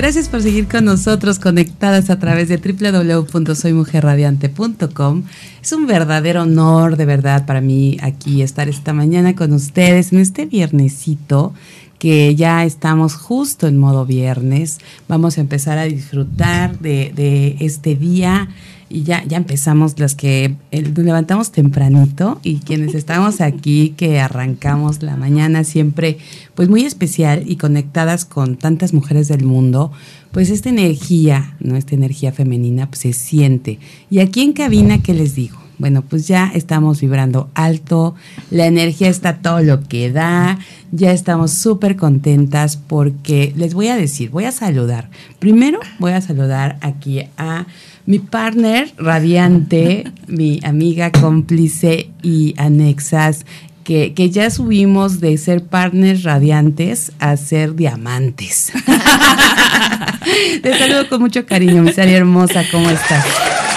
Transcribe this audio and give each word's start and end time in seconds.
Gracias 0.00 0.30
por 0.30 0.40
seguir 0.40 0.66
con 0.66 0.86
nosotros 0.86 1.38
conectadas 1.38 2.08
a 2.08 2.18
través 2.18 2.48
de 2.48 2.56
www.soymujerradiante.com. 2.56 5.24
Es 5.60 5.72
un 5.72 5.86
verdadero 5.86 6.40
honor, 6.40 6.96
de 6.96 7.04
verdad, 7.04 7.44
para 7.44 7.60
mí 7.60 7.98
aquí 8.00 8.40
estar 8.40 8.70
esta 8.70 8.94
mañana 8.94 9.36
con 9.36 9.52
ustedes 9.52 10.14
en 10.14 10.20
este 10.20 10.46
viernesito 10.46 11.52
que 11.98 12.34
ya 12.34 12.64
estamos 12.64 13.14
justo 13.14 13.66
en 13.66 13.76
modo 13.76 14.06
viernes. 14.06 14.78
Vamos 15.06 15.36
a 15.36 15.42
empezar 15.42 15.76
a 15.76 15.84
disfrutar 15.84 16.78
de, 16.78 17.12
de 17.14 17.58
este 17.60 17.94
día 17.94 18.48
y 18.90 19.04
ya, 19.04 19.24
ya 19.24 19.36
empezamos 19.36 19.98
las 20.00 20.16
que 20.16 20.56
levantamos 20.72 21.52
tempranito 21.52 22.40
y 22.42 22.56
quienes 22.56 22.94
estamos 22.96 23.40
aquí 23.40 23.94
que 23.96 24.20
arrancamos 24.20 25.02
la 25.02 25.16
mañana 25.16 25.62
siempre 25.62 26.18
pues 26.56 26.68
muy 26.68 26.84
especial 26.84 27.44
y 27.46 27.56
conectadas 27.56 28.24
con 28.24 28.56
tantas 28.56 28.92
mujeres 28.92 29.28
del 29.28 29.44
mundo, 29.44 29.92
pues 30.32 30.50
esta 30.50 30.68
energía, 30.68 31.54
¿no? 31.60 31.76
Esta 31.76 31.94
energía 31.94 32.32
femenina 32.32 32.88
pues, 32.88 32.98
se 32.98 33.12
siente. 33.12 33.78
Y 34.10 34.18
aquí 34.18 34.42
en 34.42 34.52
cabina, 34.52 35.00
¿qué 35.00 35.14
les 35.14 35.36
digo? 35.36 35.58
Bueno, 35.78 36.02
pues 36.02 36.28
ya 36.28 36.50
estamos 36.54 37.00
vibrando 37.00 37.48
alto, 37.54 38.14
la 38.50 38.66
energía 38.66 39.08
está 39.08 39.38
todo 39.38 39.62
lo 39.62 39.82
que 39.88 40.12
da, 40.12 40.58
ya 40.92 41.12
estamos 41.12 41.54
súper 41.54 41.96
contentas 41.96 42.76
porque 42.76 43.54
les 43.56 43.72
voy 43.72 43.88
a 43.88 43.96
decir, 43.96 44.28
voy 44.28 44.44
a 44.44 44.52
saludar. 44.52 45.08
Primero 45.38 45.80
voy 45.98 46.12
a 46.12 46.20
saludar 46.20 46.76
aquí 46.82 47.22
a 47.38 47.66
mi 48.10 48.18
partner 48.18 48.92
radiante, 48.98 50.10
mi 50.26 50.58
amiga 50.64 51.12
cómplice 51.12 52.10
y 52.22 52.54
anexas, 52.58 53.46
que, 53.84 54.14
que, 54.14 54.30
ya 54.30 54.50
subimos 54.50 55.20
de 55.20 55.38
ser 55.38 55.64
partners 55.64 56.24
radiantes 56.24 57.12
a 57.20 57.36
ser 57.36 57.76
diamantes. 57.76 58.72
Te 60.62 60.78
saludo 60.78 61.08
con 61.08 61.20
mucho 61.20 61.46
cariño, 61.46 61.82
mi 61.82 61.92
Sari 61.92 62.14
hermosa, 62.14 62.64
¿cómo 62.70 62.90
estás? 62.90 63.24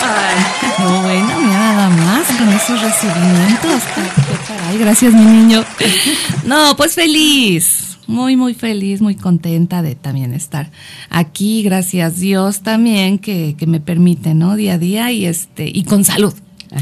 Ay, 0.04 0.84
no, 0.84 1.02
bueno, 1.04 1.42
nada 1.42 1.90
más 1.90 2.28
con 2.28 2.50
esos 2.50 2.82
recibimientos. 2.82 3.84
Ay, 4.68 4.78
gracias, 4.80 5.14
mi 5.14 5.26
niño. 5.26 5.64
No, 6.46 6.76
pues 6.76 6.96
feliz 6.96 7.83
muy, 8.08 8.36
muy 8.36 8.54
feliz, 8.54 9.02
muy 9.02 9.16
contenta 9.16 9.82
de 9.82 9.96
también 9.96 10.34
estar 10.34 10.72
aquí. 11.10 11.64
Gracias 11.64 12.20
Dios 12.20 12.62
también 12.62 13.20
que, 13.20 13.56
que 13.58 13.68
me 13.68 13.80
permite, 13.80 14.34
¿no? 14.34 14.56
Día 14.56 14.74
a 14.74 14.78
día 14.78 15.12
y 15.12 15.26
este, 15.26 15.70
y 15.74 15.84
con 15.84 16.04
salud. 16.04 16.34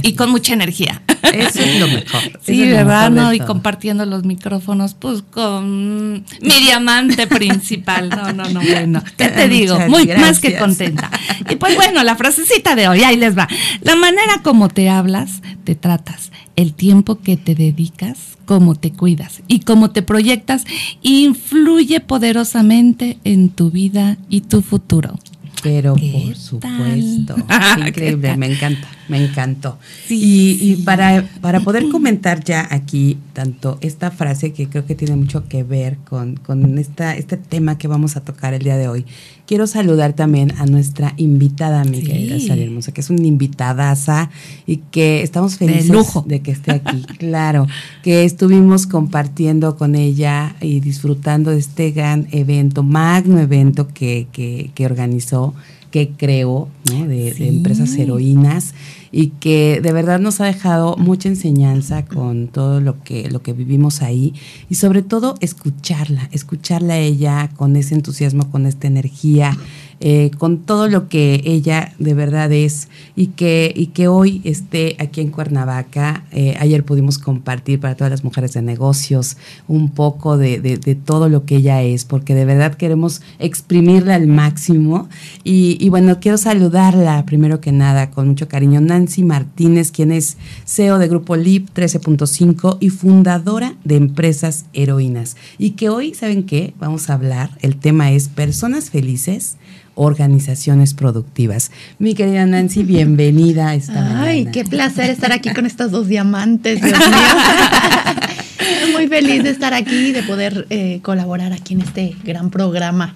Y 0.04 0.14
con 0.14 0.32
mucha 0.32 0.54
energía. 0.54 1.02
Eso 1.34 1.62
es 1.62 1.80
lo 1.80 1.88
mejor. 1.88 2.22
Sí, 2.42 2.68
¿verdad? 2.68 3.12
¿No? 3.12 3.34
Y 3.34 3.40
compartiendo 3.40 4.06
los 4.06 4.24
micrófonos, 4.26 4.96
pues 4.96 5.22
con 5.22 6.26
mi 6.42 6.60
diamante 6.60 7.28
principal. 7.28 8.10
No, 8.10 8.34
no, 8.34 8.50
no, 8.50 8.62
bueno. 8.62 9.04
¿Qué 9.18 9.30
te 9.30 9.48
digo? 9.48 9.80
Muy 9.88 10.08
más 10.08 10.40
que 10.40 10.58
contenta. 10.58 11.10
Y 11.50 11.56
pues 11.56 11.76
bueno, 11.76 12.04
la 12.04 12.16
frasecita 12.16 12.76
de 12.76 12.88
hoy, 12.88 13.04
ahí 13.04 13.18
les 13.18 13.38
va. 13.38 13.48
La 13.82 13.96
manera 13.96 14.42
como 14.44 14.70
te 14.70 14.90
hablas, 14.90 15.42
te 15.64 15.76
tratas, 15.76 16.32
el 16.56 16.74
tiempo 16.74 17.20
que 17.20 17.38
te 17.38 17.56
dedicas, 17.56 18.38
cómo 18.46 18.76
te 18.76 18.92
cuidas 18.92 19.42
y 19.48 19.62
cómo 19.62 19.92
te 19.92 20.02
proyectas, 20.02 20.66
influye 21.02 22.00
poderosamente 22.00 23.18
en 23.24 23.50
tu 23.50 23.72
vida 23.72 24.18
y 24.30 24.42
tu 24.42 24.62
futuro. 24.62 25.18
Pero 25.64 25.96
por 25.96 26.36
supuesto, 26.36 27.36
increíble, 27.88 28.36
me 28.36 28.52
encanta, 28.52 28.88
me 29.08 29.24
encantó. 29.24 29.78
y, 30.10 30.58
y 30.60 30.76
para, 30.78 31.24
para, 31.42 31.60
poder 31.60 31.90
comentar 31.90 32.44
ya 32.44 32.68
aquí 32.72 33.18
tanto 33.34 33.78
esta 33.82 34.12
frase 34.12 34.54
que 34.54 34.68
creo 34.68 34.86
que 34.86 34.96
tiene 34.96 35.16
mucho 35.16 35.48
que 35.48 35.64
ver 35.64 35.98
con, 35.98 36.36
con 36.38 36.78
esta, 36.78 37.16
este 37.16 37.38
tema 37.38 37.78
que 37.78 37.88
vamos 37.88 38.18
a 38.18 38.22
tocar 38.22 38.54
el 38.54 38.64
día 38.64 38.78
de 38.78 38.88
hoy, 38.88 39.06
quiero 39.52 39.68
saludar 39.68 40.14
también 40.14 40.54
a 40.60 40.66
nuestra 40.66 41.14
invitada, 41.18 41.84
mi 41.84 42.02
querida 42.02 42.40
Sara 42.40 42.62
Hermosa, 42.62 42.94
que 42.94 43.02
es 43.02 43.10
una 43.10 43.28
invitadaza 43.28 44.30
y 44.66 44.78
que 44.78 45.24
estamos 45.24 45.58
felices 45.58 45.90
de, 45.90 45.94
lujo. 45.94 46.24
de 46.26 46.40
que 46.40 46.52
esté 46.52 46.72
aquí. 46.72 47.02
claro, 47.18 47.68
que 48.02 48.24
estuvimos 48.24 48.88
compartiendo 48.88 49.76
con 49.76 49.96
ella 49.96 50.56
y 50.62 50.80
disfrutando 50.80 51.52
de 51.52 51.60
este 51.60 51.92
gran 51.92 52.30
evento, 52.32 52.82
magno 52.82 53.42
evento 53.42 53.90
que, 53.90 54.28
que, 54.32 54.72
que 54.74 54.86
organizó 54.86 55.54
que 55.92 56.12
creó 56.12 56.70
¿no? 56.90 57.06
de, 57.06 57.34
sí. 57.34 57.40
de, 57.44 57.50
empresas 57.50 57.94
heroínas 57.98 58.74
y 59.12 59.28
que 59.28 59.82
de 59.82 59.92
verdad 59.92 60.20
nos 60.20 60.42
ha 60.42 60.46
dejado 60.46 60.96
mucha 60.98 61.30
enseñanza 61.30 62.06
con 62.06 62.48
todo 62.48 62.80
lo 62.80 63.04
que, 63.04 63.30
lo 63.30 63.42
que 63.42 63.54
vivimos 63.54 64.02
ahí 64.02 64.34
y 64.70 64.76
sobre 64.76 65.02
todo 65.02 65.36
escucharla, 65.42 66.30
escucharla 66.32 66.96
a 66.96 67.00
ella 67.00 67.50
con 67.56 67.76
ese 67.76 67.96
entusiasmo, 67.96 68.50
con 68.50 68.66
esta 68.66 68.88
energía, 68.88 69.58
eh, 70.04 70.32
con 70.40 70.58
todo 70.58 70.88
lo 70.88 71.10
que 71.10 71.44
ella 71.46 71.94
de 72.00 72.16
verdad 72.16 72.52
es 72.52 72.88
y 73.16 73.28
que, 73.28 73.72
y 73.76 73.88
que 73.88 74.08
hoy 74.08 74.42
esté 74.44 74.96
aquí 74.98 75.22
en 75.22 75.30
Cuernavaca. 75.30 76.26
Eh, 76.32 76.56
ayer 76.60 76.84
pudimos 76.84 77.20
compartir 77.20 77.80
para 77.80 77.96
todas 77.96 78.10
las 78.10 78.24
mujeres 78.24 78.54
de 78.54 78.64
negocios 78.64 79.38
un 79.68 79.92
poco 79.92 80.40
de, 80.40 80.60
de, 80.60 80.96
todo 80.96 81.30
lo 81.30 81.46
que 81.46 81.58
ella 81.58 81.84
es, 81.84 82.06
porque 82.06 82.34
de 82.34 82.46
verdad 82.46 82.74
queremos 82.74 83.22
exprimirla 83.38 84.16
al 84.16 84.26
máximo. 84.26 85.08
Y, 85.44 85.78
y, 85.80 85.90
bueno, 85.90 86.20
quiero 86.20 86.40
saludarla 86.40 87.24
primero 87.28 87.62
que 87.62 87.72
nada 87.72 88.10
con 88.10 88.28
mucho 88.28 88.48
cariño. 88.48 88.82
Nancy 88.82 89.01
Martínez, 89.24 89.92
quien 89.92 90.12
es 90.12 90.38
CEO 90.66 91.00
de 91.00 91.08
Grupo 91.08 91.36
LIP 91.36 91.70
13.5 91.74 92.78
y 92.80 92.90
fundadora 92.90 93.76
de 93.84 93.96
Empresas 93.96 94.66
Heroínas. 94.74 95.36
Y 95.58 95.72
que 95.72 95.90
hoy, 95.90 96.14
¿saben 96.14 96.44
qué? 96.44 96.74
Vamos 96.80 97.10
a 97.10 97.14
hablar, 97.14 97.52
el 97.62 97.78
tema 97.78 98.12
es 98.12 98.30
personas 98.30 98.90
felices 98.90 99.58
organizaciones 99.96 100.94
productivas. 100.94 101.72
Mi 102.00 102.14
querida 102.14 102.46
Nancy, 102.46 102.84
bienvenida 102.86 103.70
a 103.70 103.76
esta 103.76 104.22
Ay, 104.22 104.46
mañana. 104.46 104.52
qué 104.52 104.64
placer 104.64 105.10
estar 105.10 105.32
aquí 105.32 105.54
con 105.54 105.66
estos 105.66 105.92
dos 105.92 106.08
diamantes, 106.08 106.82
Dios 106.82 106.98
mío. 107.08 108.92
Muy 108.94 109.08
feliz 109.08 109.44
de 109.44 109.50
estar 109.50 109.74
aquí, 109.74 110.12
de 110.12 110.24
poder 110.24 110.68
eh, 110.70 111.00
colaborar 111.02 111.54
aquí 111.54 111.74
en 111.74 111.82
este 111.82 112.16
gran 112.24 112.50
programa. 112.50 113.16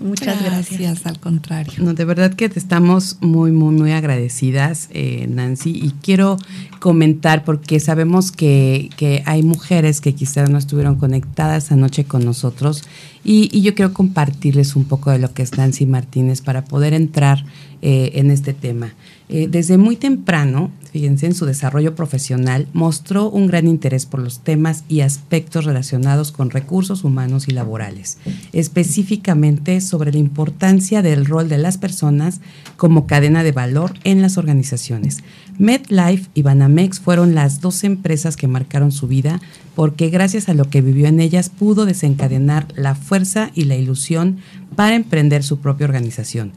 Muchas 0.00 0.42
gracias. 0.42 0.80
gracias. 0.80 1.06
al 1.06 1.20
contrario. 1.20 1.72
No, 1.78 1.94
de 1.94 2.04
verdad 2.04 2.34
que 2.34 2.48
te 2.48 2.58
estamos 2.58 3.18
muy, 3.20 3.52
muy, 3.52 3.74
muy 3.74 3.92
agradecidas, 3.92 4.88
eh, 4.92 5.26
Nancy, 5.28 5.70
y 5.70 5.90
quiero 6.02 6.36
comentar 6.80 7.44
porque 7.44 7.80
sabemos 7.80 8.32
que, 8.32 8.90
que, 8.96 9.22
hay 9.26 9.42
mujeres 9.42 10.00
que 10.00 10.14
quizás 10.14 10.50
no 10.50 10.58
estuvieron 10.58 10.96
conectadas 10.96 11.72
anoche 11.72 12.04
con 12.04 12.24
nosotros 12.24 12.82
y, 13.24 13.62
yo 13.62 13.74
quiero 13.74 13.94
compartirles 13.94 14.76
un 14.76 14.84
poco 14.84 15.10
de 15.10 15.18
lo 15.18 15.32
que 15.32 15.42
es 15.42 15.56
Nancy 15.56 15.86
Martínez 15.86 16.42
para 16.42 16.64
poder 16.64 16.92
entrar 16.92 17.44
eh, 17.80 18.12
en 18.14 18.30
este 18.30 18.52
tema. 18.52 18.94
Eh, 19.30 19.48
desde 19.50 19.78
muy 19.78 19.96
temprano, 19.96 20.70
fíjense, 20.92 21.26
en 21.26 21.34
su 21.34 21.46
desarrollo 21.46 21.94
profesional, 21.94 22.68
mostró 22.74 23.30
un 23.30 23.46
gran 23.46 23.66
interés 23.66 24.04
por 24.04 24.20
los 24.20 24.40
temas 24.40 24.84
y 24.88 25.00
aspectos 25.00 25.64
relacionados 25.64 26.30
con 26.30 26.50
recursos 26.50 27.04
humanos 27.04 27.48
y 27.48 27.52
laborales, 27.52 28.18
específicamente 28.52 29.80
sobre 29.80 30.12
la 30.12 30.18
importancia 30.18 31.00
del 31.00 31.24
rol 31.24 31.48
de 31.48 31.58
las 31.58 31.78
personas 31.78 32.40
como 32.76 33.06
cadena 33.06 33.42
de 33.42 33.52
valor 33.52 33.94
en 34.04 34.20
las 34.20 34.36
organizaciones. 34.36 35.24
MedLife 35.58 36.28
y 36.34 36.42
Banamex 36.42 37.00
fueron 37.00 37.34
las 37.34 37.60
dos 37.60 37.84
empresas 37.84 38.36
que 38.36 38.48
marcaron 38.48 38.92
su 38.92 39.06
vida 39.06 39.40
porque 39.74 40.10
gracias 40.10 40.48
a 40.48 40.54
lo 40.54 40.68
que 40.70 40.82
vivió 40.82 41.06
en 41.06 41.20
ellas 41.20 41.48
pudo 41.48 41.86
desencadenar 41.86 42.66
la 42.76 42.94
fuerza 42.94 43.50
y 43.54 43.64
la 43.64 43.76
ilusión 43.76 44.38
para 44.76 44.96
emprender 44.96 45.42
su 45.42 45.60
propia 45.60 45.86
organización 45.86 46.52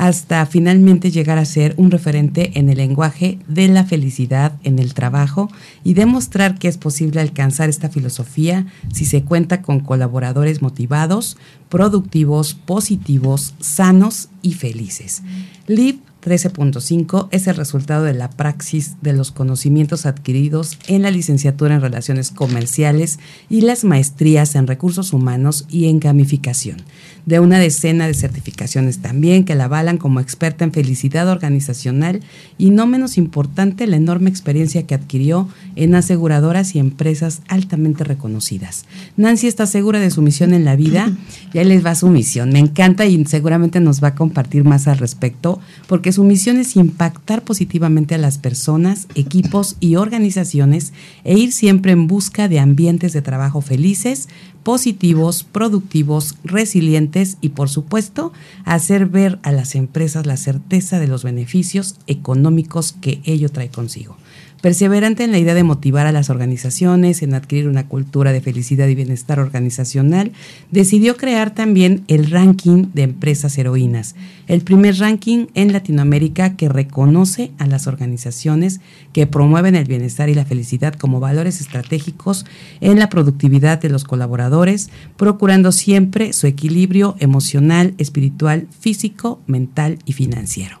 hasta 0.00 0.46
finalmente 0.46 1.10
llegar 1.10 1.36
a 1.36 1.44
ser 1.44 1.74
un 1.76 1.90
referente 1.90 2.58
en 2.58 2.70
el 2.70 2.78
lenguaje 2.78 3.38
de 3.48 3.68
la 3.68 3.84
felicidad 3.84 4.54
en 4.64 4.78
el 4.78 4.94
trabajo 4.94 5.50
y 5.84 5.92
demostrar 5.92 6.58
que 6.58 6.68
es 6.68 6.78
posible 6.78 7.20
alcanzar 7.20 7.68
esta 7.68 7.90
filosofía 7.90 8.64
si 8.94 9.04
se 9.04 9.24
cuenta 9.24 9.60
con 9.60 9.80
colaboradores 9.80 10.62
motivados, 10.62 11.36
productivos, 11.68 12.54
positivos, 12.54 13.54
sanos 13.60 14.30
y 14.40 14.54
felices. 14.54 15.20
Live 15.66 15.98
13.5 16.22 17.28
es 17.30 17.46
el 17.46 17.56
resultado 17.56 18.04
de 18.04 18.12
la 18.12 18.28
praxis 18.28 18.96
de 19.00 19.14
los 19.14 19.30
conocimientos 19.30 20.04
adquiridos 20.04 20.78
en 20.86 21.02
la 21.02 21.10
licenciatura 21.10 21.74
en 21.74 21.80
Relaciones 21.80 22.30
Comerciales 22.30 23.18
y 23.48 23.62
las 23.62 23.84
maestrías 23.84 24.54
en 24.54 24.66
Recursos 24.66 25.14
Humanos 25.14 25.64
y 25.70 25.86
en 25.86 25.98
Gamificación, 25.98 26.76
de 27.24 27.40
una 27.40 27.58
decena 27.58 28.06
de 28.06 28.14
certificaciones 28.14 28.98
también 28.98 29.44
que 29.44 29.54
la 29.54 29.64
avalan 29.64 29.96
como 29.96 30.20
experta 30.20 30.64
en 30.64 30.72
felicidad 30.72 31.28
organizacional 31.28 32.20
y 32.58 32.70
no 32.70 32.86
menos 32.86 33.16
importante 33.16 33.86
la 33.86 33.96
enorme 33.96 34.28
experiencia 34.28 34.86
que 34.86 34.94
adquirió 34.94 35.48
en 35.74 35.94
aseguradoras 35.94 36.74
y 36.74 36.80
empresas 36.80 37.40
altamente 37.48 38.04
reconocidas. 38.04 38.84
Nancy 39.16 39.46
está 39.46 39.66
segura 39.66 40.00
de 40.00 40.10
su 40.10 40.20
misión 40.20 40.52
en 40.52 40.66
la 40.66 40.76
vida 40.76 41.10
y 41.54 41.58
ahí 41.58 41.64
les 41.64 41.84
va 41.84 41.94
su 41.94 42.08
misión. 42.08 42.50
Me 42.50 42.58
encanta 42.58 43.06
y 43.06 43.24
seguramente 43.24 43.80
nos 43.80 44.02
va 44.02 44.08
a 44.08 44.14
compartir 44.14 44.64
más 44.64 44.86
al 44.86 44.98
respecto 44.98 45.60
porque 45.86 46.09
su 46.12 46.24
misión 46.24 46.58
es 46.58 46.76
impactar 46.76 47.42
positivamente 47.42 48.14
a 48.14 48.18
las 48.18 48.38
personas, 48.38 49.06
equipos 49.14 49.76
y 49.80 49.96
organizaciones 49.96 50.92
e 51.24 51.36
ir 51.36 51.52
siempre 51.52 51.92
en 51.92 52.06
busca 52.06 52.48
de 52.48 52.58
ambientes 52.58 53.12
de 53.12 53.22
trabajo 53.22 53.60
felices, 53.60 54.28
positivos, 54.62 55.44
productivos, 55.44 56.36
resilientes 56.44 57.38
y 57.40 57.50
por 57.50 57.68
supuesto 57.68 58.32
hacer 58.64 59.06
ver 59.06 59.38
a 59.42 59.52
las 59.52 59.74
empresas 59.74 60.26
la 60.26 60.36
certeza 60.36 60.98
de 60.98 61.06
los 61.06 61.24
beneficios 61.24 61.96
económicos 62.06 62.92
que 63.00 63.20
ello 63.24 63.48
trae 63.48 63.68
consigo. 63.68 64.16
Perseverante 64.60 65.24
en 65.24 65.32
la 65.32 65.38
idea 65.38 65.54
de 65.54 65.64
motivar 65.64 66.06
a 66.06 66.12
las 66.12 66.28
organizaciones 66.28 67.22
en 67.22 67.32
adquirir 67.32 67.66
una 67.66 67.88
cultura 67.88 68.30
de 68.30 68.42
felicidad 68.42 68.88
y 68.88 68.94
bienestar 68.94 69.40
organizacional, 69.40 70.32
decidió 70.70 71.16
crear 71.16 71.54
también 71.54 72.04
el 72.08 72.30
ranking 72.30 72.88
de 72.92 73.04
empresas 73.04 73.56
heroínas, 73.56 74.16
el 74.48 74.60
primer 74.60 74.98
ranking 74.98 75.46
en 75.54 75.72
Latinoamérica 75.72 76.56
que 76.56 76.68
reconoce 76.68 77.52
a 77.56 77.66
las 77.66 77.86
organizaciones 77.86 78.80
que 79.14 79.26
promueven 79.26 79.76
el 79.76 79.86
bienestar 79.86 80.28
y 80.28 80.34
la 80.34 80.44
felicidad 80.44 80.92
como 80.92 81.20
valores 81.20 81.62
estratégicos 81.62 82.44
en 82.82 82.98
la 82.98 83.08
productividad 83.08 83.80
de 83.80 83.88
los 83.88 84.04
colaboradores, 84.04 84.90
procurando 85.16 85.72
siempre 85.72 86.34
su 86.34 86.46
equilibrio 86.46 87.16
emocional, 87.18 87.94
espiritual, 87.96 88.68
físico, 88.78 89.40
mental 89.46 89.98
y 90.04 90.12
financiero. 90.12 90.80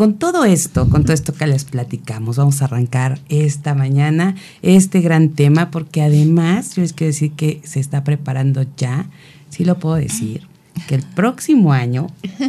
Con 0.00 0.14
todo 0.14 0.46
esto, 0.46 0.88
con 0.88 1.02
todo 1.02 1.12
esto 1.12 1.34
que 1.34 1.46
les 1.46 1.66
platicamos, 1.66 2.38
vamos 2.38 2.62
a 2.62 2.64
arrancar 2.64 3.20
esta 3.28 3.74
mañana 3.74 4.34
este 4.62 5.02
gran 5.02 5.28
tema 5.28 5.70
porque 5.70 6.00
además 6.00 6.74
yo 6.74 6.80
les 6.80 6.94
quiero 6.94 7.12
decir 7.12 7.32
que 7.32 7.60
se 7.64 7.80
está 7.80 8.02
preparando 8.02 8.64
ya, 8.78 9.10
sí 9.50 9.62
lo 9.66 9.78
puedo 9.78 9.96
decir, 9.96 10.40
que 10.88 10.94
el 10.94 11.02
próximo 11.02 11.74
año 11.74 12.06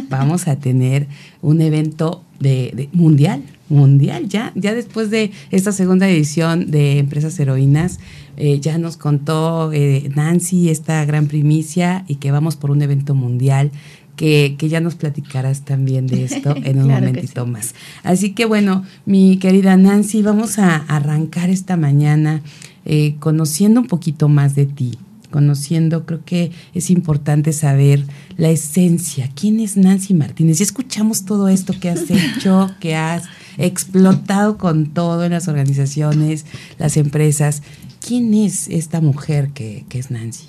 vamos 0.08 0.48
a 0.48 0.56
tener 0.56 1.08
un 1.42 1.60
evento 1.60 2.24
de, 2.40 2.88
mundial, 2.94 3.42
mundial 3.68 4.30
ya, 4.30 4.52
ya 4.54 4.72
después 4.72 5.10
de 5.10 5.30
esta 5.50 5.72
segunda 5.72 6.08
edición 6.08 6.70
de 6.70 7.00
Empresas 7.00 7.38
Heroínas, 7.38 8.00
eh, 8.38 8.60
ya 8.60 8.78
nos 8.78 8.96
contó 8.96 9.74
eh, 9.74 10.10
Nancy 10.16 10.70
esta 10.70 11.04
gran 11.04 11.26
primicia 11.26 12.06
y 12.08 12.14
que 12.14 12.30
vamos 12.30 12.56
por 12.56 12.70
un 12.70 12.80
evento 12.80 13.14
mundial 13.14 13.72
que, 14.16 14.56
ya 14.60 14.80
nos 14.80 14.94
platicarás 14.94 15.64
también 15.64 16.06
de 16.06 16.24
esto 16.24 16.54
en 16.64 16.80
un 16.80 16.88
momentito 16.88 17.46
más. 17.46 17.74
Así 18.02 18.32
que 18.32 18.44
bueno, 18.44 18.84
mi 19.06 19.38
querida 19.38 19.76
Nancy, 19.76 20.22
vamos 20.22 20.58
a 20.58 20.76
arrancar 20.76 21.50
esta 21.50 21.76
mañana 21.76 22.42
eh, 22.84 23.16
conociendo 23.18 23.80
un 23.80 23.86
poquito 23.86 24.28
más 24.28 24.54
de 24.54 24.66
ti, 24.66 24.98
conociendo, 25.30 26.04
creo 26.04 26.24
que 26.24 26.52
es 26.74 26.90
importante 26.90 27.52
saber 27.52 28.04
la 28.36 28.50
esencia, 28.50 29.30
quién 29.34 29.60
es 29.60 29.76
Nancy 29.76 30.14
Martínez. 30.14 30.58
Ya 30.58 30.64
escuchamos 30.64 31.24
todo 31.24 31.48
esto 31.48 31.74
que 31.78 31.88
has 31.90 32.10
hecho, 32.10 32.70
que 32.80 32.94
has 32.94 33.24
explotado 33.58 34.58
con 34.58 34.86
todo 34.86 35.24
en 35.24 35.32
las 35.32 35.48
organizaciones, 35.48 36.46
las 36.78 36.96
empresas. 36.96 37.62
¿Quién 38.06 38.34
es 38.34 38.68
esta 38.68 39.00
mujer 39.00 39.50
que, 39.50 39.84
que 39.88 39.98
es 39.98 40.10
Nancy? 40.10 40.46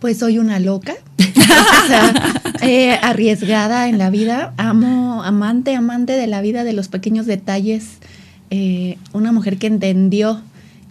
Pues 0.00 0.18
soy 0.18 0.38
una 0.38 0.58
loca, 0.58 0.94
eh, 2.62 2.98
arriesgada 3.02 3.88
en 3.88 3.98
la 3.98 4.10
vida, 4.10 4.52
amo, 4.56 5.22
amante, 5.22 5.74
amante 5.74 6.12
de 6.12 6.26
la 6.26 6.40
vida, 6.42 6.64
de 6.64 6.72
los 6.72 6.88
pequeños 6.88 7.26
detalles, 7.26 7.98
eh, 8.50 8.98
una 9.12 9.32
mujer 9.32 9.58
que 9.58 9.66
entendió 9.66 10.42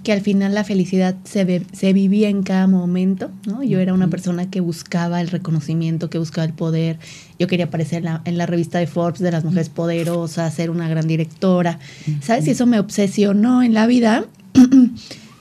que 0.04 0.12
al 0.12 0.22
final 0.22 0.56
la 0.56 0.64
felicidad 0.64 1.16
se, 1.26 1.64
se 1.74 1.94
vivía 1.94 2.30
en 2.30 2.42
cada 2.42 2.66
momento, 2.66 3.30
¿no? 3.46 3.62
Yo 3.62 3.80
era 3.80 3.94
una 3.94 4.08
persona 4.08 4.50
que 4.50 4.60
buscaba 4.60 5.22
el 5.22 5.28
reconocimiento, 5.28 6.10
que 6.10 6.18
buscaba 6.18 6.46
el 6.46 6.54
poder, 6.54 6.98
yo 7.38 7.48
quería 7.48 7.66
aparecer 7.66 8.00
en 8.00 8.06
la, 8.06 8.22
en 8.26 8.38
la 8.38 8.48
revista 8.48 8.80
de 8.80 8.88
Forbes 8.88 9.20
de 9.20 9.32
las 9.32 9.44
mujeres 9.44 9.70
poderosas, 9.70 10.54
ser 10.54 10.72
una 10.72 10.90
gran 10.90 11.08
directora, 11.08 11.78
¿sabes? 12.22 12.48
Y 12.48 12.52
eso 12.52 12.66
me 12.66 12.80
obsesionó 12.80 13.62
en 13.62 13.74
la 13.74 13.86
vida. 13.88 14.26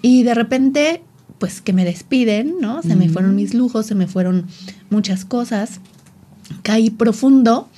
Y 0.03 0.23
de 0.23 0.33
repente 0.33 1.03
pues 1.41 1.63
que 1.63 1.73
me 1.73 1.87
despiden, 1.87 2.57
¿no? 2.61 2.83
Se 2.83 2.95
me 2.95 3.09
fueron 3.09 3.35
mis 3.35 3.55
lujos, 3.55 3.87
se 3.87 3.95
me 3.95 4.07
fueron 4.07 4.47
muchas 4.91 5.25
cosas, 5.25 5.81
caí 6.63 6.91
profundo 6.91 7.69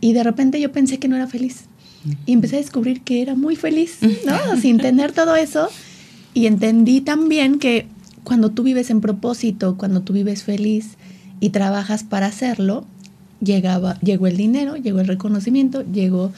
y 0.00 0.14
de 0.14 0.24
repente 0.24 0.58
yo 0.60 0.72
pensé 0.72 0.98
que 0.98 1.08
no 1.08 1.14
era 1.14 1.28
feliz. 1.28 1.66
Y 2.26 2.32
empecé 2.32 2.56
a 2.56 2.60
descubrir 2.60 3.02
que 3.02 3.20
era 3.20 3.34
muy 3.34 3.54
feliz, 3.54 3.98
¿no? 4.26 4.56
Sin 4.60 4.78
tener 4.78 5.12
todo 5.12 5.36
eso. 5.36 5.68
Y 6.32 6.46
entendí 6.46 7.02
también 7.02 7.58
que 7.58 7.86
cuando 8.24 8.50
tú 8.50 8.62
vives 8.62 8.88
en 8.88 9.02
propósito, 9.02 9.76
cuando 9.76 10.00
tú 10.00 10.14
vives 10.14 10.42
feliz 10.42 10.96
y 11.38 11.50
trabajas 11.50 12.04
para 12.04 12.26
hacerlo, 12.26 12.86
llegaba, 13.44 14.00
llegó 14.00 14.26
el 14.26 14.38
dinero, 14.38 14.76
llegó 14.76 15.00
el 15.00 15.06
reconocimiento, 15.06 15.84
llegó, 15.84 16.32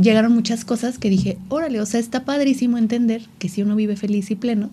llegaron 0.00 0.32
muchas 0.32 0.64
cosas 0.64 0.98
que 0.98 1.10
dije, 1.10 1.38
órale, 1.48 1.80
o 1.80 1.86
sea, 1.86 1.98
está 1.98 2.24
padrísimo 2.24 2.78
entender 2.78 3.22
que 3.40 3.48
si 3.48 3.62
uno 3.62 3.74
vive 3.74 3.96
feliz 3.96 4.30
y 4.30 4.36
pleno, 4.36 4.70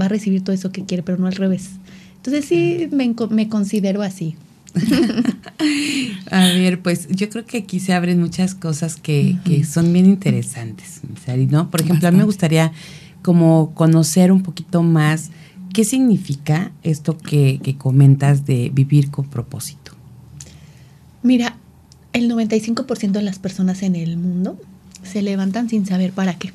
va 0.00 0.06
a 0.06 0.08
recibir 0.08 0.42
todo 0.42 0.54
eso 0.54 0.72
que 0.72 0.84
quiere, 0.84 1.02
pero 1.02 1.18
no 1.18 1.26
al 1.26 1.34
revés. 1.34 1.70
Entonces 2.16 2.44
sí 2.46 2.88
me, 2.90 3.14
me 3.30 3.48
considero 3.48 4.02
así. 4.02 4.36
a 6.30 6.46
ver, 6.46 6.80
pues 6.80 7.06
yo 7.08 7.28
creo 7.30 7.44
que 7.44 7.58
aquí 7.58 7.78
se 7.80 7.92
abren 7.92 8.20
muchas 8.20 8.54
cosas 8.54 8.96
que, 8.96 9.36
que 9.44 9.64
son 9.64 9.92
bien 9.92 10.06
interesantes, 10.06 11.02
¿no? 11.48 11.70
Por 11.70 11.82
ejemplo, 11.82 12.08
a 12.08 12.10
mí 12.10 12.18
me 12.18 12.24
gustaría 12.24 12.72
como 13.22 13.72
conocer 13.74 14.32
un 14.32 14.42
poquito 14.42 14.82
más 14.82 15.30
qué 15.72 15.84
significa 15.84 16.72
esto 16.82 17.16
que, 17.16 17.60
que 17.62 17.76
comentas 17.76 18.46
de 18.46 18.70
vivir 18.72 19.10
con 19.10 19.26
propósito. 19.26 19.92
Mira, 21.22 21.56
el 22.12 22.30
95% 22.30 23.12
de 23.12 23.22
las 23.22 23.38
personas 23.38 23.82
en 23.82 23.96
el 23.96 24.16
mundo 24.16 24.58
se 25.02 25.22
levantan 25.22 25.68
sin 25.68 25.86
saber 25.86 26.12
para 26.12 26.34
qué, 26.34 26.52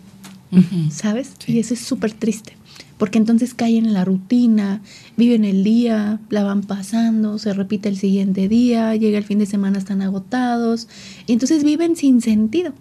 ¿sabes? 0.92 1.34
Y 1.48 1.60
eso 1.60 1.74
es 1.74 1.80
súper 1.80 2.14
triste 2.14 2.59
porque 3.00 3.18
entonces 3.18 3.54
caen 3.54 3.86
en 3.86 3.94
la 3.94 4.04
rutina, 4.04 4.82
viven 5.16 5.46
el 5.46 5.64
día, 5.64 6.20
la 6.30 6.44
van 6.44 6.62
pasando, 6.62 7.40
se 7.40 7.54
repite 7.54 7.88
el 7.88 7.98
siguiente 7.98 8.50
día, 8.50 8.94
llega 8.96 9.18
el 9.18 9.24
fin 9.24 9.40
de 9.40 9.46
semana, 9.46 9.80
están 9.80 10.02
agotados, 10.02 10.90
y 11.26 11.32
entonces 11.32 11.64
viven 11.64 11.96
sin 11.96 12.22
sentido. 12.22 12.74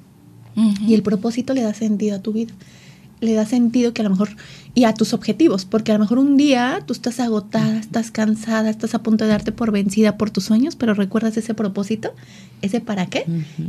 Y 0.89 0.95
el 0.95 1.05
propósito 1.05 1.55
le 1.55 1.63
da 1.63 1.73
sentido 1.73 2.17
a 2.17 2.19
tu 2.19 2.33
vida. 2.33 2.53
Le 3.21 3.35
da 3.35 3.47
sentido 3.47 3.93
que 3.93 4.03
a 4.03 4.05
lo 4.05 4.11
mejor, 4.11 4.31
y 4.75 4.85
a 4.85 4.93
tus 4.93 5.13
objetivos, 5.13 5.65
porque 5.65 5.93
a 5.93 5.95
lo 5.95 6.01
mejor 6.01 6.19
un 6.19 6.37
día 6.37 6.81
tú 6.85 6.93
estás 6.93 7.21
agotada, 7.21 7.79
estás 7.79 8.11
cansada, 8.11 8.71
estás 8.71 8.97
a 8.97 9.03
punto 9.05 9.25
de 9.25 9.31
darte 9.31 9.53
por 9.53 9.71
vencida 9.71 10.17
por 10.17 10.31
tus 10.31 10.45
sueños, 10.45 10.75
pero 10.75 10.95
recuerdas 10.95 11.37
ese 11.37 11.55
propósito, 11.55 12.13
ese 12.61 12.81
para 12.81 13.07
qué, 13.07 13.25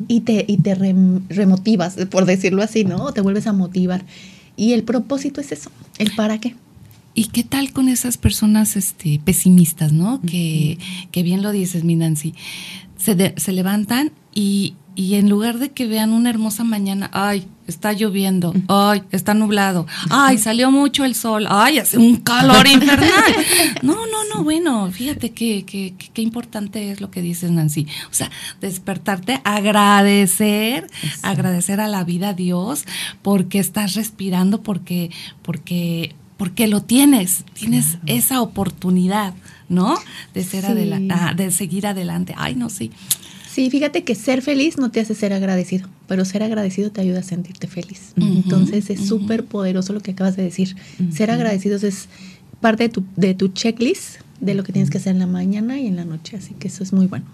y 0.08 0.22
te, 0.22 0.46
y 0.48 0.58
te 0.58 0.74
remotivas, 0.74 1.96
por 2.10 2.26
decirlo 2.26 2.64
así, 2.64 2.86
¿no? 2.86 3.06
O 3.06 3.14
te 3.14 3.22
vuelves 3.22 3.46
a 3.46 3.54
motivar. 3.54 4.04
Y 4.60 4.74
el 4.74 4.84
propósito 4.84 5.40
es 5.40 5.54
eso, 5.54 5.72
el 6.00 6.12
para 6.16 6.38
qué. 6.38 6.54
¿Y 7.14 7.28
qué 7.30 7.46
tal 7.46 7.72
con 7.72 7.88
esas 7.88 8.18
personas 8.18 8.76
este, 8.76 9.22
pesimistas, 9.24 9.94
no? 9.94 10.20
que, 10.20 10.78
que, 11.12 11.24
bien 11.24 11.42
lo 11.42 11.54
dices, 11.54 11.86
mi 11.86 11.96
Nancy. 11.96 12.34
Se, 12.98 13.34
se 13.38 13.54
levantan 13.54 14.12
y, 14.36 14.76
y 15.00 15.16
en 15.16 15.30
lugar 15.30 15.60
de 15.60 15.72
que 15.72 15.88
vean 15.88 16.12
una 16.12 16.30
hermosa 16.30 16.66
mañana, 16.66 17.10
ay, 17.14 17.48
está 17.68 17.94
lloviendo, 17.94 18.54
ay, 18.68 19.02
está 19.12 19.34
nublado, 19.34 19.88
ay, 20.10 20.38
salió 20.38 20.72
mucho 20.72 21.06
el 21.06 21.16
sol, 21.16 21.48
ay, 21.50 21.80
hace 21.80 21.98
un 21.98 22.18
calor 22.18 22.68
infernal. 22.68 23.08
No, 23.82 23.94
no, 23.94 24.26
no, 24.36 24.44
bueno, 24.44 24.92
fíjate 24.92 25.32
qué 25.32 25.64
que, 25.64 25.94
qué 26.14 26.22
importante 26.22 26.92
es 26.92 27.00
lo 27.00 27.12
que 27.12 27.22
dices, 27.22 27.50
Nancy. 27.50 27.88
O 28.12 28.14
sea, 28.14 28.30
despertarte, 28.60 29.40
agradecer, 29.46 30.88
agradecer 31.22 31.80
a 31.80 31.88
la 31.88 32.04
vida, 32.04 32.30
a 32.30 32.34
Dios, 32.34 32.84
porque 33.22 33.60
estás 33.60 33.94
respirando, 33.94 34.64
porque, 34.64 35.12
porque, 35.44 36.14
porque 36.36 36.68
lo 36.68 36.82
tienes, 36.82 37.46
tienes 37.54 38.00
esa 38.06 38.42
oportunidad, 38.42 39.34
¿no? 39.70 39.98
De 40.34 40.44
ser 40.44 40.66
ah, 40.66 41.34
de 41.34 41.52
seguir 41.52 41.88
adelante. 41.88 42.34
Ay, 42.38 42.56
no, 42.56 42.70
sí. 42.70 42.92
Sí, 43.52 43.70
fíjate 43.70 44.04
que 44.04 44.14
ser 44.16 44.42
feliz 44.42 44.78
no 44.78 44.92
te 44.92 45.00
hace 45.00 45.16
ser 45.16 45.34
agradecido, 45.34 45.90
pero 46.08 46.24
ser 46.24 46.44
agradecido 46.44 46.92
te 46.92 47.02
ayuda 47.02 47.20
a 47.20 47.24
sentirte 47.24 47.68
feliz. 47.68 48.14
Entonces 48.16 48.90
es 48.90 49.08
súper 49.08 49.46
poderoso 49.46 49.94
lo 49.94 50.02
que 50.02 50.12
acabas 50.12 50.36
de 50.36 50.44
decir. 50.44 50.76
Ser 51.12 51.32
agradecidos 51.32 51.84
es 51.84 52.10
parte 52.62 52.84
de 52.84 52.90
tu, 52.90 53.04
de 53.16 53.34
tu 53.34 53.48
checklist 53.48 54.20
de 54.40 54.54
lo 54.54 54.64
que 54.64 54.72
tienes 54.72 54.90
que 54.90 55.00
hacer 55.00 55.14
en 55.14 55.20
la 55.20 55.28
mañana 55.28 55.80
y 55.80 55.88
en 55.88 55.96
la 55.96 56.06
noche, 56.06 56.38
así 56.38 56.54
que 56.54 56.70
eso 56.70 56.84
es 56.84 56.94
muy 56.94 57.08
bueno. 57.08 57.26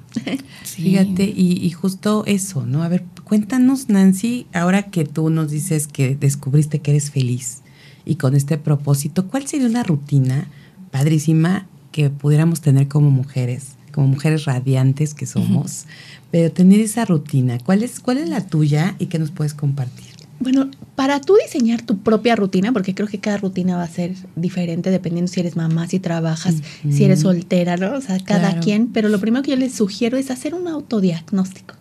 Fíjate, 0.63 1.25
y, 1.25 1.60
y, 1.62 1.69
justo 1.72 2.24
eso, 2.25 2.65
¿no? 2.65 2.81
A 2.81 2.88
ver, 2.88 3.03
cuéntanos, 3.24 3.89
Nancy, 3.89 4.48
ahora 4.53 4.84
que 4.84 5.05
tú 5.05 5.29
nos 5.29 5.51
dices 5.51 5.88
que 5.88 6.15
descubriste 6.15 6.79
que 6.79 6.91
eres 6.91 7.12
feliz 7.12 7.62
y 8.05 8.15
con 8.15 8.36
este 8.36 8.57
propósito, 8.57 9.27
¿cuál 9.27 9.48
sería 9.48 9.67
una 9.67 9.84
rutina 9.84 10.48
padrísima 10.91 11.67
que 11.91 12.10
pudiéramos 12.10 12.62
tener 12.62 12.88
como 12.88 13.12
mujeres? 13.12 13.75
Como 13.96 14.08
mujeres 14.08 14.44
radiantes 14.44 15.14
que 15.14 15.25
somos, 15.25 15.86
pero 16.30 16.52
tener 16.52 16.82
esa 16.82 17.06
rutina, 17.06 17.60
¿cuál 17.60 17.82
es, 17.82 18.02
¿cuál 18.02 18.18
es 18.18 18.28
la 18.28 18.46
tuya 18.46 18.94
y 19.00 19.06
qué 19.06 19.20
nos 19.20 19.32
puedes 19.32 19.54
compartir? 19.54 20.08
Bueno, 20.42 20.70
para 20.96 21.22
tú 21.22 21.38
diseñar 21.42 21.82
tu 21.82 22.00
propia 22.00 22.36
rutina, 22.36 22.74
porque 22.74 22.94
creo 22.94 23.08
que 23.08 23.20
cada 23.20 23.38
rutina 23.38 23.78
va 23.78 23.84
a 23.84 23.88
ser 23.88 24.14
diferente 24.36 24.92
dependiendo 24.92 25.32
si 25.32 25.40
eres 25.40 25.56
mamá, 25.56 25.88
si 25.88 26.00
trabajas, 26.00 26.56
si 26.90 27.06
eres 27.06 27.22
soltera, 27.22 27.78
¿no? 27.78 27.94
O 27.94 28.02
sea, 28.02 28.20
cada 28.20 28.60
quien, 28.60 28.88
pero 28.88 29.08
lo 29.08 29.22
primero 29.22 29.44
que 29.44 29.52
yo 29.52 29.58
les 29.58 29.74
sugiero 29.74 30.18
es 30.18 30.30
hacer 30.30 30.54
un 30.54 30.68
autodiagnóstico. 30.68 31.75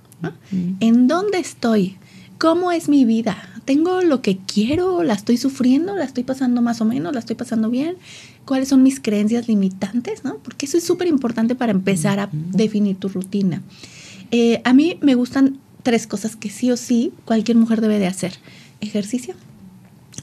¿En 0.78 1.08
dónde 1.08 1.38
estoy? 1.38 1.96
¿Cómo 2.38 2.70
es 2.70 2.88
mi 2.88 3.04
vida? 3.04 3.36
¿Tengo 3.64 4.02
lo 4.02 4.20
que 4.20 4.38
quiero? 4.38 5.02
¿La 5.02 5.14
estoy 5.14 5.36
sufriendo? 5.36 5.94
¿La 5.94 6.04
estoy 6.04 6.24
pasando 6.24 6.60
más 6.60 6.80
o 6.80 6.84
menos? 6.84 7.12
¿La 7.14 7.20
estoy 7.20 7.36
pasando 7.36 7.70
bien? 7.70 7.96
¿Cuáles 8.44 8.68
son 8.68 8.82
mis 8.82 9.00
creencias 9.00 9.48
limitantes? 9.48 10.24
¿no? 10.24 10.36
Porque 10.36 10.66
eso 10.66 10.76
es 10.76 10.84
súper 10.84 11.08
importante 11.08 11.54
para 11.54 11.72
empezar 11.72 12.20
a 12.20 12.28
definir 12.32 12.96
tu 12.96 13.08
rutina. 13.08 13.62
Eh, 14.30 14.60
a 14.64 14.74
mí 14.74 14.98
me 15.00 15.14
gustan 15.14 15.58
tres 15.82 16.06
cosas 16.06 16.36
que 16.36 16.50
sí 16.50 16.70
o 16.70 16.76
sí 16.76 17.12
cualquier 17.24 17.56
mujer 17.56 17.80
debe 17.80 17.98
de 17.98 18.06
hacer. 18.06 18.34
Ejercicio. 18.80 19.34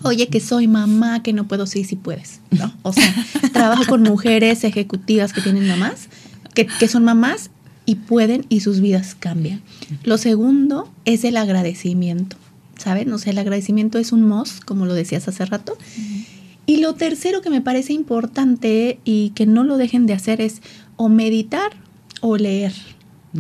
Oye, 0.04 0.28
que 0.28 0.40
soy 0.40 0.68
mamá, 0.68 1.22
que 1.24 1.34
no 1.34 1.48
puedo, 1.48 1.68
sí, 1.68 1.84
sí 1.84 1.96
puedes, 1.96 2.42
¿no? 2.50 2.74
O 2.82 2.94
sea, 2.94 3.14
trabajo 3.54 3.86
con 3.88 4.04
mujeres 4.04 4.64
ejecutivas 4.64 5.32
que 5.32 5.42
tienen 5.42 5.68
mamás, 5.68 6.08
que, 6.54 6.66
que 6.66 6.88
son 6.88 7.04
mamás 7.04 7.52
y 7.86 7.96
pueden 7.96 8.46
y 8.50 8.62
sus 8.62 8.80
vidas 8.80 9.16
cambian. 9.16 9.62
Lo 10.04 10.18
segundo 10.18 10.92
es 11.06 11.24
el 11.24 11.38
agradecimiento, 11.38 12.38
¿saben? 12.82 13.12
O 13.14 13.18
sea, 13.18 13.32
el 13.32 13.40
agradecimiento 13.40 13.98
es 14.00 14.12
un 14.12 14.28
mos, 14.28 14.60
como 14.60 14.86
lo 14.86 14.94
decías 14.94 15.28
hace 15.28 15.46
rato. 15.46 15.78
Y 16.66 16.78
lo 16.78 16.94
tercero 16.96 17.42
que 17.42 17.50
me 17.50 17.62
parece 17.62 17.94
importante 17.94 19.00
y 19.04 19.32
que 19.32 19.46
no 19.46 19.64
lo 19.64 19.78
dejen 19.78 20.06
de 20.06 20.14
hacer 20.14 20.42
es 20.42 20.62
o 20.96 21.10
meditar 21.10 21.72
o 22.22 22.38
leer 22.38 22.74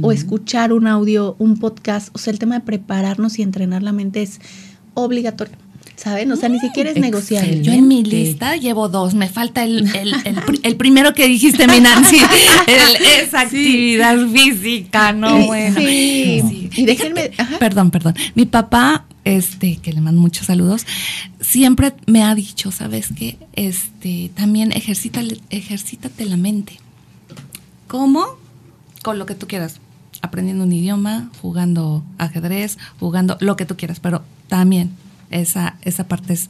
o 0.01 0.11
escuchar 0.11 0.71
un 0.71 0.87
audio, 0.87 1.35
un 1.37 1.57
podcast. 1.57 2.09
O 2.15 2.17
sea, 2.17 2.31
el 2.31 2.39
tema 2.39 2.55
de 2.55 2.65
prepararnos 2.65 3.39
y 3.39 3.41
entrenar 3.41 3.83
la 3.83 3.91
mente 3.91 4.21
es 4.21 4.39
obligatorio. 4.93 5.55
¿Saben? 6.01 6.31
O 6.31 6.35
sea, 6.35 6.49
ni 6.49 6.59
siquiera 6.59 6.89
es 6.89 6.97
negociable. 6.97 7.61
Yo 7.61 7.73
en 7.73 7.87
mi 7.87 8.03
lista 8.03 8.55
llevo 8.55 8.89
dos. 8.89 9.13
Me 9.13 9.29
falta 9.29 9.63
el, 9.63 9.87
el, 10.63 10.75
primero 10.75 11.13
que 11.13 11.27
dijiste, 11.27 11.67
mi 11.67 11.79
Nancy. 11.79 12.17
esa 13.21 13.41
actividad 13.41 14.17
física, 14.29 15.13
¿no? 15.13 15.45
bueno. 15.45 15.75
Sí. 15.79 16.69
Y 16.75 16.85
déjenme. 16.85 17.29
Perdón, 17.59 17.91
perdón. 17.91 18.15
Mi 18.33 18.47
papá, 18.47 19.05
este, 19.25 19.77
que 19.77 19.93
le 19.93 20.01
mando 20.01 20.19
muchos 20.19 20.47
saludos, 20.47 20.87
siempre 21.39 21.93
me 22.07 22.23
ha 22.23 22.33
dicho, 22.33 22.71
¿sabes 22.71 23.09
qué? 23.15 23.37
Este, 23.53 24.31
también 24.33 24.71
ejercita, 24.71 25.21
ejercítate 25.51 26.25
la 26.25 26.37
mente. 26.37 26.79
¿Cómo? 27.87 28.25
Con 29.03 29.19
lo 29.19 29.27
que 29.27 29.35
tú 29.35 29.45
quieras 29.45 29.79
aprendiendo 30.23 30.63
un 30.63 30.71
idioma, 30.71 31.29
jugando 31.41 32.03
ajedrez, 32.17 32.79
jugando 32.99 33.37
lo 33.39 33.55
que 33.55 33.65
tú 33.65 33.75
quieras, 33.75 33.99
pero 33.99 34.23
también 34.47 34.91
esa, 35.31 35.77
esa 35.83 36.07
parte 36.07 36.33
es, 36.33 36.49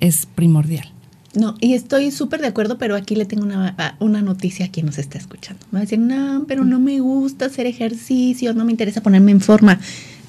es 0.00 0.26
primordial. 0.26 0.90
No, 1.34 1.56
y 1.60 1.72
estoy 1.72 2.10
súper 2.10 2.42
de 2.42 2.48
acuerdo, 2.48 2.76
pero 2.76 2.94
aquí 2.94 3.16
le 3.16 3.24
tengo 3.24 3.44
una, 3.44 3.96
una, 4.00 4.20
noticia 4.20 4.66
a 4.66 4.68
quien 4.68 4.86
nos 4.86 4.98
está 4.98 5.16
escuchando. 5.16 5.64
Me 5.70 5.76
va 5.76 5.78
a 5.78 5.82
decir, 5.82 5.98
no, 5.98 6.44
pero 6.46 6.64
no 6.64 6.78
me 6.78 7.00
gusta 7.00 7.46
hacer 7.46 7.66
ejercicio, 7.66 8.52
no 8.52 8.66
me 8.66 8.70
interesa 8.70 9.02
ponerme 9.02 9.30
en 9.30 9.40
forma. 9.40 9.80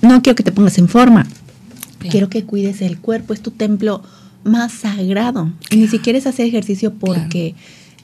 No 0.02 0.22
quiero 0.22 0.36
que 0.36 0.44
te 0.44 0.54
pongas 0.54 0.78
en 0.78 0.88
forma. 0.88 1.28
Quiero 2.10 2.30
que 2.30 2.44
cuides 2.44 2.82
el 2.82 3.00
cuerpo, 3.00 3.34
es 3.34 3.42
tu 3.42 3.52
templo 3.52 4.02
más 4.44 4.72
sagrado. 4.72 5.52
Y 5.70 5.78
ni 5.78 5.88
siquiera 5.88 6.20
es 6.20 6.28
hacer 6.28 6.46
ejercicio 6.46 6.94
porque 6.94 7.56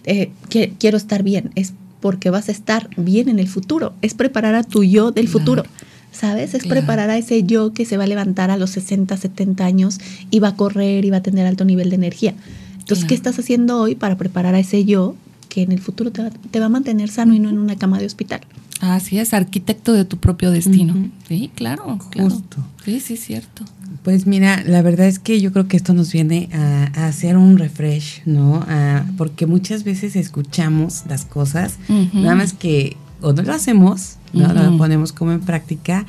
eh, 0.05 0.31
quiero 0.49 0.97
estar 0.97 1.23
bien, 1.23 1.51
es 1.55 1.73
porque 1.99 2.29
vas 2.29 2.49
a 2.49 2.51
estar 2.51 2.89
bien 2.97 3.29
en 3.29 3.39
el 3.39 3.47
futuro. 3.47 3.93
Es 4.01 4.13
preparar 4.13 4.55
a 4.55 4.63
tu 4.63 4.83
yo 4.83 5.11
del 5.11 5.27
futuro. 5.27 5.63
¿Sabes? 6.11 6.53
Es 6.53 6.65
preparar 6.65 7.09
a 7.09 7.17
ese 7.17 7.43
yo 7.43 7.73
que 7.73 7.85
se 7.85 7.97
va 7.97 8.05
a 8.05 8.07
levantar 8.07 8.51
a 8.51 8.57
los 8.57 8.71
60, 8.71 9.15
70 9.15 9.63
años 9.65 9.99
y 10.31 10.39
va 10.39 10.49
a 10.49 10.55
correr 10.55 11.05
y 11.05 11.09
va 11.09 11.17
a 11.17 11.23
tener 11.23 11.45
alto 11.45 11.65
nivel 11.65 11.89
de 11.89 11.95
energía. 11.95 12.33
Entonces, 12.79 13.05
¿qué 13.05 13.13
estás 13.13 13.37
haciendo 13.37 13.79
hoy 13.79 13.93
para 13.93 14.17
preparar 14.17 14.55
a 14.55 14.59
ese 14.59 14.83
yo 14.83 15.15
que 15.47 15.61
en 15.61 15.71
el 15.71 15.79
futuro 15.79 16.11
te 16.11 16.59
va, 16.59 16.65
a 16.65 16.69
mantener 16.69 17.09
sano 17.09 17.35
y 17.35 17.39
no 17.39 17.49
en 17.49 17.59
una 17.59 17.75
cama 17.75 17.99
de 17.99 18.07
hospital? 18.07 18.41
Así 18.81 19.19
es, 19.19 19.33
arquitecto 19.33 19.93
de 19.93 20.05
tu 20.05 20.17
propio 20.17 20.51
destino. 20.51 20.95
Sí, 21.27 21.51
claro, 21.53 21.99
Justo. 22.17 22.57
Sí, 22.83 22.99
sí, 22.99 23.17
cierto. 23.17 23.63
Pues 24.03 24.25
mira, 24.25 24.63
la 24.65 24.81
verdad 24.81 25.07
es 25.07 25.19
que 25.19 25.41
yo 25.41 25.51
creo 25.51 25.67
que 25.67 25.77
esto 25.77 25.93
nos 25.93 26.11
viene 26.11 26.49
a, 26.53 27.07
hacer 27.07 27.37
un 27.37 27.57
refresh, 27.57 28.23
¿no? 28.25 28.65
porque 29.17 29.45
muchas 29.45 29.83
veces 29.83 30.15
escuchamos 30.15 31.03
las 31.07 31.25
cosas, 31.25 31.77
nada 32.13 32.35
más 32.35 32.53
que 32.53 32.95
o 33.21 33.33
no 33.33 33.41
lo 33.41 33.53
hacemos, 33.53 34.15
no 34.33 34.53
lo 34.53 34.77
ponemos 34.77 35.11
como 35.11 35.31
en 35.31 35.41
práctica, 35.41 36.05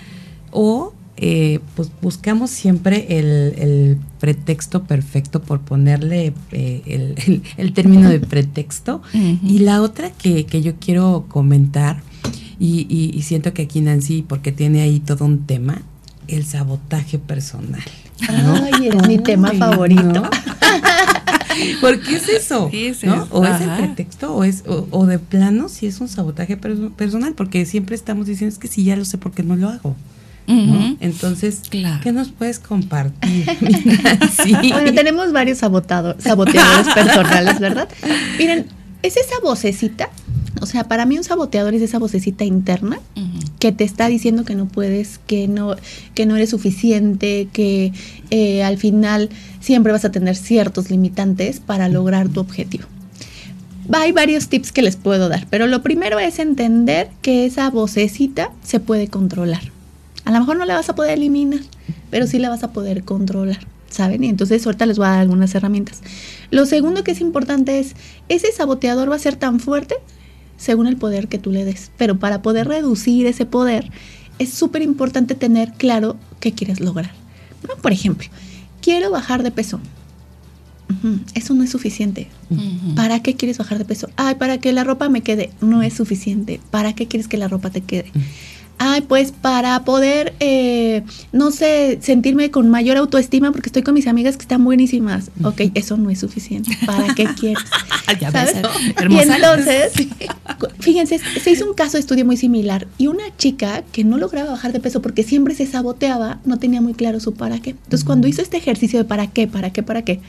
o 0.50 0.92
eh, 1.16 1.60
pues 1.76 1.90
buscamos 2.00 2.50
siempre 2.50 3.18
el, 3.18 3.98
pretexto 4.20 4.84
perfecto 4.84 5.40
por 5.40 5.60
ponerle 5.60 6.34
eh, 6.52 7.14
el, 7.56 7.72
término 7.72 8.08
de 8.08 8.20
pretexto. 8.20 9.02
Y 9.12 9.60
la 9.60 9.82
otra 9.82 10.10
que, 10.10 10.46
que 10.46 10.62
yo 10.62 10.74
quiero 10.76 11.26
comentar, 11.28 12.02
y, 12.58 12.86
y, 12.88 13.22
siento 13.22 13.54
que 13.54 13.62
aquí 13.62 13.80
Nancy, 13.80 14.22
porque 14.26 14.52
tiene 14.52 14.82
ahí 14.82 15.00
todo 15.00 15.24
un 15.24 15.46
tema, 15.46 15.82
el 16.28 16.44
sabotaje 16.44 17.18
personal. 17.18 17.82
Ay, 18.28 18.88
es 18.88 19.08
mi 19.08 19.18
tema 19.18 19.52
favorito. 19.52 20.22
¿Por 21.80 22.00
qué 22.00 22.16
es 22.16 22.28
eso? 22.28 22.70
O 23.30 23.44
es 23.44 23.60
el 23.60 23.70
pretexto, 23.76 24.34
o 24.34 24.44
es, 24.44 24.64
o, 24.66 25.06
de 25.06 25.18
plano 25.18 25.68
si 25.68 25.86
es 25.86 26.00
un 26.00 26.08
sabotaje 26.08 26.56
personal, 26.56 27.34
porque 27.34 27.66
siempre 27.66 27.94
estamos 27.94 28.26
diciendo 28.26 28.52
es 28.52 28.58
que 28.58 28.68
si 28.68 28.84
ya 28.84 28.96
lo 28.96 29.04
sé, 29.04 29.18
porque 29.18 29.42
no 29.42 29.56
lo 29.56 29.68
hago? 29.68 29.96
Entonces, 31.00 31.62
¿qué 31.70 32.12
nos 32.12 32.30
puedes 32.32 32.58
compartir? 32.58 33.46
Bueno, 34.72 34.92
tenemos 34.94 35.32
varios 35.32 35.58
saboteadores 35.58 36.24
personales, 36.94 37.60
¿verdad? 37.60 37.88
Miren, 38.38 38.66
es 39.02 39.16
esa 39.16 39.40
vocecita 39.42 40.10
o 40.60 40.66
sea, 40.66 40.84
para 40.84 41.06
mí 41.06 41.16
un 41.16 41.24
saboteador 41.24 41.74
es 41.74 41.82
esa 41.82 41.98
vocecita 41.98 42.44
interna 42.44 43.00
que 43.58 43.72
te 43.72 43.84
está 43.84 44.08
diciendo 44.08 44.44
que 44.44 44.54
no 44.54 44.66
puedes, 44.66 45.18
que 45.26 45.48
no, 45.48 45.76
que 46.14 46.26
no 46.26 46.36
eres 46.36 46.50
suficiente, 46.50 47.48
que 47.52 47.92
eh, 48.30 48.62
al 48.62 48.76
final 48.76 49.30
siempre 49.60 49.92
vas 49.92 50.04
a 50.04 50.12
tener 50.12 50.36
ciertos 50.36 50.90
limitantes 50.90 51.60
para 51.60 51.88
lograr 51.88 52.28
tu 52.28 52.40
objetivo. 52.40 52.84
Hay 53.92 54.12
varios 54.12 54.48
tips 54.48 54.70
que 54.70 54.82
les 54.82 54.96
puedo 54.96 55.28
dar, 55.28 55.46
pero 55.50 55.66
lo 55.66 55.82
primero 55.82 56.18
es 56.18 56.38
entender 56.38 57.10
que 57.22 57.46
esa 57.46 57.70
vocecita 57.70 58.50
se 58.62 58.80
puede 58.80 59.08
controlar. 59.08 59.62
A 60.24 60.32
lo 60.32 60.40
mejor 60.40 60.58
no 60.58 60.66
la 60.66 60.74
vas 60.74 60.90
a 60.90 60.94
poder 60.94 61.18
eliminar, 61.18 61.60
pero 62.10 62.26
sí 62.26 62.38
la 62.38 62.50
vas 62.50 62.62
a 62.62 62.72
poder 62.72 63.02
controlar. 63.02 63.60
¿Saben? 63.90 64.24
Y 64.24 64.28
entonces 64.28 64.64
ahorita 64.64 64.86
les 64.86 64.96
voy 64.96 65.06
a 65.06 65.10
dar 65.10 65.20
algunas 65.20 65.54
herramientas. 65.54 66.00
Lo 66.50 66.64
segundo 66.64 67.04
que 67.04 67.10
es 67.10 67.20
importante 67.20 67.78
es, 67.78 67.94
ese 68.28 68.50
saboteador 68.52 69.10
va 69.10 69.16
a 69.16 69.20
ser 69.20 69.36
tan 69.36 69.60
fuerte 69.60 69.96
según 70.56 70.86
el 70.86 70.96
poder 70.96 71.28
que 71.28 71.38
tú 71.38 71.50
le 71.50 71.64
des. 71.64 71.90
Pero 71.98 72.18
para 72.18 72.42
poder 72.42 72.68
reducir 72.68 73.26
ese 73.26 73.46
poder, 73.46 73.90
es 74.38 74.50
súper 74.50 74.82
importante 74.82 75.34
tener 75.34 75.72
claro 75.72 76.16
qué 76.40 76.52
quieres 76.52 76.80
lograr. 76.80 77.12
Por 77.82 77.92
ejemplo, 77.92 78.28
quiero 78.80 79.10
bajar 79.10 79.42
de 79.42 79.50
peso. 79.50 79.80
Eso 81.34 81.54
no 81.54 81.62
es 81.62 81.70
suficiente. 81.70 82.28
¿Para 82.96 83.22
qué 83.22 83.36
quieres 83.36 83.58
bajar 83.58 83.78
de 83.78 83.84
peso? 83.84 84.08
Ay, 84.16 84.34
para 84.36 84.58
que 84.58 84.72
la 84.72 84.82
ropa 84.82 85.08
me 85.08 85.22
quede. 85.22 85.50
No 85.60 85.82
es 85.82 85.94
suficiente. 85.94 86.60
¿Para 86.70 86.94
qué 86.94 87.06
quieres 87.06 87.28
que 87.28 87.36
la 87.36 87.48
ropa 87.48 87.70
te 87.70 87.80
quede? 87.80 88.10
Ay, 88.82 89.02
pues 89.02 89.30
para 89.30 89.84
poder, 89.84 90.32
eh, 90.40 91.02
no 91.32 91.50
sé, 91.50 91.98
sentirme 92.00 92.50
con 92.50 92.70
mayor 92.70 92.96
autoestima 92.96 93.52
porque 93.52 93.68
estoy 93.68 93.82
con 93.82 93.92
mis 93.92 94.06
amigas 94.06 94.38
que 94.38 94.42
están 94.42 94.64
buenísimas. 94.64 95.30
Ok, 95.44 95.60
eso 95.74 95.98
no 95.98 96.08
es 96.08 96.20
suficiente. 96.20 96.78
¿Para 96.86 97.14
qué 97.14 97.26
quieres? 97.38 97.62
¿Sabes? 98.32 98.56
Y 99.06 99.18
entonces, 99.18 99.92
fíjense, 100.78 101.18
se 101.18 101.50
hizo 101.50 101.66
un 101.66 101.74
caso 101.74 101.98
de 101.98 102.00
estudio 102.00 102.24
muy 102.24 102.38
similar 102.38 102.88
y 102.96 103.08
una 103.08 103.24
chica 103.36 103.84
que 103.92 104.02
no 104.02 104.16
lograba 104.16 104.52
bajar 104.52 104.72
de 104.72 104.80
peso 104.80 105.02
porque 105.02 105.24
siempre 105.24 105.54
se 105.54 105.66
saboteaba, 105.66 106.40
no 106.46 106.58
tenía 106.58 106.80
muy 106.80 106.94
claro 106.94 107.20
su 107.20 107.34
para 107.34 107.58
qué. 107.58 107.70
Entonces, 107.70 108.04
cuando 108.04 108.28
hizo 108.28 108.40
este 108.40 108.56
ejercicio 108.56 108.98
de 108.98 109.04
para 109.04 109.26
qué, 109.26 109.46
para 109.46 109.74
qué, 109.74 109.82
para 109.82 110.06
qué, 110.06 110.20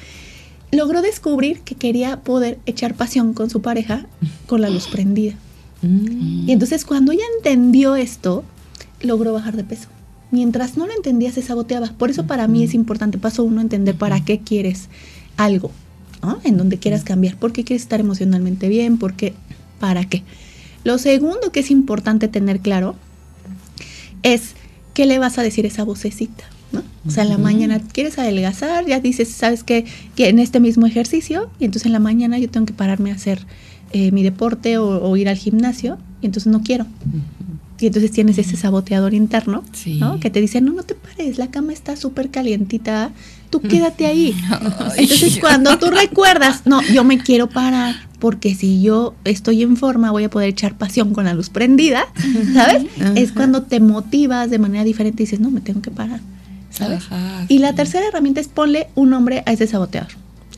logró 0.73 1.01
descubrir 1.01 1.61
que 1.61 1.75
quería 1.75 2.19
poder 2.19 2.59
echar 2.65 2.95
pasión 2.95 3.33
con 3.33 3.49
su 3.49 3.61
pareja 3.61 4.07
con 4.45 4.59
la 4.59 4.69
luz 4.69 4.89
prendida. 4.89 5.35
Mm. 5.81 6.49
Y 6.49 6.51
entonces 6.51 6.85
cuando 6.85 7.11
ella 7.11 7.23
entendió 7.37 7.95
esto, 7.95 8.43
logró 9.01 9.33
bajar 9.33 9.55
de 9.55 9.63
peso. 9.63 9.87
Mientras 10.31 10.77
no 10.77 10.87
lo 10.87 10.93
entendía, 10.93 11.31
se 11.31 11.41
saboteaba. 11.41 11.91
Por 11.97 12.09
eso 12.09 12.25
para 12.25 12.47
mí 12.47 12.63
es 12.63 12.73
importante, 12.73 13.17
paso 13.17 13.43
uno, 13.43 13.59
entender 13.59 13.95
para 13.95 14.23
qué 14.23 14.39
quieres 14.39 14.87
algo, 15.37 15.71
en 16.43 16.57
donde 16.57 16.77
quieras 16.77 17.03
cambiar, 17.03 17.35
por 17.35 17.51
qué 17.51 17.63
quieres 17.63 17.83
estar 17.83 17.99
emocionalmente 17.99 18.69
bien, 18.69 18.97
por 18.97 19.13
qué, 19.13 19.33
para 19.79 20.05
qué. 20.05 20.23
Lo 20.83 20.97
segundo 20.97 21.51
que 21.51 21.59
es 21.59 21.69
importante 21.69 22.27
tener 22.27 22.59
claro 22.59 22.95
es 24.23 24.53
qué 24.93 25.05
le 25.05 25.19
vas 25.19 25.37
a 25.37 25.43
decir 25.43 25.65
a 25.65 25.67
esa 25.67 25.83
vocecita. 25.83 26.45
¿no? 26.71 26.83
O 27.05 27.11
sea, 27.11 27.23
en 27.23 27.29
la 27.29 27.37
mañana 27.37 27.81
quieres 27.91 28.17
adelgazar, 28.17 28.85
ya 28.85 29.01
dices, 29.01 29.27
sabes 29.27 29.63
que, 29.63 29.85
que 30.15 30.29
en 30.29 30.39
este 30.39 30.61
mismo 30.61 30.85
ejercicio, 30.85 31.49
y 31.59 31.65
entonces 31.65 31.87
en 31.87 31.91
la 31.91 31.99
mañana 31.99 32.39
yo 32.39 32.49
tengo 32.49 32.65
que 32.65 32.73
pararme 32.73 33.11
a 33.11 33.15
hacer 33.15 33.45
eh, 33.93 34.11
mi 34.11 34.23
deporte 34.23 34.77
o, 34.77 35.15
ir 35.17 35.29
al 35.29 35.37
gimnasio 35.37 35.97
y 36.21 36.25
entonces 36.27 36.51
no 36.51 36.61
quiero. 36.61 36.85
Y 37.79 37.87
entonces 37.87 38.11
tienes 38.11 38.37
ese 38.37 38.57
saboteador 38.57 39.13
interno, 39.15 39.63
¿no? 39.99 40.19
Que 40.19 40.29
te 40.29 40.39
dice, 40.39 40.61
no, 40.61 40.71
no 40.71 40.83
te 40.83 40.93
pares, 40.93 41.39
la 41.39 41.49
cama 41.49 41.73
está 41.73 41.95
súper 41.95 42.29
calientita, 42.29 43.09
tú 43.49 43.59
quédate 43.59 44.05
ahí. 44.05 44.35
entonces 44.97 45.39
cuando 45.39 45.77
tú 45.79 45.87
recuerdas, 45.87 46.61
no, 46.65 46.81
yo 46.83 47.03
me 47.03 47.17
quiero 47.17 47.49
parar, 47.49 47.95
porque 48.19 48.53
si 48.53 48.83
yo 48.83 49.15
estoy 49.23 49.63
en 49.63 49.77
forma 49.77 50.11
voy 50.11 50.25
a 50.25 50.29
poder 50.29 50.49
echar 50.49 50.77
pasión 50.77 51.11
con 51.11 51.25
la 51.25 51.33
luz 51.33 51.49
prendida, 51.49 52.05
¿sabes? 52.53 52.85
Es 53.15 53.31
cuando 53.31 53.63
te 53.63 53.79
motivas 53.79 54.51
de 54.51 54.59
manera 54.59 54.83
diferente 54.83 55.23
y 55.23 55.25
dices, 55.25 55.39
no, 55.39 55.49
me 55.49 55.59
tengo 55.59 55.81
que 55.81 55.89
parar, 55.89 56.19
¿sabes? 56.69 57.03
y 57.47 57.57
la 57.57 57.73
tercera 57.73 58.07
herramienta 58.07 58.41
es 58.41 58.47
ponle 58.47 58.89
un 58.93 59.09
nombre 59.09 59.41
a 59.47 59.51
ese 59.53 59.65
saboteador. 59.65 60.11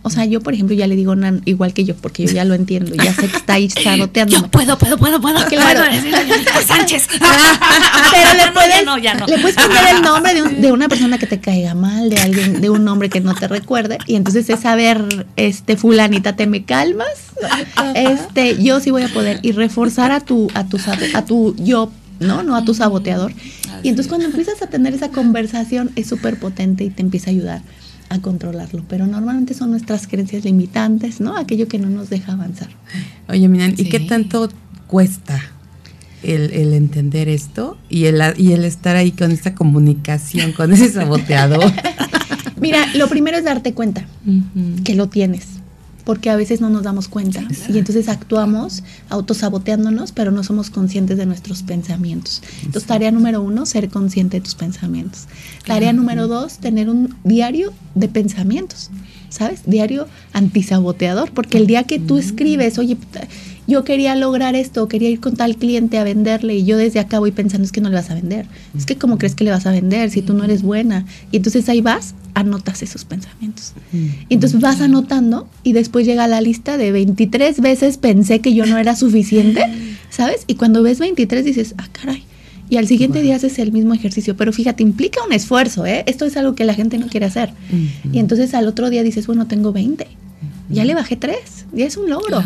O 0.06 0.10
sea, 0.10 0.26
yo, 0.26 0.42
por 0.42 0.54
ejemplo, 0.54 0.76
ya 0.76 0.86
le 0.86 0.98
digo 0.98 1.16
Nan, 1.16 1.42
igual 1.46 1.74
que 1.74 1.86
yo, 1.86 1.96
porque 1.96 2.28
yo 2.28 2.34
ya 2.34 2.44
lo 2.44 2.54
entiendo, 2.56 2.94
ya 2.94 3.14
sé 3.14 3.30
que 3.30 3.38
está 3.38 3.54
ahí 3.54 3.70
saboteando. 3.70 4.36
Yo 4.42 4.48
puedo, 4.50 4.78
puedo, 4.78 4.98
puedo, 4.98 5.22
puedo. 5.22 5.46
Claro. 5.46 5.82
Puedo 5.82 6.68
Sánchez. 6.68 7.08
Pero 8.12 8.46
le 8.46 8.52
puedes, 8.52 8.86
no, 8.86 8.98
ya 8.98 9.14
no. 9.14 9.26
le 9.28 9.40
puedes 9.40 9.56
poner 9.56 9.96
el 9.96 10.02
nombre 10.02 10.34
de, 10.34 10.50
de, 10.62 10.72
una 10.74 10.90
persona 10.90 11.18
que 11.18 11.26
te 11.26 11.40
caiga 11.40 11.74
mal, 11.74 12.10
de 12.10 12.18
alguien, 12.18 12.60
de 12.60 12.70
un 12.70 12.84
nombre 12.84 13.10
que 13.10 13.22
no 13.22 13.34
te 13.34 13.48
recuerde. 13.48 13.98
Y 14.06 14.16
entonces 14.16 14.50
es 14.50 14.60
saber, 14.60 15.26
este, 15.38 15.78
fulanita, 15.78 16.36
¿te 16.36 16.48
me 16.48 16.66
calmas? 16.66 17.08
Este, 17.96 18.62
yo 18.62 18.82
sí 18.82 18.92
voy 18.92 19.04
a 19.04 19.08
poder. 19.08 19.40
Y 19.42 19.54
reforzar 19.54 20.12
a 20.12 20.20
tu, 20.20 20.50
a 20.54 20.66
tu, 20.66 20.78
a 21.14 21.26
tu 21.26 21.56
yo, 21.58 21.92
¿no? 22.20 22.44
No 22.44 22.58
a 22.58 22.66
tu 22.66 22.74
saboteador. 22.74 23.32
Y 23.84 23.90
entonces 23.90 24.10
cuando 24.10 24.26
empiezas 24.28 24.62
a 24.62 24.68
tener 24.68 24.94
esa 24.94 25.10
conversación 25.10 25.92
es 25.96 26.08
súper 26.08 26.38
potente 26.38 26.84
y 26.84 26.90
te 26.90 27.02
empieza 27.02 27.30
a 27.30 27.32
ayudar 27.32 27.62
a 28.14 28.22
controlarlo, 28.22 28.84
pero 28.88 29.08
normalmente 29.08 29.54
son 29.54 29.72
nuestras 29.72 30.08
creencias 30.08 30.46
limitantes, 30.46 31.20
¿no? 31.20 31.38
Aquello 31.38 31.68
que 31.68 31.80
no 31.80 31.90
nos 31.90 32.10
deja 32.10 32.34
avanzar. 32.34 32.70
Oye, 33.28 33.48
Minan, 33.48 33.74
¿y 33.78 33.90
qué 33.90 34.00
tanto 34.00 34.50
cuesta 34.88 35.42
el, 36.22 36.74
entender 36.74 37.28
esto 37.28 37.78
y 37.90 38.06
el, 38.06 38.22
y 38.38 38.54
el 38.54 38.66
estar 38.66 38.96
ahí 38.96 39.12
con 39.12 39.32
esta 39.32 39.56
comunicación, 39.56 40.52
con 40.52 40.72
ese 40.74 40.92
saboteador? 40.92 41.72
Mira, 42.62 42.86
lo 42.96 43.10
primero 43.10 43.38
es 43.38 43.44
darte 43.44 43.74
cuenta 43.74 44.06
que 44.84 44.96
lo 44.96 45.10
tienes 45.10 45.63
porque 46.04 46.30
a 46.30 46.36
veces 46.36 46.62
no 46.62 46.70
nos 46.70 46.84
damos 46.84 47.08
cuenta 47.08 47.44
y 47.70 47.78
entonces 47.78 48.10
actuamos 48.10 48.84
autosaboteándonos, 49.10 50.12
pero 50.12 50.32
no 50.32 50.44
somos 50.44 50.70
conscientes 50.70 51.18
de 51.18 51.26
nuestros 51.26 51.64
pensamientos. 51.64 52.42
Entonces, 52.64 52.86
tarea 52.86 53.12
número 53.12 53.42
uno, 53.42 53.66
ser 53.66 53.90
consciente 53.90 54.38
de 54.38 54.42
tus 54.42 54.56
pensamientos. 54.56 55.28
Tarea 55.66 55.94
número 55.94 56.28
dos, 56.28 56.58
tener 56.58 56.90
un 56.90 57.16
diario 57.24 57.74
de 57.96 58.08
pensamientos, 58.08 58.90
¿sabes? 59.30 59.62
Diario 59.66 60.08
antisaboteador, 60.34 61.32
porque 61.32 61.58
el 61.58 61.68
día 61.68 61.84
que 61.84 62.00
tú 62.00 62.18
escribes, 62.18 62.78
oye, 62.78 62.98
yo 63.68 63.84
quería 63.84 64.16
lograr 64.16 64.56
esto, 64.56 64.88
quería 64.88 65.10
ir 65.10 65.20
con 65.20 65.36
tal 65.36 65.56
cliente 65.56 65.98
a 65.98 66.04
venderle 66.04 66.56
y 66.56 66.66
yo 66.66 66.78
desde 66.78 67.00
acá 67.00 67.20
voy 67.20 67.32
pensando 67.32 67.66
es 67.66 67.72
que 67.72 67.82
no 67.82 67.90
le 67.90 67.96
vas 67.96 68.10
a 68.10 68.16
vender. 68.16 68.46
Es 68.78 68.86
que 68.86 68.98
como 68.98 69.18
crees 69.18 69.36
que 69.36 69.44
le 69.44 69.52
vas 69.52 69.66
a 69.66 69.72
vender 69.72 70.10
si 70.10 70.22
tú 70.22 70.34
no 70.34 70.44
eres 70.44 70.62
buena. 70.62 71.06
Y 71.32 71.38
entonces 71.38 71.70
ahí 71.70 71.82
vas, 71.82 72.14
anotas 72.34 72.82
esos 72.84 73.06
pensamientos. 73.06 73.74
Y 74.30 74.34
entonces 74.34 74.60
vas 74.60 74.82
anotando 74.82 75.48
y 75.64 75.74
después 75.74 76.06
llega 76.06 76.28
la 76.28 76.42
lista 76.42 76.78
de 76.78 76.92
23 76.92 77.62
veces 77.62 77.98
pensé 77.98 78.40
que 78.42 78.54
yo 78.54 78.66
no 78.66 78.78
era 78.78 78.96
suficiente, 78.96 79.64
¿sabes? 80.10 80.44
Y 80.48 80.56
cuando 80.56 80.84
ves 80.84 81.00
23 81.00 81.46
dices, 81.46 81.76
ah, 81.78 81.88
caray. 81.92 82.24
Y 82.70 82.78
al 82.78 82.88
siguiente 82.88 83.22
día 83.22 83.36
haces 83.36 83.60
el 83.60 83.72
mismo 83.72 83.94
ejercicio, 83.94 84.36
pero 84.36 84.52
fíjate, 84.52 84.84
implica 84.84 85.24
un 85.26 85.32
esfuerzo, 85.32 85.86
¿eh? 85.86 86.04
Esto 86.08 86.26
es 86.26 86.36
algo 86.38 86.56
que 86.56 86.66
la 86.66 86.74
gente 86.74 86.98
no 86.98 87.08
quiere 87.08 87.28
hacer. 87.28 87.52
Y 88.12 88.20
entonces 88.20 88.54
al 88.54 88.68
otro 88.68 88.90
día 88.90 89.04
dices, 89.04 89.28
bueno, 89.28 89.48
tengo 89.48 89.72
20 89.72 90.08
ya 90.70 90.86
le 90.86 90.96
bajé 90.96 91.16
tres, 91.16 91.66
ya 91.74 91.86
es 91.86 91.98
un 91.98 92.10
logro. 92.10 92.42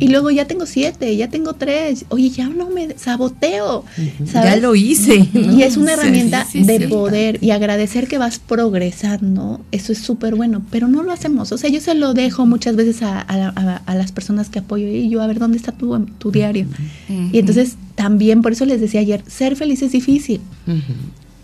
y 0.00 0.08
luego 0.08 0.30
ya 0.30 0.46
tengo 0.46 0.66
siete, 0.66 1.16
ya 1.16 1.28
tengo 1.28 1.54
tres. 1.54 2.04
Oye, 2.08 2.30
ya 2.30 2.48
no 2.48 2.70
me 2.70 2.96
saboteo. 2.96 3.84
Ya 4.32 4.56
lo 4.56 4.74
hice. 4.74 5.28
Y 5.34 5.62
es 5.62 5.76
una 5.76 5.94
herramienta 5.94 6.46
de 6.52 6.88
poder 6.88 7.38
y 7.42 7.50
agradecer 7.50 8.08
que 8.08 8.18
vas 8.18 8.38
progresando. 8.38 9.60
Eso 9.72 9.92
es 9.92 9.98
súper 9.98 10.34
bueno, 10.34 10.62
pero 10.70 10.88
no 10.88 11.02
lo 11.02 11.12
hacemos. 11.12 11.52
O 11.52 11.58
sea, 11.58 11.70
yo 11.70 11.80
se 11.80 11.94
lo 11.94 12.14
dejo 12.14 12.46
muchas 12.46 12.76
veces 12.76 13.02
a, 13.02 13.82
las 13.86 14.12
personas 14.12 14.48
que 14.48 14.60
apoyo 14.60 14.86
y 14.86 15.08
yo, 15.08 15.22
a 15.22 15.26
ver, 15.26 15.38
¿dónde 15.38 15.56
está 15.56 15.72
tu, 15.72 15.98
tu 16.18 16.30
diario? 16.30 16.66
Y 17.08 17.38
entonces 17.38 17.76
también, 17.94 18.42
por 18.42 18.52
eso 18.52 18.64
les 18.64 18.80
decía 18.80 19.00
ayer, 19.00 19.22
ser 19.26 19.56
feliz 19.56 19.82
es 19.82 19.92
difícil 19.92 20.40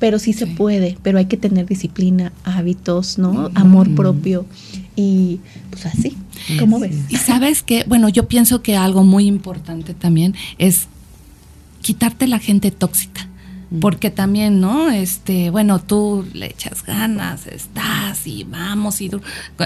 pero 0.02 0.18
sí 0.18 0.32
se 0.32 0.48
puede, 0.48 0.98
pero 1.04 1.18
hay 1.18 1.26
que 1.26 1.36
tener 1.36 1.64
disciplina, 1.64 2.32
hábitos, 2.42 3.18
¿no? 3.18 3.52
Amor 3.54 3.94
propio 3.94 4.46
y 4.96 5.40
pues 5.70 5.86
así, 5.86 6.16
¿cómo 6.58 6.78
ves? 6.78 6.96
Y 7.08 7.16
sabes 7.16 7.62
que, 7.62 7.84
bueno, 7.86 8.08
yo 8.08 8.28
pienso 8.28 8.62
que 8.62 8.76
algo 8.76 9.04
muy 9.04 9.26
importante 9.26 9.94
también 9.94 10.34
es 10.58 10.88
quitarte 11.80 12.26
la 12.26 12.38
gente 12.38 12.70
tóxica 12.70 13.28
porque 13.80 14.10
también, 14.10 14.60
¿no? 14.60 14.90
Este, 14.90 15.50
bueno, 15.50 15.80
tú 15.80 16.26
le 16.34 16.46
echas 16.46 16.84
ganas, 16.84 17.46
estás 17.46 18.26
y 18.26 18.44
vamos 18.44 19.00
y 19.00 19.10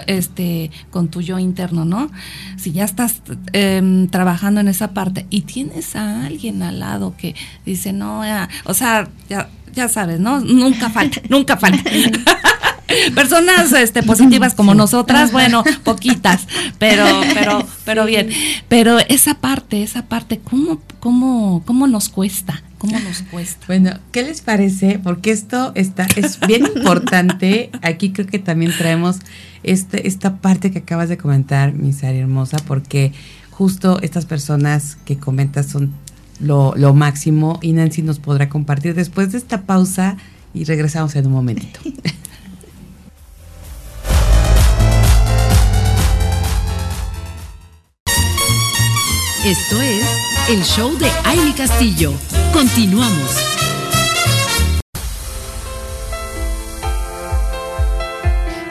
este 0.06 0.70
con 0.90 1.08
tu 1.08 1.20
yo 1.22 1.38
interno, 1.38 1.84
¿no? 1.84 2.10
Si 2.56 2.72
ya 2.72 2.84
estás 2.84 3.22
em, 3.52 4.06
trabajando 4.08 4.60
en 4.60 4.68
esa 4.68 4.92
parte 4.92 5.26
y 5.30 5.42
tienes 5.42 5.96
a 5.96 6.24
alguien 6.24 6.62
al 6.62 6.78
lado 6.78 7.16
que 7.16 7.34
dice, 7.64 7.92
no, 7.92 8.22
o 8.64 8.74
sea, 8.74 9.08
ya 9.28 9.48
ya 9.74 9.88
sabes, 9.88 10.20
¿no? 10.20 10.40
Nunca 10.40 10.88
falta, 10.88 11.20
nunca 11.28 11.56
falta. 11.56 11.90
Personas 13.14 13.72
este, 13.72 14.02
positivas 14.02 14.54
como 14.54 14.74
nosotras, 14.74 15.32
bueno, 15.32 15.64
poquitas, 15.84 16.46
pero, 16.78 17.04
pero, 17.34 17.66
pero 17.84 18.04
bien. 18.04 18.30
Pero 18.68 18.98
esa 19.08 19.34
parte, 19.34 19.82
esa 19.82 20.06
parte, 20.06 20.38
¿cómo, 20.38 20.80
cómo, 21.00 21.62
cómo 21.64 21.86
nos 21.86 22.08
cuesta? 22.08 22.62
¿Cómo 22.78 22.98
nos 23.00 23.22
cuesta? 23.22 23.64
Bueno, 23.66 23.98
¿qué 24.12 24.22
les 24.22 24.42
parece? 24.42 24.98
Porque 25.02 25.30
esto 25.30 25.72
está, 25.74 26.06
es 26.16 26.38
bien 26.40 26.66
importante. 26.76 27.70
Aquí 27.82 28.12
creo 28.12 28.26
que 28.26 28.38
también 28.38 28.72
traemos 28.76 29.18
este, 29.62 30.06
esta 30.06 30.36
parte 30.36 30.70
que 30.70 30.80
acabas 30.80 31.08
de 31.08 31.16
comentar, 31.16 31.72
mi 31.72 31.92
Sari 31.92 32.18
hermosa, 32.18 32.58
porque 32.66 33.12
justo 33.50 33.98
estas 34.02 34.26
personas 34.26 34.98
que 35.04 35.16
comentas 35.16 35.66
son 35.66 35.94
lo, 36.38 36.74
lo 36.76 36.92
máximo 36.92 37.58
y 37.62 37.72
Nancy 37.72 38.02
nos 38.02 38.18
podrá 38.18 38.48
compartir 38.48 38.94
después 38.94 39.32
de 39.32 39.38
esta 39.38 39.62
pausa 39.62 40.16
y 40.52 40.64
regresamos 40.64 41.16
en 41.16 41.26
un 41.26 41.32
momentito. 41.32 41.80
Esto 49.46 49.80
es 49.80 50.04
el 50.48 50.62
show 50.64 50.98
de 50.98 51.08
Aile 51.22 51.54
Castillo. 51.54 52.12
Continuamos. 52.52 53.30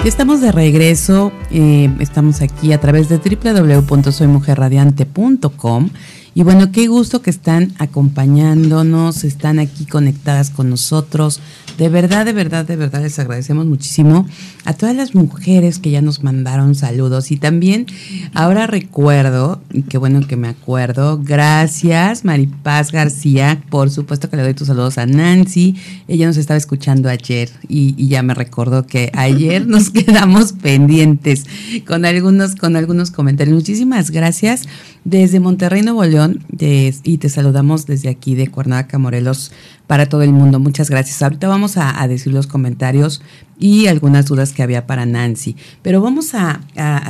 Estamos 0.03 0.41
de 0.41 0.51
regreso, 0.51 1.31
eh, 1.49 1.89
estamos 2.01 2.41
aquí 2.41 2.73
a 2.73 2.81
través 2.81 3.07
de 3.07 3.19
www.soymujerradiante.com 3.19 5.89
y 6.33 6.43
bueno, 6.43 6.73
qué 6.73 6.87
gusto 6.87 7.21
que 7.21 7.29
están 7.29 7.73
acompañándonos, 7.79 9.23
están 9.23 9.59
aquí 9.59 9.85
conectadas 9.85 10.49
con 10.49 10.69
nosotros. 10.69 11.39
De 11.77 11.89
verdad, 11.89 12.25
de 12.25 12.31
verdad, 12.31 12.65
de 12.65 12.77
verdad 12.77 13.01
les 13.01 13.19
agradecemos 13.19 13.65
muchísimo 13.65 14.25
a 14.63 14.73
todas 14.73 14.95
las 14.95 15.13
mujeres 15.13 15.79
que 15.79 15.91
ya 15.91 16.01
nos 16.01 16.23
mandaron 16.23 16.73
saludos. 16.73 17.31
Y 17.31 17.37
también 17.37 17.85
ahora 18.33 18.65
recuerdo, 18.65 19.61
y 19.73 19.81
qué 19.81 19.97
bueno 19.97 20.25
que 20.25 20.37
me 20.37 20.47
acuerdo, 20.47 21.19
gracias 21.21 22.23
Maripaz 22.23 22.93
García, 22.93 23.61
por 23.69 23.89
supuesto 23.89 24.29
que 24.29 24.37
le 24.37 24.43
doy 24.43 24.53
tus 24.53 24.67
saludos 24.67 24.97
a 24.97 25.05
Nancy. 25.05 25.75
Ella 26.07 26.27
nos 26.27 26.37
estaba 26.37 26.57
escuchando 26.57 27.09
ayer 27.09 27.49
y, 27.67 27.93
y 27.97 28.07
ya 28.07 28.23
me 28.23 28.33
recordó 28.33 28.87
que 28.87 29.11
ayer 29.13 29.67
nos 29.67 29.89
quedamos 29.89 30.53
pendientes 30.53 31.43
con 31.85 32.05
algunos, 32.05 32.55
con 32.55 32.77
algunos 32.77 33.11
comentarios. 33.11 33.53
Muchísimas 33.53 34.11
gracias 34.11 34.63
desde 35.05 35.39
Monterrey, 35.39 35.83
Nuevo 35.83 36.03
León, 36.03 36.43
y 36.49 37.17
te 37.17 37.29
saludamos 37.29 37.85
desde 37.85 38.09
aquí 38.09 38.33
de 38.33 38.47
Cuernavaca, 38.47 38.97
Morelos, 38.97 39.51
para 39.87 40.07
todo 40.07 40.21
el 40.23 40.31
mundo. 40.31 40.59
Muchas 40.59 40.89
gracias. 40.89 41.21
Ahorita 41.21 41.47
vamos 41.47 41.77
a, 41.77 42.05
decir 42.07 42.33
los 42.33 42.47
comentarios 42.47 43.21
y 43.59 43.87
algunas 43.87 44.25
dudas 44.25 44.53
que 44.53 44.63
había 44.63 44.85
para 44.85 45.05
Nancy, 45.05 45.55
pero 45.81 46.01
vamos 46.01 46.33
a, 46.33 46.61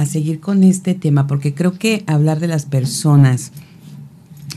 seguir 0.06 0.40
con 0.40 0.64
este 0.64 0.94
tema 0.94 1.28
porque 1.28 1.54
creo 1.54 1.78
que 1.78 2.04
hablar 2.08 2.40
de 2.40 2.48
las 2.48 2.66
personas 2.66 3.52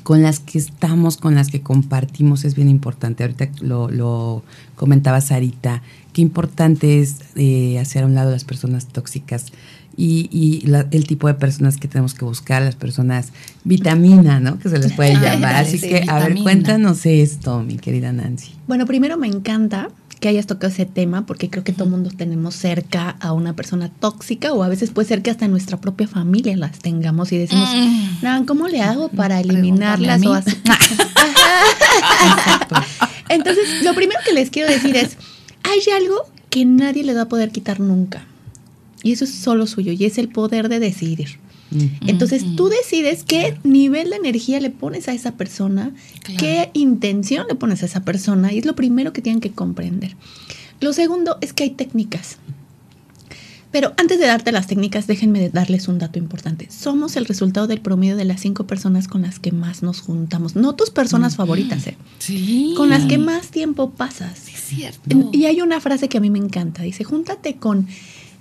con 0.02 0.22
las 0.22 0.40
que 0.40 0.58
estamos, 0.58 1.18
con 1.18 1.34
las 1.34 1.48
que 1.48 1.60
compartimos 1.60 2.44
es 2.44 2.54
bien 2.54 2.68
importante. 2.68 3.24
Ahorita 3.24 3.48
lo, 3.60 3.90
lo 3.90 4.42
comentaba 4.74 5.20
Sarita, 5.20 5.82
qué 6.12 6.22
importante 6.22 7.00
es 7.00 7.16
eh, 7.36 7.78
hacer 7.78 8.04
a 8.04 8.06
un 8.06 8.14
lado 8.14 8.30
las 8.30 8.44
personas 8.44 8.86
tóxicas 8.86 9.52
y, 10.00 10.62
el 10.92 11.06
tipo 11.06 11.26
de 11.26 11.34
personas 11.34 11.76
que 11.76 11.88
tenemos 11.88 12.14
que 12.14 12.24
buscar, 12.24 12.62
las 12.62 12.76
personas 12.76 13.32
vitamina, 13.64 14.38
¿no? 14.38 14.60
Que 14.60 14.68
se 14.68 14.78
les 14.78 14.92
puede 14.92 15.14
llamar. 15.14 15.56
Así 15.56 15.80
que, 15.80 16.04
a 16.06 16.20
ver, 16.20 16.36
cuéntanos 16.36 17.04
esto, 17.04 17.64
mi 17.64 17.78
querida 17.78 18.12
Nancy. 18.12 18.52
Bueno, 18.68 18.86
primero 18.86 19.18
me 19.18 19.26
encanta 19.26 19.88
que 20.20 20.28
hayas 20.28 20.46
tocado 20.46 20.72
ese 20.72 20.86
tema 20.86 21.26
porque 21.26 21.50
creo 21.50 21.64
que 21.64 21.72
todo 21.72 21.88
mundo 21.88 22.10
tenemos 22.16 22.54
cerca 22.54 23.16
a 23.20 23.32
una 23.32 23.54
persona 23.54 23.88
tóxica 23.88 24.52
o 24.52 24.62
a 24.62 24.68
veces 24.68 24.90
puede 24.90 25.08
ser 25.08 25.22
que 25.22 25.30
hasta 25.30 25.48
nuestra 25.48 25.80
propia 25.80 26.06
familia 26.06 26.56
las 26.56 26.78
tengamos 26.78 27.32
y 27.32 27.38
decimos, 27.38 27.68
mm. 27.72 28.44
¿cómo 28.44 28.68
le 28.68 28.82
hago 28.82 29.08
para 29.08 29.40
eliminarlas 29.40 30.24
o 30.24 30.32
así? 30.32 30.56
Entonces, 33.28 33.82
lo 33.82 33.94
primero 33.94 34.20
que 34.24 34.32
les 34.32 34.50
quiero 34.50 34.70
decir 34.70 34.96
es, 34.96 35.16
hay 35.64 35.80
algo 35.96 36.24
que 36.50 36.64
nadie 36.64 37.04
le 37.04 37.14
va 37.14 37.22
a 37.22 37.28
poder 37.28 37.50
quitar 37.50 37.80
nunca. 37.80 38.24
Y 39.02 39.12
eso 39.12 39.24
es 39.24 39.30
solo 39.30 39.66
suyo 39.66 39.92
y 39.92 40.04
es 40.04 40.18
el 40.18 40.28
poder 40.28 40.68
de 40.68 40.80
decidir. 40.80 41.38
Entonces 42.06 42.44
tú 42.56 42.68
decides 42.68 43.24
qué 43.24 43.58
nivel 43.62 44.10
de 44.10 44.16
energía 44.16 44.58
le 44.58 44.70
pones 44.70 45.06
a 45.08 45.12
esa 45.12 45.32
persona, 45.32 45.92
qué 46.38 46.70
intención 46.72 47.46
le 47.48 47.54
pones 47.54 47.82
a 47.82 47.86
esa 47.86 48.04
persona, 48.04 48.52
y 48.52 48.58
es 48.58 48.64
lo 48.64 48.74
primero 48.74 49.12
que 49.12 49.20
tienen 49.20 49.40
que 49.40 49.52
comprender. 49.52 50.16
Lo 50.80 50.92
segundo 50.92 51.36
es 51.40 51.52
que 51.52 51.64
hay 51.64 51.70
técnicas. 51.70 52.38
Pero 53.70 53.92
antes 53.98 54.18
de 54.18 54.24
darte 54.24 54.50
las 54.50 54.66
técnicas, 54.66 55.06
déjenme 55.06 55.50
darles 55.50 55.88
un 55.88 55.98
dato 55.98 56.18
importante. 56.18 56.68
Somos 56.70 57.16
el 57.16 57.26
resultado 57.26 57.66
del 57.66 57.82
promedio 57.82 58.16
de 58.16 58.24
las 58.24 58.40
cinco 58.40 58.66
personas 58.66 59.08
con 59.08 59.20
las 59.20 59.38
que 59.38 59.52
más 59.52 59.82
nos 59.82 60.00
juntamos. 60.00 60.56
No 60.56 60.74
tus 60.74 60.88
personas 60.88 61.36
favoritas, 61.36 61.86
¿eh? 61.86 61.98
Sí. 62.18 62.72
Con 62.78 62.88
las 62.88 63.04
que 63.04 63.18
más 63.18 63.48
tiempo 63.48 63.90
pasas. 63.90 64.38
Sí, 64.38 64.52
es 64.54 64.60
cierto. 64.62 65.30
Y 65.34 65.44
hay 65.44 65.60
una 65.60 65.80
frase 65.80 66.08
que 66.08 66.16
a 66.16 66.20
mí 66.22 66.30
me 66.30 66.38
encanta. 66.38 66.82
Dice, 66.82 67.04
júntate 67.04 67.56
con 67.56 67.88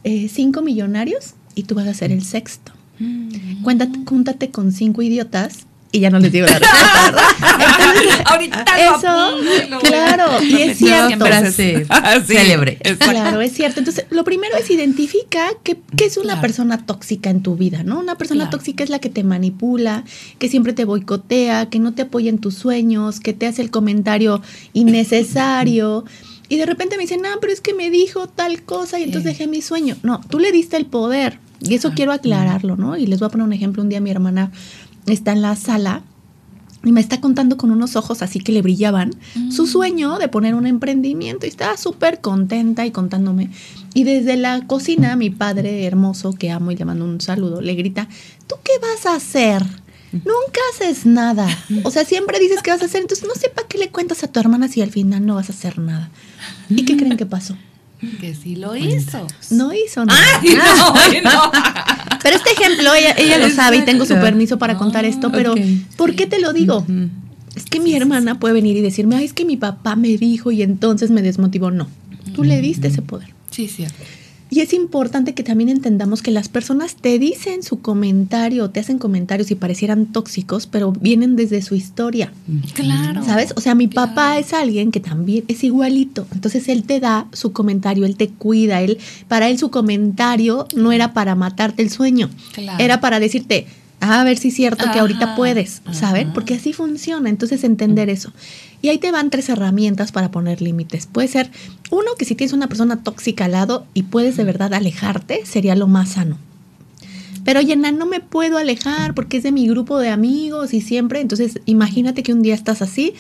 eh, 0.04 0.30
cinco 0.30 0.62
millonarios 0.62 1.34
y 1.56 1.64
tú 1.64 1.76
vas 1.76 1.88
a 1.88 1.94
ser 1.94 2.12
el 2.12 2.24
sexto. 2.24 2.72
Mm. 3.00 3.62
Cuéntate, 3.64 4.00
júntate 4.06 4.50
con 4.50 4.72
cinco 4.72 5.02
idiotas 5.02 5.68
y 5.92 6.00
ya 6.02 6.10
no 6.10 6.20
les 6.20 6.32
digo 6.32 6.46
la 6.48 6.60
respuesta, 6.60 7.12
¿verdad? 7.12 8.22
Ahorita 8.26 8.66
eso, 8.78 9.80
claro, 9.82 10.44
y 10.44 10.62
es 10.62 10.78
cierto. 10.78 11.26
Ah, 11.90 12.20
célebre. 12.26 12.78
Claro, 13.00 13.42
es 13.42 13.54
cierto. 13.54 13.80
Entonces, 13.80 14.06
lo 14.10 14.24
primero 14.24 14.56
es 14.58 14.70
identifica 14.70 15.48
qué, 15.64 15.78
es 15.98 16.18
una 16.18 16.42
persona 16.42 16.86
tóxica 16.86 17.30
en 17.30 17.42
tu 17.42 17.56
vida, 17.56 17.84
¿no? 17.84 18.00
Una 18.00 18.18
persona 18.18 18.50
tóxica 18.50 18.84
es 18.84 18.90
la 18.90 19.00
que 19.00 19.10
te 19.10 19.24
manipula, 19.24 20.04
que 20.40 20.50
siempre 20.50 20.74
te 20.74 20.86
boicotea, 20.86 21.70
que 21.70 21.80
no 21.80 21.94
te 21.94 22.04
apoya 22.04 22.30
en 22.30 22.40
tus 22.40 22.56
sueños, 22.56 23.20
que 23.20 23.34
te 23.34 23.48
hace 23.48 23.62
el 23.62 23.72
comentario 23.72 24.42
innecesario. 24.74 26.06
Y 26.50 26.58
de 26.58 26.66
repente 26.66 26.98
me 26.98 27.04
dicen, 27.04 27.22
no, 27.22 27.30
pero 27.42 27.52
es 27.52 27.62
que 27.62 27.74
me 27.74 27.90
dijo 27.90 28.28
tal 28.28 28.64
cosa 28.64 29.00
y 29.00 29.04
entonces 29.04 29.32
dejé 29.32 29.48
mi 29.48 29.62
sueño. 29.62 29.98
No, 30.04 30.22
tú 30.30 30.40
le 30.40 30.52
diste 30.52 30.78
el 30.78 30.86
poder. 30.86 31.40
Y 31.60 31.74
eso 31.74 31.92
quiero 31.96 32.12
aclararlo, 32.12 32.78
¿no? 32.78 32.98
Y 32.98 33.08
les 33.08 33.20
voy 33.20 33.28
a 33.28 33.30
poner 33.30 33.46
un 33.46 33.54
ejemplo. 33.54 33.82
Un 33.82 33.90
día 33.90 34.00
mi 34.00 34.12
hermana 34.12 34.52
está 35.08 35.32
en 35.32 35.42
la 35.42 35.56
sala 35.56 36.04
y 36.84 36.92
me 36.92 37.02
está 37.02 37.20
contando 37.20 37.58
con 37.58 37.72
unos 37.72 37.96
ojos 37.96 38.22
así 38.22 38.40
que 38.40 38.52
le 38.52 38.62
brillaban 38.62 39.12
su 39.52 39.64
mm. 39.64 39.68
sueño 39.68 40.20
de 40.20 40.28
poner 40.28 40.54
un 40.54 40.68
emprendimiento 40.68 41.46
y 41.46 41.50
estaba 41.50 41.76
súper 41.76 42.22
contenta 42.22 42.86
y 42.86 42.92
contándome. 42.92 43.50
Y 43.94 44.04
desde 44.04 44.38
la 44.38 44.66
cocina, 44.68 45.16
mi 45.16 45.30
padre 45.30 45.86
hermoso, 45.86 46.34
que 46.34 46.52
amo 46.52 46.72
y 46.72 46.76
le 46.76 46.86
mando 46.86 47.06
un 47.06 47.20
saludo, 47.20 47.62
le 47.62 47.74
grita, 47.74 48.08
¿tú 48.48 48.56
qué 48.64 48.72
vas 48.80 49.06
a 49.06 49.16
hacer? 49.16 49.64
Nunca 50.12 50.60
haces 50.74 51.06
nada. 51.06 51.48
O 51.84 51.92
sea, 51.92 52.06
siempre 52.06 52.40
dices 52.40 52.62
que 52.62 52.72
vas 52.72 52.82
a 52.82 52.86
hacer, 52.86 53.02
entonces 53.02 53.28
no 53.28 53.36
sé 53.36 53.50
para 53.50 53.68
qué 53.68 53.78
le 53.78 53.90
cuentas 53.90 54.24
a 54.24 54.28
tu 54.28 54.40
hermana 54.40 54.68
si 54.68 54.82
al 54.82 54.92
final 54.92 55.26
no 55.26 55.36
vas 55.36 55.50
a 55.50 55.54
hacer 55.54 55.80
nada. 55.80 56.10
¿Y 56.70 56.86
qué 56.86 56.96
creen 56.96 57.18
que 57.18 57.26
pasó? 57.26 57.58
Que 58.22 58.36
sí 58.36 58.56
lo 58.56 58.76
hizo. 58.76 59.26
No 59.50 59.74
hizo 59.74 60.06
nada. 60.06 60.22
no, 61.24 61.52
Pero 62.24 62.36
este 62.36 62.52
ejemplo, 62.52 62.92
ella, 62.94 63.38
lo 63.38 63.50
sabe 63.50 63.78
y 63.78 63.82
tengo 63.82 64.06
su 64.06 64.14
permiso 64.16 64.58
para 64.58 64.78
contar 64.78 65.06
esto, 65.06 65.32
pero 65.32 65.56
¿por 65.96 66.16
qué 66.16 66.26
te 66.28 66.40
lo 66.40 66.54
digo? 66.54 66.86
Es 67.56 67.66
que 67.66 67.80
mi 67.80 67.96
hermana 67.96 68.40
puede 68.40 68.54
venir 68.54 68.78
y 68.78 68.82
decirme, 68.82 69.16
ay, 69.16 69.26
es 69.26 69.34
que 69.34 69.44
mi 69.44 69.58
papá 69.58 69.96
me 69.96 70.10
dijo 70.10 70.52
y 70.52 70.62
entonces 70.62 71.10
me 71.10 71.24
desmotivó. 71.24 71.72
No, 71.72 71.88
tú 72.36 72.44
le 72.44 72.62
diste 72.62 72.90
ese 72.90 73.02
poder. 73.02 73.34
Sí, 73.50 73.68
cierto. 73.68 74.04
Y 74.50 74.62
es 74.62 74.74
importante 74.74 75.34
que 75.34 75.44
también 75.44 75.70
entendamos 75.70 76.22
que 76.22 76.32
las 76.32 76.50
personas 76.50 76.96
te 76.96 77.20
dicen 77.20 77.64
su 77.64 77.82
comentario, 77.82 78.70
te 78.70 78.80
hacen 78.80 78.98
comentarios 78.98 79.52
y 79.52 79.56
parecieran 79.56 80.08
tóxicos, 80.08 80.68
pero 80.68 80.92
vienen 80.92 81.36
desde 81.36 81.62
su 81.62 81.76
historia. 81.76 82.32
Claro. 82.74 83.24
¿Sabes? 83.24 83.54
O 83.56 83.62
sea, 83.62 83.76
mi 83.76 83.88
papá 83.88 84.38
es 84.40 84.54
alguien 84.54 84.92
que 84.92 85.00
también 85.00 85.44
es 85.48 85.64
igualito. 85.64 86.28
Entonces 86.34 86.70
él 86.70 86.84
te 86.84 87.00
da 87.00 87.28
su 87.34 87.52
comentario, 87.52 88.06
él 88.06 88.16
te 88.16 88.30
cuida, 88.30 88.82
él 88.82 88.98
para 89.28 89.50
él 89.50 89.58
su 89.58 89.70
comentario 89.70 90.68
no 90.76 90.92
era 90.92 91.14
para 91.14 91.36
matarte 91.36 91.84
el 91.84 91.90
sueño, 91.90 92.30
era 92.80 93.02
para 93.02 93.20
decirte, 93.20 93.68
a 94.00 94.24
ver 94.24 94.38
si 94.38 94.50
es 94.50 94.54
cierto 94.54 94.86
que 94.92 95.00
ahorita 95.00 95.36
puedes, 95.36 95.82
¿saben? 95.92 96.32
Porque 96.34 96.54
así 96.54 96.74
funciona, 96.74 97.30
entonces 97.30 97.64
entender 97.64 98.10
eso. 98.10 98.32
Y 98.82 98.90
ahí 98.90 99.00
te 99.00 99.12
van 99.12 99.30
tres 99.30 99.50
herramientas 99.50 100.12
para 100.12 100.30
poner 100.30 100.62
límites. 100.62 101.08
Puede 101.08 101.28
ser, 101.28 101.50
uno, 101.90 102.12
que 102.18 102.26
si 102.26 102.36
tienes 102.36 102.54
una 102.54 102.68
persona 102.68 103.02
tóxica 103.04 103.46
al 103.46 103.54
lado 103.54 103.86
y 103.94 104.04
puedes 104.04 104.38
de 104.38 104.44
verdad 104.44 104.74
alejarte, 104.74 105.46
sería 105.46 105.76
lo 105.76 105.88
más 105.88 106.10
sano. 106.10 106.38
Pero 107.44 107.62
Yena, 107.62 107.92
no 107.92 108.06
me 108.06 108.20
puedo 108.20 108.58
alejar 108.58 109.14
porque 109.16 109.38
es 109.38 109.44
de 109.44 109.54
mi 109.54 109.68
grupo 109.68 109.98
de 110.00 110.10
amigos 110.10 110.74
y 110.74 110.82
siempre. 110.82 111.22
Entonces, 111.22 111.62
imagínate 111.66 112.22
que 112.22 112.34
un 112.34 112.42
día 112.42 112.54
estás 112.54 112.82
así 112.82 113.14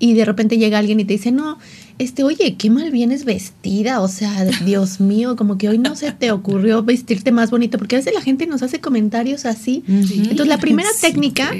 y 0.00 0.14
de 0.14 0.24
repente 0.24 0.58
llega 0.58 0.78
alguien 0.78 0.98
y 0.98 1.04
te 1.04 1.12
dice, 1.12 1.30
no, 1.30 1.58
este, 1.98 2.24
oye, 2.24 2.56
qué 2.56 2.70
mal 2.70 2.90
vienes 2.90 3.24
vestida, 3.26 4.00
o 4.00 4.08
sea, 4.08 4.46
Dios 4.64 4.98
mío, 4.98 5.36
como 5.36 5.58
que 5.58 5.68
hoy 5.68 5.78
no 5.78 5.94
se 5.94 6.10
te 6.10 6.32
ocurrió 6.32 6.82
vestirte 6.82 7.30
más 7.30 7.50
bonito, 7.50 7.76
porque 7.78 7.96
a 7.96 7.98
veces 7.98 8.14
la 8.14 8.22
gente 8.22 8.46
nos 8.46 8.62
hace 8.62 8.80
comentarios 8.80 9.44
así. 9.44 9.84
Entonces, 9.86 10.46
la 10.48 10.58
primera 10.58 10.88
técnica 11.00 11.52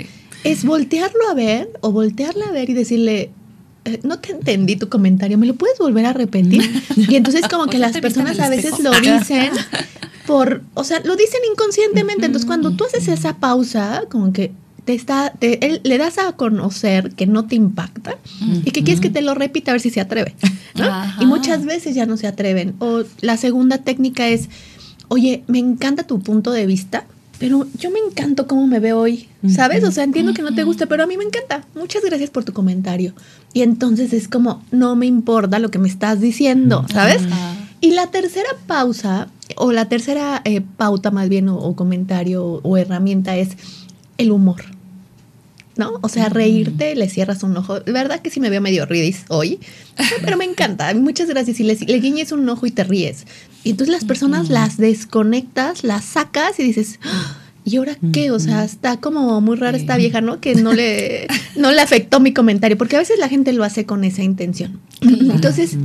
es 0.43 0.65
voltearlo 0.65 1.29
a 1.31 1.35
ver 1.35 1.69
o 1.83 1.93
voltearla 1.93 2.47
a 2.47 2.53
ver 2.53 2.71
y 2.71 2.73
decirle, 2.73 3.31
eh, 3.85 4.01
no 4.03 4.19
te 4.19 4.33
entendí 4.33 4.77
tu 4.77 4.89
comentario, 4.89 5.37
¿me 5.37 5.47
lo 5.47 5.55
puedes 5.55 5.79
volver 5.79 6.07
a 6.07 6.15
repetir? 6.15 6.63
Y 6.97 7.17
entonces 7.17 7.47
como 7.49 7.67
que 7.67 7.79
las 7.79 7.93
personas 7.99 8.41
a 8.41 8.49
veces 8.49 8.79
lo 8.81 8.93
dicen 8.99 9.51
por, 10.27 10.63
o 10.75 10.85
sea, 10.85 11.01
lo 11.05 11.17
dicen 11.17 11.41
inconscientemente, 11.53 12.25
entonces 12.25 12.47
cuando 12.47 12.71
tú 12.71 12.85
haces 12.85 13.09
esa 13.09 13.37
pausa, 13.37 14.05
como 14.11 14.33
que 14.33 14.53
te 14.85 14.95
está, 14.95 15.33
le 15.41 15.99
das 15.99 16.19
a 16.19 16.33
conocer 16.33 17.13
que 17.13 17.27
no 17.27 17.47
te 17.47 17.57
impacta 17.57 18.17
y 18.65 18.71
que 18.71 18.83
quieres 18.83 19.01
que 19.01 19.11
te 19.11 19.23
lo 19.23 19.35
repita 19.35 19.71
a 19.71 19.75
ver 19.75 19.81
si 19.81 19.91
se 19.91 20.01
atreve. 20.01 20.35
Y 21.21 21.27
muchas 21.27 21.65
veces 21.65 21.95
ya 21.95 22.07
no 22.07 22.17
se 22.17 22.27
atreven. 22.27 22.75
O 22.79 23.03
la 23.21 23.37
segunda 23.37 23.79
técnica 23.79 24.29
es, 24.29 24.49
oye, 25.09 25.45
me 25.47 25.59
encanta 25.59 26.05
tu 26.05 26.21
punto 26.21 26.53
de 26.53 26.67
vista, 26.67 27.05
pero 27.39 27.67
yo 27.79 27.91
me 27.91 27.99
encanto 27.99 28.47
cómo 28.47 28.67
me 28.67 28.81
veo 28.81 28.99
hoy, 28.99 29.29
¿sabes? 29.49 29.83
O 29.85 29.91
sea, 29.91 30.05
entiendo 30.05 30.35
que 30.35 30.43
no 30.43 30.55
te 30.55 30.63
guste, 30.63 30.87
pero 30.87 31.05
a 31.05 31.07
mí 31.07 31.17
me 31.17 31.25
encanta. 31.25 31.67
Muchas 31.75 32.03
gracias 32.05 32.29
por 32.29 32.45
tu 32.45 32.53
comentario. 32.53 33.15
Y 33.55 33.63
entonces 33.63 34.13
es 34.13 34.29
como, 34.29 34.63
no 34.71 34.95
me 34.95 35.07
importa 35.07 35.59
lo 35.59 35.71
que 35.71 35.79
me 35.79 35.89
estás 35.89 36.21
diciendo, 36.21 36.85
¿sabes? 36.93 37.23
Y 37.81 37.93
la 37.93 38.09
tercera 38.09 38.51
pausa, 38.67 39.29
o 39.57 39.73
la 39.73 39.89
tercera 39.89 40.43
eh, 40.45 40.61
pauta 40.61 41.11
más 41.11 41.31
bien, 41.31 41.49
o, 41.49 41.75
comentario 41.75 42.45
o 42.63 42.77
herramienta 42.77 43.37
es 43.37 43.57
el 44.21 44.31
humor. 44.31 44.63
¿no? 45.77 45.99
O 46.03 46.09
sea, 46.09 46.29
reírte, 46.29 46.95
le 46.95 47.09
cierras 47.09 47.43
un 47.43 47.57
ojo. 47.57 47.81
Verdad 47.87 48.21
que 48.21 48.31
sí 48.31 48.39
me 48.39 48.51
veo 48.51 48.61
medio 48.61 48.85
ridis 48.87 49.25
hoy, 49.29 49.61
pero 50.23 50.37
me 50.37 50.45
encanta. 50.45 50.93
Muchas 50.95 51.29
gracias. 51.29 51.59
Y 51.59 51.65
le, 51.65 51.75
le 51.75 52.01
guiñes 52.01 52.33
un 52.33 52.49
ojo 52.49 52.67
y 52.67 52.71
te 52.71 52.85
ríes. 52.85 53.27
Y 53.65 53.71
entonces 53.71 53.93
las 53.93 54.05
personas 54.05 54.51
las 54.51 54.77
desconectas, 54.77 55.83
las 55.83 56.05
sacas 56.05 56.61
y 56.61 56.65
dices, 56.65 56.99
ah, 57.03 57.39
¿y 57.65 57.77
ahora 57.77 57.97
qué? 58.13 58.31
O 58.31 58.39
sea, 58.39 58.65
está 58.65 58.99
como 58.99 59.41
muy 59.41 59.57
rara 59.57 59.77
esta 59.77 59.97
vieja, 59.97 60.21
¿no? 60.21 60.41
Que 60.41 60.55
no 60.55 60.73
le, 60.73 61.27
no 61.57 61.71
le 61.73 61.81
afectó 61.81 62.21
mi 62.21 62.33
comentario, 62.33 62.77
porque 62.77 62.97
a 62.97 63.01
veces 63.01 63.19
la 63.19 63.29
gente 63.29 63.53
lo 63.53 63.65
hace 63.65 63.87
con 63.87 64.05
esa 64.05 64.23
intención. 64.23 64.81
Entonces, 65.01 65.77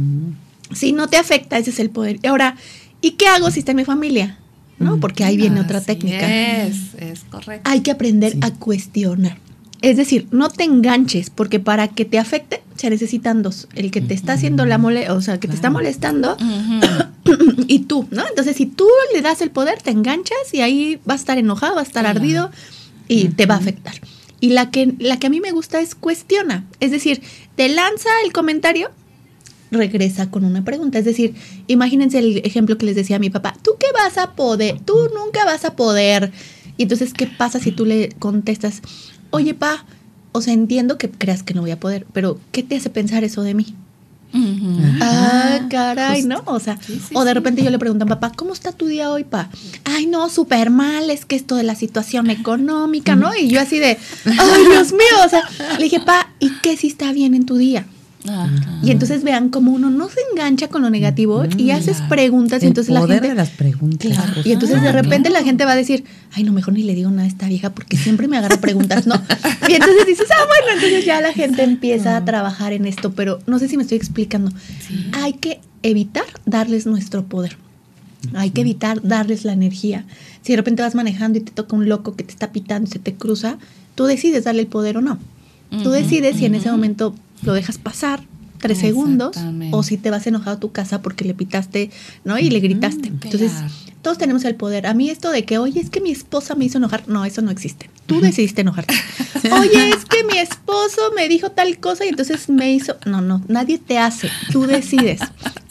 si 0.74 0.92
no 0.92 1.08
te 1.08 1.18
afecta, 1.18 1.58
ese 1.58 1.70
es 1.70 1.80
el 1.80 1.90
poder. 1.90 2.20
Y 2.22 2.28
ahora, 2.28 2.58
¿y 3.02 3.12
qué 3.12 3.28
hago 3.28 3.52
si 3.52 3.60
está 3.60 3.72
en 3.72 3.78
mi 3.78 3.86
familia? 3.86 4.40
¿No? 4.80 5.00
Porque 5.00 5.24
ahí 5.24 5.38
viene 5.38 5.60
otra 5.60 5.82
técnica. 5.82 6.64
Es, 6.64 6.94
es 6.96 7.24
correcto. 7.24 7.70
Hay 7.70 7.82
que 7.82 7.92
aprender 7.92 8.36
a 8.42 8.52
cuestionar. 8.52 9.38
Es 9.82 9.98
decir, 9.98 10.28
no 10.32 10.50
te 10.50 10.64
enganches, 10.64 11.30
porque 11.30 11.60
para 11.60 11.90
que 11.90 12.06
te 12.06 12.18
afecte 12.18 12.64
se 12.76 12.90
necesitan 12.90 13.44
dos. 13.44 13.68
El 13.76 13.92
que 13.92 14.02
te 14.02 14.14
está 14.14 14.34
haciendo 14.34 14.66
la 14.66 14.78
mole, 14.78 15.10
o 15.12 15.22
sea, 15.22 15.40
que 15.40 15.48
te 15.48 15.56
está 15.56 15.70
molestando, 15.70 16.38
y 17.68 17.80
tú, 17.80 18.08
¿no? 18.12 18.28
Entonces, 18.28 18.56
si 18.56 18.66
tú 18.66 18.88
le 19.14 19.22
das 19.22 19.42
el 19.42 19.52
poder, 19.52 19.82
te 19.82 19.92
enganchas 19.92 20.54
y 20.54 20.62
ahí 20.62 21.00
va 21.08 21.14
a 21.14 21.18
estar 21.18 21.38
enojado, 21.38 21.76
va 21.76 21.82
a 21.82 21.86
estar 21.86 22.06
ardido 22.06 22.52
y 23.08 23.30
te 23.30 23.46
va 23.46 23.56
a 23.56 23.58
afectar. 23.60 23.94
Y 24.40 24.50
la 24.50 24.72
que, 24.72 24.94
la 25.00 25.18
que 25.20 25.28
a 25.28 25.30
mí 25.30 25.40
me 25.40 25.52
gusta 25.52 25.80
es 25.80 25.96
cuestiona. 25.96 26.66
Es 26.80 26.92
decir, 26.92 27.22
te 27.56 27.70
lanza 27.70 28.10
el 28.24 28.34
comentario, 28.34 28.90
regresa 29.72 30.30
con 30.30 30.46
una 30.46 30.64
pregunta. 30.64 31.00
Es 31.00 31.06
decir, 31.06 31.36
imagínense 31.68 32.20
el 32.20 32.38
ejemplo 32.46 32.78
que 32.78 32.86
les 32.86 32.96
decía 32.96 33.18
a 33.18 33.20
mi 33.20 33.30
papá, 33.30 33.56
¿tú 33.62 33.72
qué 33.80 33.88
vas 33.94 34.18
a 34.18 34.34
poder? 34.34 34.80
Tú 34.80 34.96
nunca 35.14 35.46
vas 35.46 35.66
a 35.66 35.76
poder. 35.76 36.32
Y 36.78 36.84
entonces, 36.84 37.14
¿qué 37.14 37.28
pasa 37.28 37.60
si 37.60 37.72
tú 37.72 37.86
le 37.86 38.10
contestas, 38.20 38.82
oye, 39.32 39.54
pa, 39.54 39.86
o 40.32 40.42
sea, 40.42 40.54
entiendo 40.54 40.98
que 40.98 41.10
creas 41.10 41.44
que 41.44 41.54
no 41.54 41.62
voy 41.62 41.72
a 41.72 41.80
poder, 41.80 42.06
pero 42.14 42.40
¿qué 42.52 42.64
te 42.64 42.76
hace 42.76 42.90
pensar 42.90 43.24
eso 43.24 43.42
de 43.42 43.54
mí? 43.54 43.76
Ah, 45.02 45.68
caray, 45.70 46.24
¿no? 46.24 46.44
O 46.46 46.60
sea, 46.60 46.78
o 47.14 47.24
de 47.24 47.34
repente 47.34 47.64
yo 47.64 47.70
le 47.70 47.80
pregunto 47.80 48.04
a 48.04 48.08
papá, 48.08 48.34
¿cómo 48.36 48.52
está 48.52 48.74
tu 48.74 48.88
día 48.88 49.10
hoy, 49.10 49.24
pa? 49.24 49.50
Ay, 49.86 50.08
no, 50.08 50.30
súper 50.30 50.72
mal, 50.72 51.10
es 51.10 51.26
que 51.26 51.38
esto 51.38 51.56
de 51.56 51.64
la 51.64 51.76
situación 51.76 52.30
económica, 52.30 53.16
¿no? 53.16 53.34
Y 53.34 53.48
yo 53.48 53.62
así 53.62 53.80
de, 53.80 53.98
ay, 54.26 54.64
Dios 54.70 54.92
mío, 54.92 55.26
o 55.26 55.30
sea, 55.30 55.42
le 55.78 55.86
dije, 55.86 56.02
pa, 56.02 56.34
¿y 56.40 56.50
qué 56.62 56.76
si 56.76 56.88
está 56.88 57.14
bien 57.14 57.34
en 57.34 57.46
tu 57.46 57.56
día? 57.56 57.86
Y 58.84 58.92
entonces 58.92 59.24
vean 59.24 59.50
cómo 59.50 59.72
uno 59.72 59.90
no 59.90 60.10
se 60.10 60.20
engancha 60.32 60.68
con 60.68 60.82
lo 60.82 60.90
negativo 60.90 61.44
y 61.58 61.72
haces 61.72 62.02
preguntas 62.10 62.64
y 62.64 62.68
entonces 62.68 62.94
la 62.94 63.00
gente 63.16 63.30
de 63.30 63.36
las 63.36 63.50
preguntas. 63.50 64.00
y 64.46 64.52
entonces 64.54 64.82
de 64.82 64.92
repente 64.92 65.30
la 65.30 65.44
gente 65.44 65.66
va 65.66 65.74
a 65.74 65.76
decir, 65.76 66.04
"Ay, 66.34 66.44
no, 66.44 66.52
mejor 66.52 66.74
ni 66.74 66.84
le 66.84 66.96
digo 66.96 67.10
nada 67.12 67.24
a 67.24 67.28
esta 67.28 67.48
vieja 67.48 67.70
porque 67.72 67.98
siempre 67.98 68.28
me 68.28 68.38
agarra 68.38 68.58
preguntas", 68.58 69.06
¿no? 69.08 69.16
Y 69.70 69.74
entonces 69.74 70.06
dices, 70.08 70.28
"Ah, 70.32 70.44
bueno, 70.48 70.74
entonces 70.76 71.06
ya 71.06 71.22
la 71.22 71.34
gente 71.34 71.64
empieza 71.64 72.18
a 72.18 72.26
trabajar 72.26 72.74
en 72.74 72.86
esto, 72.86 73.12
pero 73.14 73.40
no 73.48 73.60
sé 73.60 73.68
si 73.68 73.78
me 73.78 73.84
estoy 73.84 73.98
explicando. 73.98 74.52
Hay 75.14 75.34
que 75.34 75.60
evitar 75.84 76.26
darles 76.46 76.86
nuestro 76.86 77.26
poder. 77.26 77.58
Hay 78.34 78.50
que 78.50 78.62
evitar 78.62 79.02
darles 79.04 79.46
la 79.46 79.54
energía. 79.54 80.04
Si 80.42 80.54
de 80.54 80.58
repente 80.58 80.82
vas 80.82 80.96
manejando 80.96 81.38
y 81.38 81.42
te 81.42 81.52
toca 81.52 81.76
un 81.76 81.88
loco 81.88 82.16
que 82.16 82.24
te 82.24 82.32
está 82.32 82.52
pitando 82.52 82.90
y 82.90 82.92
se 82.92 83.00
te 83.00 83.14
cruza, 83.14 83.58
tú 83.94 84.06
decides 84.06 84.44
darle 84.46 84.62
el 84.62 84.68
poder 84.68 84.98
o 84.98 85.02
no. 85.02 85.20
Tú 85.84 85.90
decides 85.90 86.38
si 86.38 86.46
en 86.46 86.56
ese 86.56 86.72
momento 86.72 87.14
lo 87.46 87.54
dejas 87.54 87.78
pasar 87.78 88.22
tres 88.60 88.80
segundos 88.80 89.38
o 89.72 89.84
si 89.84 89.98
te 89.98 90.10
vas 90.10 90.26
enojado 90.28 90.58
a 90.58 90.60
tu 90.60 90.72
casa 90.72 91.02
porque 91.02 91.26
le 91.26 91.34
pitaste, 91.34 91.92
¿no? 92.24 92.40
Y 92.40 92.50
le 92.50 92.60
gritaste. 92.60 93.08
Entonces, 93.08 93.52
todos 94.02 94.18
tenemos 94.18 94.44
el 94.46 94.56
poder. 94.56 94.88
A 94.88 94.94
mí 94.94 95.10
esto 95.10 95.32
de 95.32 95.46
que, 95.46 95.58
oye, 95.58 95.80
es 95.80 95.90
que 95.90 96.02
mi 96.02 96.12
esposa 96.12 96.56
me 96.56 96.66
hizo 96.66 96.78
enojar, 96.78 97.04
no, 97.08 97.26
eso 97.26 97.42
no 97.42 97.52
existe. 97.52 97.90
Tú 98.06 98.22
decidiste 98.22 98.62
enojarte. 98.62 98.94
Oye, 99.52 99.90
es 99.90 100.06
que 100.06 100.24
mi 100.24 100.38
esposo 100.38 101.12
me 101.16 101.28
dijo 101.28 101.50
tal 101.52 101.80
cosa 101.80 102.06
y 102.06 102.10
entonces 102.10 102.50
me 102.50 102.72
hizo, 102.72 102.98
no, 103.06 103.22
no, 103.22 103.44
nadie 103.48 103.80
te 103.80 103.98
hace, 103.98 104.30
tú 104.52 104.68
decides. 104.68 105.22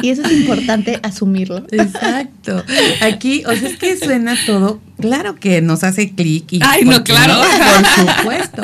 Y 0.02 0.10
eso 0.10 0.22
es 0.22 0.32
importante 0.32 0.98
asumirlo. 1.02 1.64
Exacto. 1.70 2.64
Aquí, 3.02 3.44
o 3.46 3.54
sea, 3.54 3.68
es 3.68 3.78
que 3.78 3.96
suena 3.96 4.36
todo, 4.46 4.80
claro 5.00 5.36
que 5.36 5.60
nos 5.60 5.84
hace 5.84 6.12
clic 6.12 6.52
y... 6.52 6.60
Ay, 6.62 6.84
no, 6.84 7.04
claro. 7.04 7.34
por 7.36 8.16
supuesto. 8.16 8.62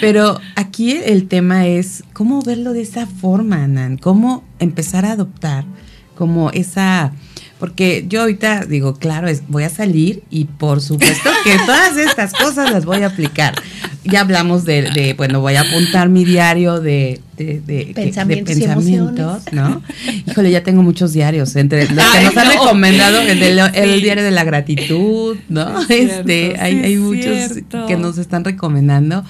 Pero 0.00 0.40
aquí 0.72 0.92
el 0.92 1.28
tema 1.28 1.66
es 1.66 2.02
cómo 2.14 2.40
verlo 2.40 2.72
de 2.72 2.80
esa 2.80 3.06
forma, 3.06 3.68
Nan, 3.68 3.98
cómo 3.98 4.42
empezar 4.58 5.04
a 5.04 5.12
adoptar 5.12 5.66
como 6.14 6.50
esa 6.50 7.12
porque 7.58 8.06
yo 8.08 8.22
ahorita 8.22 8.64
digo, 8.64 8.94
claro, 8.94 9.28
es, 9.28 9.42
voy 9.48 9.64
a 9.64 9.68
salir 9.68 10.22
y 10.30 10.46
por 10.46 10.80
supuesto 10.80 11.30
que 11.44 11.56
todas 11.66 11.98
estas 11.98 12.32
cosas 12.32 12.72
las 12.72 12.86
voy 12.86 13.02
a 13.02 13.08
aplicar. 13.08 13.54
Ya 14.02 14.22
hablamos 14.22 14.64
de, 14.64 15.14
bueno, 15.18 15.40
voy 15.42 15.56
a 15.56 15.60
apuntar 15.60 16.08
mi 16.08 16.24
diario 16.24 16.80
de, 16.80 17.20
de, 17.36 17.92
pensamientos, 17.94 19.42
¿no? 19.52 19.82
Híjole, 20.26 20.50
ya 20.50 20.62
tengo 20.62 20.82
muchos 20.82 21.12
diarios, 21.12 21.54
entre 21.54 21.82
los 21.88 22.04
que 22.06 22.24
nos 22.24 22.36
han 22.36 22.48
recomendado, 22.48 23.20
el, 23.20 24.02
diario 24.02 24.24
de 24.24 24.30
la 24.30 24.42
gratitud, 24.42 25.36
¿no? 25.50 25.82
este, 25.88 26.56
hay, 26.58 26.80
hay 26.82 26.96
muchos 26.96 27.58
que 27.86 27.96
nos 27.96 28.16
están 28.16 28.42
recomendando. 28.42 29.22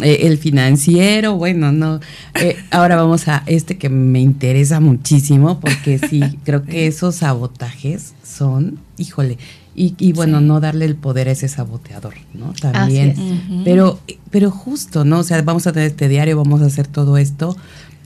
Eh, 0.00 0.26
el 0.26 0.38
financiero, 0.38 1.34
bueno, 1.34 1.72
no. 1.72 2.00
Eh, 2.34 2.56
ahora 2.70 2.96
vamos 2.96 3.28
a 3.28 3.42
este 3.46 3.78
que 3.78 3.88
me 3.88 4.20
interesa 4.20 4.80
muchísimo 4.80 5.60
porque 5.60 5.98
sí, 5.98 6.22
creo 6.44 6.64
que 6.64 6.86
esos 6.86 7.16
sabotajes 7.16 8.14
son, 8.22 8.78
híjole, 8.96 9.38
y, 9.80 10.12
bueno, 10.12 10.40
no 10.40 10.58
darle 10.58 10.86
el 10.86 10.96
poder 10.96 11.28
a 11.28 11.30
ese 11.30 11.46
saboteador, 11.46 12.14
¿no? 12.34 12.52
También. 12.60 13.62
Pero, 13.64 14.00
pero 14.28 14.50
justo, 14.50 15.04
¿no? 15.04 15.20
O 15.20 15.22
sea, 15.22 15.40
vamos 15.42 15.68
a 15.68 15.72
tener 15.72 15.90
este 15.90 16.08
diario, 16.08 16.36
vamos 16.36 16.62
a 16.62 16.66
hacer 16.66 16.88
todo 16.88 17.16
esto. 17.16 17.56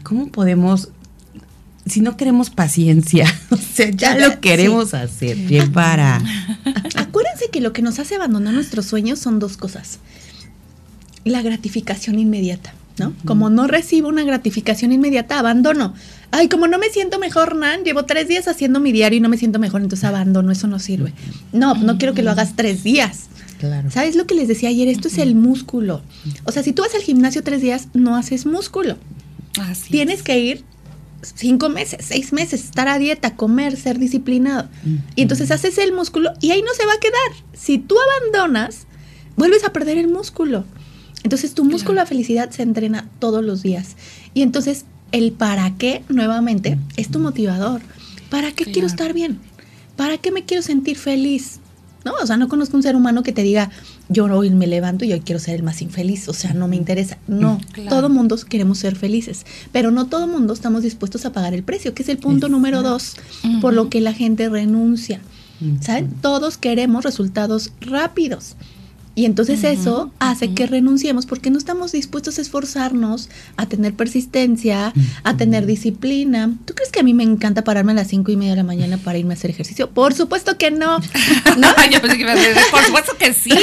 ¿Cómo 0.03 0.29
podemos 0.29 0.91
si 1.87 2.03
no 2.03 2.19
queremos 2.19 2.51
paciencia, 2.51 3.27
o 3.51 3.57
sea, 3.57 3.89
ya, 3.91 4.19
lo 4.19 4.39
queremos 4.41 4.93
hacer, 4.93 5.35
bien 5.37 5.73
para. 5.73 6.23
Acuérdense 6.95 7.49
que 7.51 7.63
lo 7.63 7.73
que 7.73 7.81
nos 7.81 7.99
hace 7.99 8.17
abandonar 8.17 8.53
nuestros 8.53 8.85
sueños 8.85 9.19
son 9.19 9.39
dos 9.39 9.57
cosas 9.57 9.99
la 11.25 11.43
gratificación 11.43 12.19
inmediata, 12.19 12.75
¿no? 12.99 13.15
Como 13.25 13.51
no 13.51 13.67
recibo 13.67 14.09
una 14.09 14.25
gratificación 14.25 14.93
inmediata, 14.93 15.39
abandono. 15.39 15.95
Ay, 16.31 16.49
como 16.49 16.67
no 16.67 16.79
me 16.79 16.89
siento 16.89 17.19
mejor, 17.19 17.57
Nan, 17.57 17.85
llevo 17.85 18.05
tres 18.05 18.29
días 18.29 18.49
haciendo 18.49 18.81
mi 18.81 18.93
diario 18.93 19.19
y 19.19 19.21
no 19.21 19.29
me 19.29 19.39
siento 19.39 19.59
mejor, 19.59 19.83
entonces 19.83 20.05
abandono, 20.05 20.51
eso 20.53 20.67
no 20.67 20.79
sirve. 20.79 21.13
No, 21.53 21.75
no 21.75 21.99
quiero 21.99 22.15
que 22.15 22.23
lo 22.23 22.31
hagas 22.31 22.57
tres 22.57 22.83
días. 22.83 23.29
Claro. 23.59 23.91
¿Sabes 23.91 24.17
lo 24.17 24.27
que 24.27 24.35
les 24.35 24.49
decía 24.49 24.71
ayer? 24.71 24.89
Esto 24.89 25.09
es 25.09 25.19
el 25.19 25.35
músculo. 25.35 26.03
O 26.45 26.53
sea, 26.53 26.63
si 26.63 26.73
tú 26.73 26.83
vas 26.83 26.95
al 26.95 27.03
gimnasio 27.03 27.45
tres 27.45 27.63
días, 27.63 27.89
no 27.95 28.17
haces 28.17 28.45
músculo. 28.45 28.97
Así 29.61 29.91
Tienes 29.91 30.23
que 30.23 30.39
ir 30.39 30.65
cinco 31.23 31.69
meses, 31.69 32.05
seis 32.05 32.33
meses, 32.33 32.65
estar 32.65 32.89
a 32.89 32.99
dieta, 32.99 33.37
comer, 33.37 33.77
ser 33.77 33.99
disciplinado. 33.99 34.69
Y 35.15 35.23
entonces 35.23 35.51
haces 35.51 35.79
el 35.79 35.93
músculo 35.93 36.33
y 36.41 36.51
ahí 36.51 36.63
no 36.63 36.75
se 36.77 36.87
va 36.87 36.95
a 36.95 37.01
quedar. 37.01 37.47
Si 37.53 37.79
tú 37.79 37.95
abandonas, 38.21 38.87
vuelves 39.37 39.65
a 39.65 39.73
perder 39.73 39.99
el 39.99 40.09
músculo. 40.09 40.65
Entonces 41.25 41.55
tu 41.55 41.65
músculo 41.65 42.01
de 42.01 42.07
felicidad 42.07 42.51
se 42.51 42.63
entrena 42.63 43.09
todos 43.19 43.45
los 43.45 43.63
días. 43.63 43.97
Y 44.35 44.43
entonces 44.43 44.85
el 45.13 45.33
para 45.33 45.77
qué, 45.77 46.03
nuevamente, 46.09 46.79
es 46.97 47.11
tu 47.11 47.19
motivador. 47.19 47.83
¿Para 48.31 48.53
qué 48.53 48.65
quiero 48.65 48.87
estar 48.87 49.13
bien? 49.13 49.39
¿Para 49.97 50.19
qué 50.19 50.33
me 50.33 50.45
quiero 50.45 50.63
sentir 50.63 50.97
feliz? 50.97 51.61
¿No? 52.05 52.15
O 52.21 52.27
sea, 52.27 52.37
no 52.37 52.49
conozco 52.49 52.77
un 52.77 52.83
ser 52.83 52.97
humano 52.97 53.23
que 53.23 53.33
te 53.33 53.43
diga, 53.43 53.71
yo 54.09 54.25
hoy 54.25 54.51
me 54.51 54.67
levanto 54.67 55.05
y 55.05 55.13
hoy 55.13 55.21
quiero 55.21 55.39
ser 55.39 55.55
el 55.55 55.63
más 55.63 55.83
infeliz. 55.83 56.29
O 56.29 56.33
sea, 56.33 56.53
no 56.53 56.67
me 56.67 56.77
interesa. 56.77 57.19
No, 57.29 57.61
todo 57.89 58.09
mundo 58.09 58.37
queremos 58.49 58.79
ser 58.79 58.97
felices, 58.97 59.47
pero 59.71 59.91
no 59.93 60.07
todo 60.07 60.27
mundo 60.27 60.53
estamos 60.53 60.83
dispuestos 60.83 61.25
a 61.27 61.33
pagar 61.33 61.55
el 61.55 61.63
precio, 61.63 61.95
que 61.95 62.03
es 62.03 62.09
el 62.09 62.19
punto 62.19 62.49
número 62.49 62.83
dos, 62.83 63.15
por 63.61 63.75
lo 63.75 63.89
que 63.89 64.01
la 64.01 64.15
gente 64.15 64.49
renuncia. 64.49 65.21
¿Saben? 65.81 66.11
Todos 66.21 66.59
queremos 66.59 67.05
resultados 67.05 67.73
rápidos. 67.81 68.57
Y 69.15 69.27
entonces 69.27 69.63
eso 69.65 70.11
hace 70.21 70.55
que 70.55 70.67
renunciemos 70.67 71.27
porque 71.27 71.51
no 71.51 71.59
estamos 71.59 71.93
dispuestos 71.93 72.39
a 72.39 72.43
esforzarnos, 72.43 73.29
a 73.57 73.67
tener 73.67 73.95
persistencia, 73.95 74.95
a 75.23 75.37
tener 75.37 75.67
disciplina. 75.67 76.51
¿Tú 76.65 76.75
crees 76.75 76.91
que 76.91 77.01
a 77.01 77.03
mí 77.03 77.13
me 77.13 77.23
encanta 77.23 77.63
pararme 77.63 77.93
a 77.93 77.97
las 77.97 78.09
cinco 78.09 78.33
y 78.33 78.37
media 78.37 78.53
de 78.53 78.57
la 78.59 78.63
mañana 78.65 78.97
para 78.97 79.19
irme 79.19 79.35
a 79.35 79.37
hacer 79.37 79.51
ejercicio? 79.51 79.91
Por 79.91 80.15
supuesto 80.15 80.57
que 80.57 80.71
no. 80.71 80.99
¿No? 81.59 81.69
Yo 81.91 82.01
pensé 82.01 82.17
que 82.17 82.23
iba 82.23 82.33
a 82.33 82.37
decir, 82.37 82.55
por 82.71 82.83
supuesto 82.85 83.17
que 83.19 83.35
sí. 83.35 83.53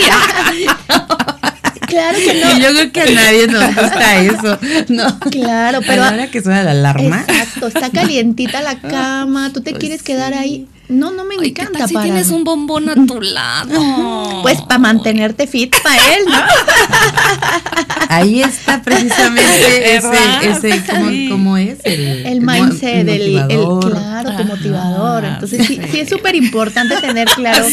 Claro 1.89 2.17
que 2.19 2.33
no. 2.39 2.57
Y 2.57 2.61
yo 2.61 2.69
creo 2.69 2.91
que 2.91 3.01
a 3.01 3.05
nadie 3.05 3.47
nos 3.47 3.75
gusta 3.75 4.21
eso. 4.21 4.59
No. 4.89 5.19
Claro, 5.19 5.79
pero. 5.85 6.03
Ahora 6.03 6.29
que 6.29 6.41
suena 6.41 6.63
la 6.63 6.71
alarma. 6.71 7.25
Exacto, 7.27 7.67
está 7.67 7.89
calientita 7.89 8.61
la 8.61 8.79
cama, 8.79 9.51
tú 9.51 9.61
te 9.61 9.71
pues 9.71 9.79
quieres 9.79 10.03
quedar 10.03 10.33
ahí. 10.33 10.67
No, 10.89 11.11
no 11.11 11.23
me 11.23 11.35
encanta. 11.35 11.87
si 11.87 11.95
tienes 11.95 12.31
un 12.31 12.43
bombón 12.43 12.89
a 12.89 12.95
tu 13.05 13.21
lado. 13.21 13.69
Pues 14.41 14.61
para 14.61 14.79
mantenerte 14.79 15.47
fit 15.47 15.75
para 15.83 15.97
él, 16.15 16.23
¿no? 16.25 16.37
Ahí 18.09 18.41
está 18.41 18.81
precisamente 18.81 19.95
ese, 19.97 20.71
ese 20.71 21.29
¿cómo, 21.29 21.57
es? 21.57 21.79
El, 21.83 22.25
el 22.25 22.41
mindset, 22.41 23.07
el, 23.07 23.37
el, 23.37 23.79
claro, 23.81 24.37
tu 24.37 24.43
motivador. 24.45 25.25
Entonces 25.25 25.67
sí, 25.67 25.79
sí 25.91 25.99
es 25.99 26.09
súper 26.09 26.35
importante 26.35 26.95
tener 27.01 27.27
claro, 27.27 27.65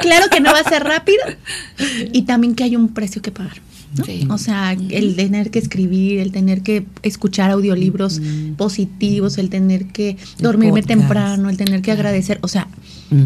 claro 0.00 0.26
que 0.30 0.40
no 0.40 0.52
va 0.52 0.60
a 0.60 0.68
ser 0.68 0.84
rápido 0.84 1.22
y 2.12 2.22
también 2.22 2.54
que 2.54 2.62
hay 2.62 2.76
un 2.76 2.94
precio 2.94 3.20
que 3.20 3.32
pagar. 3.32 3.60
O 4.28 4.38
sea, 4.38 4.72
el 4.72 5.16
tener 5.16 5.50
que 5.50 5.58
escribir, 5.58 6.20
el 6.20 6.30
tener 6.30 6.62
que 6.62 6.86
escuchar 7.02 7.50
audiolibros 7.50 8.20
positivos, 8.56 9.36
el 9.36 9.50
tener 9.50 9.86
que 9.86 10.16
dormirme 10.38 10.82
temprano, 10.82 11.50
el 11.50 11.56
tener 11.56 11.82
que 11.82 11.89
agradecer, 11.92 12.38
o 12.42 12.48
sea, 12.48 12.68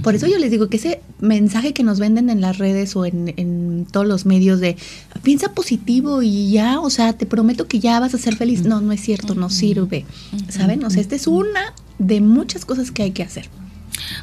por 0.02 0.14
eso 0.14 0.26
yo 0.26 0.38
les 0.38 0.50
digo 0.50 0.68
que 0.68 0.78
ese 0.78 1.02
mensaje 1.20 1.74
que 1.74 1.82
nos 1.82 1.98
venden 1.98 2.30
en 2.30 2.40
las 2.40 2.56
redes 2.56 2.96
o 2.96 3.04
en, 3.04 3.86
todos 3.90 4.06
los 4.06 4.24
medios 4.24 4.58
de 4.60 4.76
piensa 5.22 5.52
positivo 5.52 6.22
y 6.22 6.50
ya, 6.50 6.80
o 6.80 6.88
sea, 6.88 7.12
te 7.12 7.26
prometo 7.26 7.68
que 7.68 7.80
ya 7.80 8.00
vas 8.00 8.14
a 8.14 8.18
ser 8.18 8.34
feliz, 8.34 8.62
no, 8.62 8.80
no 8.80 8.92
es 8.92 9.00
cierto, 9.00 9.34
no 9.34 9.50
sirve, 9.50 10.06
¿saben? 10.48 10.82
O 10.84 10.90
sea, 10.90 11.02
esta 11.02 11.14
es 11.14 11.26
una 11.26 11.74
de 11.98 12.20
muchas 12.22 12.64
cosas 12.64 12.90
que 12.90 13.02
hay 13.02 13.10
que 13.10 13.22
hacer. 13.22 13.48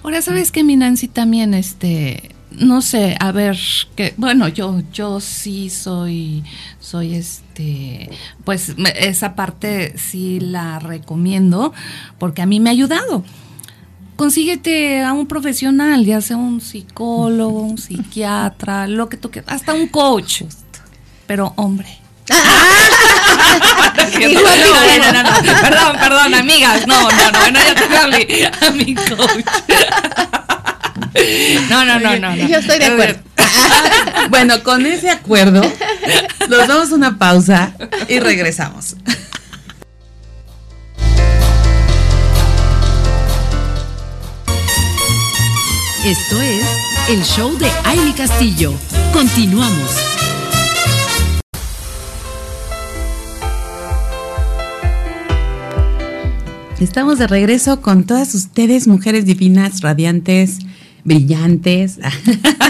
Ahora, 0.03 0.21
¿sabes 0.21 0.51
que 0.51 0.63
mi 0.63 0.75
Nancy 0.75 1.07
también, 1.07 1.53
este 1.53 2.31
no 2.51 2.81
sé, 2.81 3.15
a 3.19 3.31
ver, 3.31 3.57
que 3.95 4.13
bueno, 4.17 4.47
yo 4.47 4.81
yo 4.91 5.19
sí 5.19 5.69
soy 5.69 6.43
soy 6.79 7.15
este 7.15 8.09
pues 8.43 8.75
esa 8.99 9.35
parte 9.35 9.97
sí 9.97 10.39
la 10.39 10.79
recomiendo 10.79 11.73
porque 12.19 12.41
a 12.41 12.45
mí 12.45 12.59
me 12.59 12.69
ha 12.69 12.73
ayudado. 12.73 13.23
Consíguete 14.15 15.01
a 15.01 15.13
un 15.13 15.27
profesional, 15.27 16.05
ya 16.05 16.21
sea 16.21 16.37
un 16.37 16.61
psicólogo, 16.61 17.61
un 17.61 17.77
psiquiatra, 17.77 18.87
lo 18.87 19.09
que 19.09 19.17
tú 19.17 19.31
quieras, 19.31 19.53
hasta 19.53 19.73
un 19.73 19.87
coach. 19.87 20.43
Pero 21.25 21.53
hombre. 21.55 21.87
perdón, 25.61 25.97
perdón, 25.99 26.33
amigas. 26.35 26.87
No, 26.87 27.01
no, 27.01 27.31
no, 27.31 27.51
no, 27.51 27.59
ya 27.59 27.75
tengo 27.75 27.97
a 27.97 28.07
mi, 28.07 28.25
a 28.43 28.71
mi 28.71 28.95
coach. 28.95 29.45
No, 31.69 31.85
no, 31.85 31.99
no, 31.99 32.17
no, 32.17 32.35
Yo 32.35 32.57
estoy 32.57 32.79
de 32.79 32.85
acuerdo. 32.85 33.19
bueno, 34.29 34.63
con 34.63 34.85
ese 34.85 35.09
acuerdo, 35.09 35.61
nos 36.49 36.67
damos 36.67 36.91
una 36.91 37.17
pausa 37.17 37.73
y 38.07 38.19
regresamos. 38.19 38.95
Esto 46.05 46.41
es 46.41 46.65
el 47.09 47.21
show 47.21 47.55
de 47.59 47.67
Aile 47.85 48.15
Castillo. 48.15 48.73
Continuamos. 49.13 49.95
Estamos 56.79 57.19
de 57.19 57.27
regreso 57.27 57.81
con 57.83 58.05
todas 58.05 58.33
ustedes, 58.33 58.87
mujeres 58.87 59.25
divinas, 59.25 59.81
radiantes, 59.81 60.57
brillantes. 61.03 61.99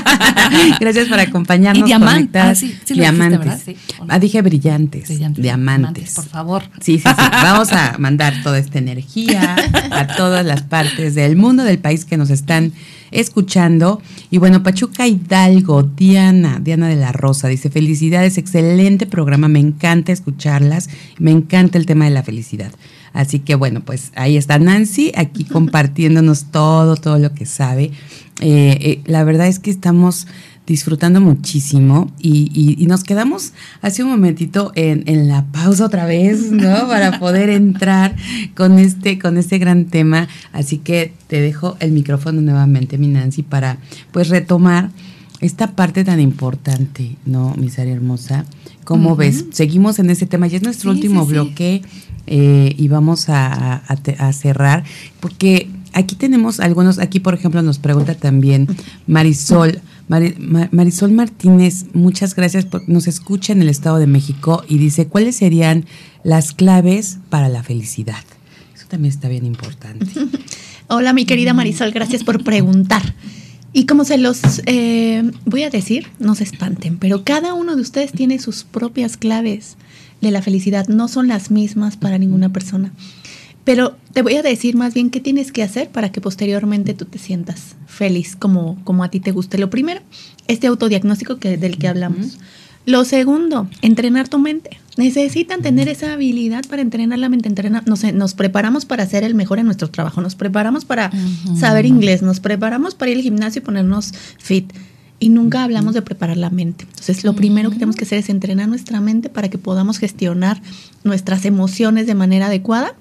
Gracias 0.80 1.08
por 1.08 1.20
acompañarnos. 1.20 1.84
Y 1.84 1.86
diamantes. 1.86 2.42
Ah, 2.42 2.56
sí, 2.56 2.76
sí 2.84 2.94
diamantes. 2.94 3.76
ah, 4.08 4.20
dije 4.20 4.42
brillantes. 4.42 5.10
Diamantes. 5.36 6.14
Por 6.14 6.26
favor. 6.26 6.64
Sí, 6.80 6.98
sí, 6.98 7.04
sí. 7.04 7.04
Vamos 7.32 7.72
a 7.72 7.98
mandar 7.98 8.34
toda 8.44 8.58
esta 8.58 8.80
energía 8.80 9.56
a 9.92 10.08
todas 10.08 10.46
las 10.46 10.64
partes 10.64 11.16
del 11.16 11.36
mundo, 11.36 11.64
del 11.64 11.80
país 11.80 12.06
que 12.06 12.18
nos 12.18 12.30
están 12.30 12.74
escuchando. 13.12 14.02
Y 14.30 14.38
bueno, 14.38 14.64
Pachuca 14.64 15.08
Hidalgo, 15.08 15.84
Diana, 15.84 16.60
Diana 16.62 16.88
de 16.88 16.96
la 16.96 17.12
Rosa, 17.12 17.48
dice, 17.48 17.70
felicidades, 17.70 18.38
excelente 18.38 19.06
programa, 19.06 19.48
me 19.48 19.60
encanta 19.60 20.12
escucharlas, 20.12 20.90
me 21.20 21.32
encanta 21.32 21.78
el 21.78 21.86
tema 21.86 22.06
de 22.06 22.12
la 22.12 22.24
felicidad. 22.24 22.72
Así 23.14 23.40
que 23.40 23.56
bueno, 23.56 23.82
pues 23.82 24.12
ahí 24.16 24.38
está 24.38 24.60
Nancy, 24.60 25.12
aquí 25.16 25.44
compartiéndonos 25.46 26.46
todo, 26.46 26.96
todo 26.96 27.20
lo 27.20 27.34
que 27.34 27.46
sabe. 27.46 27.92
Eh, 28.40 28.78
eh, 28.82 29.02
la 29.06 29.24
verdad 29.24 29.48
es 29.48 29.60
que 29.60 29.70
estamos 29.70 30.28
disfrutando 30.68 31.20
muchísimo 31.20 32.12
y, 32.20 32.86
nos 32.88 33.04
quedamos 33.04 33.54
hace 33.82 34.04
un 34.04 34.10
momentito 34.10 34.72
en, 34.76 35.04
en, 35.06 35.28
la 35.28 35.46
pausa 35.46 35.86
otra 35.86 36.06
vez, 36.06 36.52
¿no? 36.52 36.88
Para 36.88 37.20
poder 37.20 37.50
entrar 37.50 38.16
con 38.56 38.80
este, 38.80 39.20
con 39.20 39.38
este 39.38 39.58
gran 39.58 39.86
tema. 39.86 40.28
Así 40.54 40.78
que 40.78 41.14
te 41.28 41.42
dejo 41.42 41.78
el 41.80 41.92
micrófono 41.92 42.42
nuevamente, 42.42 42.98
mi 42.98 43.08
Nancy, 43.08 43.44
para 43.44 43.78
pues 44.12 44.30
retomar 44.30 44.90
esta 45.42 45.72
parte 45.76 46.04
tan 46.04 46.20
importante, 46.20 47.18
¿no, 47.26 47.54
misaria 47.58 47.94
hermosa? 47.94 48.46
¿Cómo 48.84 49.16
ves? 49.16 49.46
Seguimos 49.52 50.00
en 50.00 50.10
ese 50.10 50.26
tema, 50.26 50.48
ya 50.48 50.58
es 50.58 50.64
nuestro 50.64 50.92
último 50.92 51.26
bloque 51.26 51.82
eh, 52.28 52.76
y 52.78 52.88
vamos 52.88 53.26
a, 53.30 53.82
cerrar, 54.34 54.84
porque 55.20 55.70
aquí 55.94 56.16
tenemos 56.16 56.60
algunos, 56.60 57.00
aquí 57.00 57.20
por 57.20 57.34
ejemplo 57.34 57.62
nos 57.62 57.80
pregunta 57.80 58.16
también 58.16 58.68
Marisol. 59.08 59.82
Marisol 60.08 61.12
Martínez, 61.12 61.86
muchas 61.94 62.36
gracias, 62.36 62.68
nos 62.88 63.08
escucha 63.08 63.54
en 63.54 63.62
el 63.62 63.70
Estado 63.70 63.98
de 63.98 64.08
México 64.08 64.64
y 64.68 64.78
dice, 64.78 65.08
¿cuáles 65.08 65.38
serían 65.38 65.86
las 66.24 66.52
claves 66.52 67.20
para 67.30 67.48
la 67.48 67.64
felicidad? 67.64 68.24
Eso 68.76 68.88
también 68.90 69.14
está 69.14 69.30
bien 69.30 69.46
importante. 69.46 70.08
Hola, 70.88 71.14
mi 71.14 71.26
querida 71.26 71.54
Marisol, 71.54 71.92
gracias 71.92 72.26
por 72.26 72.44
preguntar. 72.44 73.14
Y 73.74 73.86
como 73.86 74.04
se 74.04 74.18
los 74.18 74.62
eh, 74.66 75.32
voy 75.46 75.64
a 75.64 75.70
decir, 75.70 76.08
no 76.20 76.36
se 76.36 76.44
espanten, 76.44 76.98
pero 76.98 77.24
cada 77.24 77.54
uno 77.54 77.76
de 77.76 77.82
ustedes 77.82 78.12
tiene 78.12 78.38
sus 78.40 78.64
propias 78.66 79.16
claves 79.16 79.78
de 80.20 80.32
la 80.32 80.42
felicidad, 80.42 80.88
no 80.88 81.08
son 81.08 81.28
las 81.28 81.52
mismas 81.52 81.96
para 81.96 82.18
ninguna 82.18 82.52
persona. 82.52 82.92
Pero 83.64 83.96
te 84.12 84.24
voy 84.24 84.36
a 84.36 84.42
decir 84.42 84.76
más 84.76 84.94
bien 84.94 85.10
qué 85.10 85.22
tienes 85.22 85.52
que 85.52 85.64
hacer 85.64 85.90
para 85.90 86.12
que 86.12 86.20
posteriormente 86.20 86.94
tú 86.94 87.06
te 87.06 87.18
sientas 87.18 87.76
feliz 87.88 88.36
como, 88.36 88.78
como 88.84 89.04
a 89.04 89.10
ti 89.10 89.20
te 89.20 89.32
guste. 89.32 89.58
Lo 89.58 89.70
primero, 89.70 90.02
este 90.48 90.68
autodiagnóstico 90.68 91.38
que, 91.38 91.58
del 91.58 91.78
que 91.78 91.88
hablamos. 91.88 92.40
Lo 92.86 93.06
segundo, 93.06 93.70
entrenar 93.82 94.28
tu 94.28 94.40
mente. 94.40 94.81
Necesitan 94.98 95.62
tener 95.62 95.88
esa 95.88 96.14
habilidad 96.14 96.64
para 96.70 96.82
entrenar 96.82 97.20
la 97.20 97.30
mente. 97.30 97.48
Entrenar, 97.48 97.88
nos, 97.88 98.04
nos 98.14 98.34
preparamos 98.34 98.86
para 98.86 99.06
ser 99.06 99.24
el 99.24 99.36
mejor 99.36 99.60
en 99.60 99.66
nuestro 99.66 99.90
trabajo, 99.90 100.22
nos 100.22 100.36
preparamos 100.36 100.86
para 100.86 101.12
saber 101.58 101.86
inglés, 101.86 102.22
nos 102.22 102.40
preparamos 102.40 102.96
para 102.96 103.12
ir 103.12 103.18
al 103.18 103.24
gimnasio 103.24 103.62
y 103.62 103.66
ponernos 103.66 104.14
fit. 104.38 104.72
Y 105.20 105.30
nunca 105.30 105.64
hablamos 105.64 105.94
de 105.94 106.02
preparar 106.02 106.38
la 106.38 106.50
mente. 106.50 106.86
Entonces, 106.90 107.24
lo 107.24 107.36
primero 107.36 107.70
que 107.70 107.76
tenemos 107.76 107.96
que 107.96 108.06
hacer 108.06 108.18
es 108.18 108.30
entrenar 108.30 108.68
nuestra 108.68 109.00
mente 109.02 109.30
para 109.30 109.50
que 109.50 109.60
podamos 109.60 110.00
gestionar 110.00 110.62
nuestras 111.04 111.46
emociones 111.46 112.08
de 112.08 112.16
manera 112.16 112.48
adecuada 112.48 112.96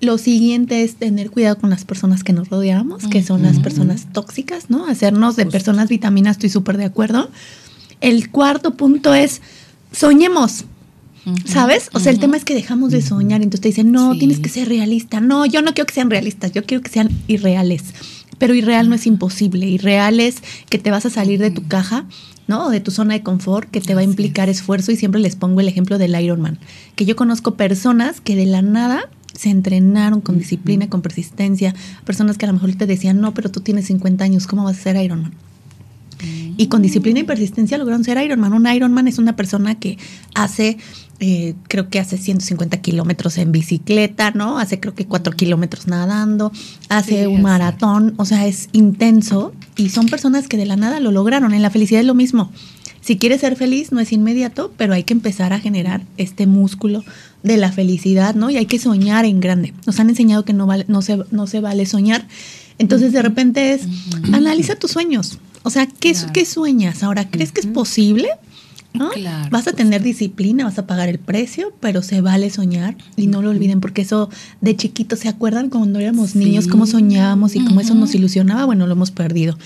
lo 0.00 0.16
siguiente 0.16 0.84
es 0.84 0.94
tener 0.94 1.30
cuidado 1.30 1.58
con 1.58 1.70
las 1.70 1.84
personas 1.84 2.22
que 2.22 2.32
nos 2.32 2.48
rodeamos, 2.50 3.08
que 3.08 3.22
son 3.22 3.42
las 3.42 3.58
personas 3.58 4.06
tóxicas, 4.12 4.70
¿no? 4.70 4.86
Hacernos 4.86 5.34
de 5.34 5.46
personas 5.46 5.88
vitaminas, 5.88 6.36
estoy 6.36 6.50
súper 6.50 6.76
de 6.76 6.84
acuerdo. 6.84 7.30
El 8.00 8.30
cuarto 8.30 8.76
punto 8.76 9.12
es, 9.12 9.42
soñemos, 9.90 10.66
¿sabes? 11.44 11.90
O 11.92 12.00
sea, 12.00 12.12
el 12.12 12.18
tema 12.18 12.36
es 12.36 12.44
que 12.44 12.54
dejamos 12.54 12.90
de 12.90 13.02
soñar, 13.02 13.42
entonces 13.42 13.60
te 13.60 13.68
dicen, 13.68 13.92
no, 13.92 14.16
tienes 14.16 14.40
que 14.40 14.48
ser 14.48 14.68
realista. 14.68 15.20
No, 15.20 15.46
yo 15.46 15.62
no 15.62 15.74
quiero 15.74 15.86
que 15.86 15.94
sean 15.94 16.10
realistas, 16.10 16.52
yo 16.52 16.64
quiero 16.64 16.82
que 16.82 16.90
sean 16.90 17.10
irreales. 17.26 17.84
Pero 18.38 18.54
irreal 18.54 18.88
no 18.88 18.94
es 18.94 19.06
imposible, 19.06 19.66
irreal 19.66 20.20
es 20.20 20.36
que 20.70 20.78
te 20.78 20.90
vas 20.90 21.06
a 21.06 21.10
salir 21.10 21.40
de 21.40 21.50
tu 21.50 21.66
caja, 21.66 22.06
¿no? 22.46 22.70
De 22.70 22.80
tu 22.80 22.90
zona 22.90 23.14
de 23.14 23.22
confort, 23.22 23.68
que 23.70 23.80
te 23.80 23.94
va 23.94 24.00
a 24.00 24.04
implicar 24.04 24.48
esfuerzo 24.48 24.92
y 24.92 24.96
siempre 24.96 25.20
les 25.20 25.34
pongo 25.34 25.60
el 25.60 25.68
ejemplo 25.68 25.98
del 25.98 26.20
Ironman, 26.20 26.58
que 26.94 27.04
yo 27.04 27.16
conozco 27.16 27.56
personas 27.56 28.20
que 28.20 28.36
de 28.36 28.46
la 28.46 28.62
nada 28.62 29.08
se 29.34 29.50
entrenaron 29.50 30.20
con 30.20 30.38
disciplina, 30.38 30.88
con 30.88 31.02
persistencia, 31.02 31.74
personas 32.04 32.38
que 32.38 32.46
a 32.46 32.48
lo 32.48 32.54
mejor 32.54 32.74
te 32.74 32.86
decían, 32.86 33.20
no, 33.20 33.34
pero 33.34 33.50
tú 33.50 33.60
tienes 33.60 33.86
50 33.86 34.24
años, 34.24 34.46
¿cómo 34.46 34.64
vas 34.64 34.78
a 34.78 34.82
ser 34.82 34.96
Ironman? 34.96 35.32
Y 36.56 36.66
con 36.66 36.82
disciplina 36.82 37.20
y 37.20 37.22
persistencia 37.22 37.78
lograron 37.78 38.02
ser 38.02 38.20
Ironman. 38.20 38.52
Un 38.52 38.66
Ironman 38.66 39.06
es 39.06 39.18
una 39.18 39.36
persona 39.36 39.76
que 39.76 39.96
hace, 40.34 40.78
eh, 41.20 41.54
creo 41.66 41.88
que 41.88 41.98
hace 41.98 42.16
150 42.16 42.80
kilómetros 42.80 43.38
en 43.38 43.50
bicicleta, 43.50 44.30
¿no? 44.30 44.58
Hace 44.58 44.78
creo 44.78 44.94
que 44.94 45.06
4 45.06 45.32
kilómetros 45.32 45.88
nadando, 45.88 46.52
hace 46.88 47.26
un 47.26 47.42
maratón, 47.42 48.14
o 48.18 48.24
sea, 48.24 48.46
es 48.46 48.68
intenso. 48.72 49.52
Y 49.76 49.88
son 49.88 50.06
personas 50.06 50.46
que 50.46 50.56
de 50.56 50.66
la 50.66 50.76
nada 50.76 51.00
lo 51.00 51.10
lograron. 51.10 51.54
En 51.54 51.62
la 51.62 51.70
felicidad 51.70 52.00
es 52.00 52.06
lo 52.06 52.14
mismo. 52.14 52.52
Si 53.00 53.16
quieres 53.16 53.40
ser 53.40 53.56
feliz, 53.56 53.90
no 53.90 54.00
es 54.00 54.12
inmediato, 54.12 54.72
pero 54.76 54.94
hay 54.94 55.02
que 55.02 55.14
empezar 55.14 55.52
a 55.52 55.60
generar 55.60 56.02
este 56.18 56.46
músculo 56.46 57.04
de 57.42 57.56
la 57.56 57.72
felicidad, 57.72 58.34
¿no? 58.34 58.50
Y 58.50 58.56
hay 58.56 58.66
que 58.66 58.78
soñar 58.78 59.24
en 59.24 59.40
grande. 59.40 59.74
Nos 59.86 59.98
han 59.98 60.10
enseñado 60.10 60.44
que 60.44 60.52
no, 60.52 60.66
vale, 60.66 60.84
no, 60.88 61.02
se, 61.02 61.18
no 61.30 61.46
se 61.46 61.60
vale 61.60 61.86
soñar. 61.86 62.28
Entonces, 62.78 63.12
de 63.12 63.22
repente 63.22 63.72
es, 63.72 63.82
analiza 64.32 64.76
tus 64.76 64.92
sueños. 64.92 65.38
O 65.62 65.70
sea, 65.70 65.86
¿qué, 65.86 66.14
¿qué 66.32 66.44
sueñas? 66.44 67.02
Ahora, 67.02 67.28
¿crees 67.28 67.50
que 67.50 67.60
es 67.60 67.66
posible? 67.66 68.28
¿No? 68.98 69.10
vas 69.50 69.68
a 69.68 69.72
tener 69.72 70.02
disciplina, 70.02 70.64
vas 70.64 70.78
a 70.78 70.86
pagar 70.86 71.08
el 71.08 71.18
precio, 71.18 71.72
pero 71.80 72.02
se 72.02 72.20
vale 72.20 72.50
soñar 72.50 72.96
y 73.16 73.26
no 73.26 73.42
lo 73.42 73.50
olviden 73.50 73.80
porque 73.80 74.02
eso 74.02 74.28
de 74.60 74.76
chiquito, 74.76 75.16
¿se 75.16 75.28
acuerdan 75.28 75.70
cuando 75.70 75.98
éramos 75.98 76.34
niños 76.34 76.66
cómo 76.66 76.86
soñábamos 76.86 77.56
y 77.56 77.64
cómo 77.64 77.80
eso 77.80 77.94
nos 77.94 78.14
ilusionaba? 78.14 78.64
Bueno, 78.64 78.86
lo 78.86 78.92
hemos 78.92 79.10
perdido. 79.10 79.56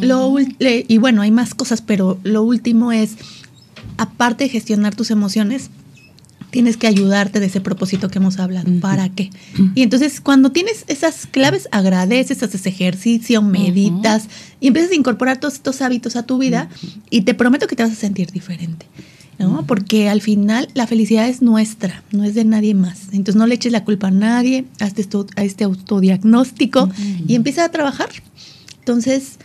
Lo, 0.00 0.34
y 0.38 0.98
bueno, 0.98 1.22
hay 1.22 1.30
más 1.30 1.54
cosas, 1.54 1.82
pero 1.82 2.18
lo 2.22 2.42
último 2.42 2.92
es, 2.92 3.16
aparte 3.96 4.44
de 4.44 4.50
gestionar 4.50 4.94
tus 4.94 5.10
emociones, 5.10 5.70
tienes 6.50 6.76
que 6.76 6.86
ayudarte 6.86 7.40
de 7.40 7.46
ese 7.46 7.60
propósito 7.60 8.08
que 8.08 8.18
hemos 8.18 8.38
hablado. 8.38 8.70
¿Para 8.80 9.08
qué? 9.08 9.30
Y 9.74 9.82
entonces, 9.82 10.20
cuando 10.20 10.50
tienes 10.50 10.84
esas 10.88 11.26
claves, 11.26 11.68
agradeces, 11.72 12.42
haces 12.42 12.66
ejercicio, 12.66 13.42
meditas 13.42 14.28
y 14.60 14.68
empiezas 14.68 14.92
a 14.92 14.94
incorporar 14.94 15.38
todos 15.38 15.54
estos 15.54 15.80
hábitos 15.82 16.16
a 16.16 16.24
tu 16.24 16.38
vida 16.38 16.68
y 17.08 17.22
te 17.22 17.34
prometo 17.34 17.66
que 17.66 17.76
te 17.76 17.82
vas 17.82 17.92
a 17.92 17.96
sentir 17.96 18.30
diferente. 18.30 18.86
¿no? 19.38 19.66
Porque 19.66 20.10
al 20.10 20.20
final 20.20 20.68
la 20.74 20.86
felicidad 20.86 21.26
es 21.26 21.40
nuestra, 21.40 22.02
no 22.12 22.24
es 22.24 22.34
de 22.34 22.44
nadie 22.44 22.74
más. 22.74 23.04
Entonces 23.12 23.36
no 23.36 23.46
le 23.46 23.54
eches 23.54 23.72
la 23.72 23.84
culpa 23.84 24.08
a 24.08 24.10
nadie, 24.10 24.66
hazte 24.80 25.00
esto, 25.00 25.26
a 25.36 25.44
este 25.44 25.64
autodiagnóstico 25.64 26.90
y 27.26 27.34
empieza 27.36 27.64
a 27.64 27.70
trabajar. 27.70 28.10
Entonces, 28.80 29.38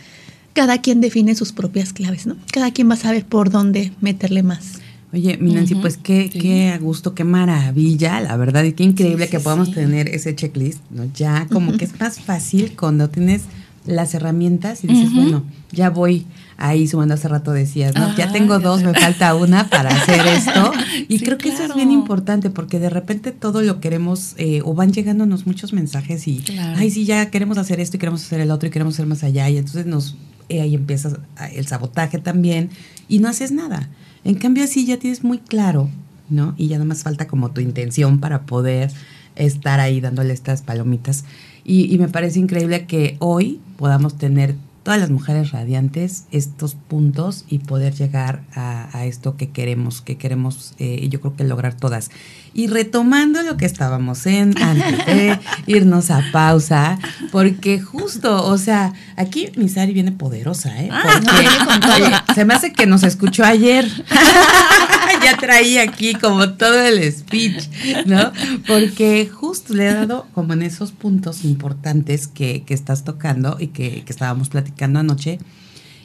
cada 0.54 0.82
quien 0.82 1.00
define 1.00 1.36
sus 1.36 1.54
propias 1.54 1.94
claves, 1.94 2.28
¿no? 2.28 2.36
Cada 2.52 2.72
quien 2.72 2.90
va 2.90 2.96
a 2.96 2.98
saber 2.98 3.26
por 3.26 3.52
dónde 3.52 3.94
meterle 4.02 4.44
más. 4.44 4.80
Oye, 5.14 5.38
mi 5.38 5.54
Nancy, 5.54 5.76
pues 5.76 5.98
qué, 5.98 6.30
qué 6.30 6.70
a 6.70 6.78
gusto, 6.78 7.14
qué 7.14 7.24
maravilla, 7.24 8.20
la 8.20 8.36
verdad, 8.38 8.64
y 8.64 8.74
qué 8.74 8.84
increíble 8.84 9.30
que 9.30 9.40
podamos 9.40 9.72
tener 9.72 10.10
ese 10.10 10.36
checklist, 10.36 10.82
¿no? 10.90 11.06
Ya 11.14 11.48
como 11.52 11.78
que 11.78 11.86
es 11.86 12.00
más 12.00 12.20
fácil 12.20 12.76
cuando 12.76 13.10
tienes 13.10 13.44
las 13.86 14.14
herramientas 14.14 14.84
y 14.84 14.88
dices, 14.88 15.14
bueno, 15.14 15.44
ya 15.72 15.90
voy 15.90 16.26
ahí 16.58 16.88
sumando 16.88 17.14
hace 17.14 17.28
rato 17.28 17.52
decías, 17.52 17.94
¿no? 17.96 18.16
ya 18.16 18.32
tengo 18.32 18.60
dos, 18.60 18.82
me 18.84 18.94
falta 19.00 19.36
una 19.36 19.70
para 19.70 19.90
hacer 19.90 20.26
esto. 20.28 20.72
Y 21.08 21.20
creo 21.20 21.38
que 21.38 21.50
eso 21.50 21.64
es 21.64 21.76
bien 21.76 21.92
importante 21.92 22.50
porque 22.50 22.80
de 22.80 22.90
repente 22.90 23.32
todo 23.32 23.62
lo 23.62 23.80
queremos, 23.80 24.34
eh, 24.38 24.62
o 24.64 24.74
van 24.74 24.94
llegándonos 24.94 25.46
muchos 25.46 25.74
mensajes 25.74 26.28
y, 26.28 26.42
ay, 26.76 26.90
sí, 26.90 27.06
ya 27.06 27.30
queremos 27.30 27.58
hacer 27.58 27.80
esto 27.80 27.98
y 27.98 28.00
queremos 28.00 28.24
hacer 28.24 28.40
el 28.40 28.50
otro 28.50 28.68
y 28.68 28.72
queremos 28.72 28.98
ir 28.98 29.06
más 29.06 29.24
allá. 29.24 29.50
Y 29.50 29.58
entonces 29.58 29.86
nos 29.86 30.16
eh, 30.50 30.62
ahí 30.62 30.76
empieza 30.76 31.20
el 31.54 31.68
sabotaje 31.68 32.20
también 32.20 32.70
y 33.08 33.20
no 33.20 33.28
haces 33.28 33.52
nada. 33.52 33.90
En 34.24 34.36
cambio 34.36 34.64
así 34.64 34.86
ya 34.86 34.98
tienes 34.98 35.24
muy 35.24 35.38
claro, 35.38 35.90
¿no? 36.30 36.56
Y 36.58 36.68
ya 36.68 36.78
nada 36.78 36.86
más 36.86 37.04
falta 37.04 37.28
como 37.28 37.52
tu 37.52 37.62
intención 37.62 38.20
para 38.20 38.46
poder 38.46 38.92
estar 39.36 39.80
ahí 39.80 40.02
dándole 40.02 40.34
estas 40.34 40.62
palomitas. 40.62 41.26
Y, 41.64 41.98
me 41.98 42.08
parece 42.08 42.40
increíble 42.40 42.86
que 42.86 43.18
hoy 43.20 43.60
podamos 43.78 44.18
tener 44.18 44.56
todas 44.84 45.00
las 45.00 45.10
mujeres 45.10 45.52
radiantes 45.52 46.26
estos 46.32 46.76
puntos 46.76 47.44
y 47.50 47.58
poder 47.60 47.96
llegar 47.96 48.44
a, 48.54 49.06
esto 49.06 49.36
que 49.36 49.50
queremos, 49.50 50.02
que 50.02 50.16
queremos, 50.16 50.76
eh, 50.78 51.08
yo 51.10 51.22
creo 51.22 51.36
que 51.36 51.44
lograr 51.44 51.76
todas. 51.76 52.12
Y 52.58 52.68
retomando 52.68 53.44
lo 53.44 53.58
que 53.58 53.66
estábamos 53.66 54.26
en 54.26 54.58
antes 54.64 55.06
de 55.06 55.38
irnos 55.68 56.10
a 56.10 56.24
pausa, 56.32 56.98
porque 57.34 57.82
justo, 57.82 58.46
o 58.46 58.58
sea, 58.58 58.94
aquí 59.18 59.52
Misari 59.58 59.92
viene 59.92 60.14
poderosa, 60.14 60.82
¿eh? 60.82 60.88
Ah, 60.90 61.20
porque 61.66 62.34
se 62.34 62.46
me 62.46 62.54
hace 62.54 62.72
que 62.72 62.86
nos 62.86 63.04
escuchó 63.04 63.44
ayer. 63.44 63.86
ya 65.24 65.38
traía 65.38 65.84
aquí 65.84 66.14
como 66.14 66.54
todo 66.54 66.80
el 66.82 67.12
speech, 67.12 67.68
¿no? 68.06 68.32
Porque 68.66 69.28
justo 69.28 69.74
le 69.74 69.90
he 69.90 69.94
dado 69.94 70.26
como 70.34 70.54
en 70.54 70.62
esos 70.62 70.94
puntos 70.94 71.44
importantes 71.44 72.28
que, 72.28 72.64
estás 72.70 73.04
tocando 73.04 73.58
y 73.60 73.68
que, 73.68 74.04
estábamos 74.08 74.48
platicando 74.48 75.00
anoche. 75.00 75.40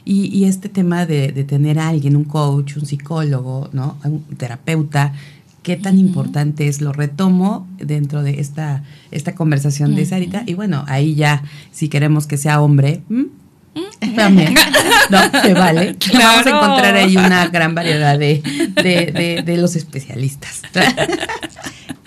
Y, 0.03 0.45
este 0.45 0.67
tema 0.67 1.05
de, 1.05 1.31
de, 1.31 1.43
tener 1.43 1.79
a 1.79 1.87
alguien, 1.87 2.15
un 2.15 2.23
coach, 2.25 2.75
un 2.75 2.85
psicólogo, 2.85 3.69
¿no? 3.71 3.97
Un 4.03 4.23
terapeuta 4.35 5.13
qué 5.63 5.77
tan 5.77 5.99
importante 5.99 6.67
es, 6.67 6.81
lo 6.81 6.93
retomo 6.93 7.67
dentro 7.77 8.23
de 8.23 8.39
esta, 8.39 8.83
esta 9.11 9.35
conversación 9.35 9.95
de 9.95 10.05
Sarita. 10.05 10.43
Y 10.45 10.53
bueno, 10.53 10.83
ahí 10.87 11.15
ya, 11.15 11.43
si 11.71 11.89
queremos 11.89 12.27
que 12.27 12.37
sea 12.37 12.61
hombre, 12.61 13.01
también, 14.15 14.55
no, 15.09 15.41
se 15.41 15.53
vale. 15.53 15.95
Vamos 16.13 16.45
a 16.45 16.49
encontrar 16.49 16.95
ahí 16.95 17.15
una 17.15 17.47
gran 17.47 17.75
variedad 17.75 18.17
de, 18.17 18.41
de, 18.75 19.43
de 19.45 19.57
los 19.57 19.75
especialistas. 19.75 20.61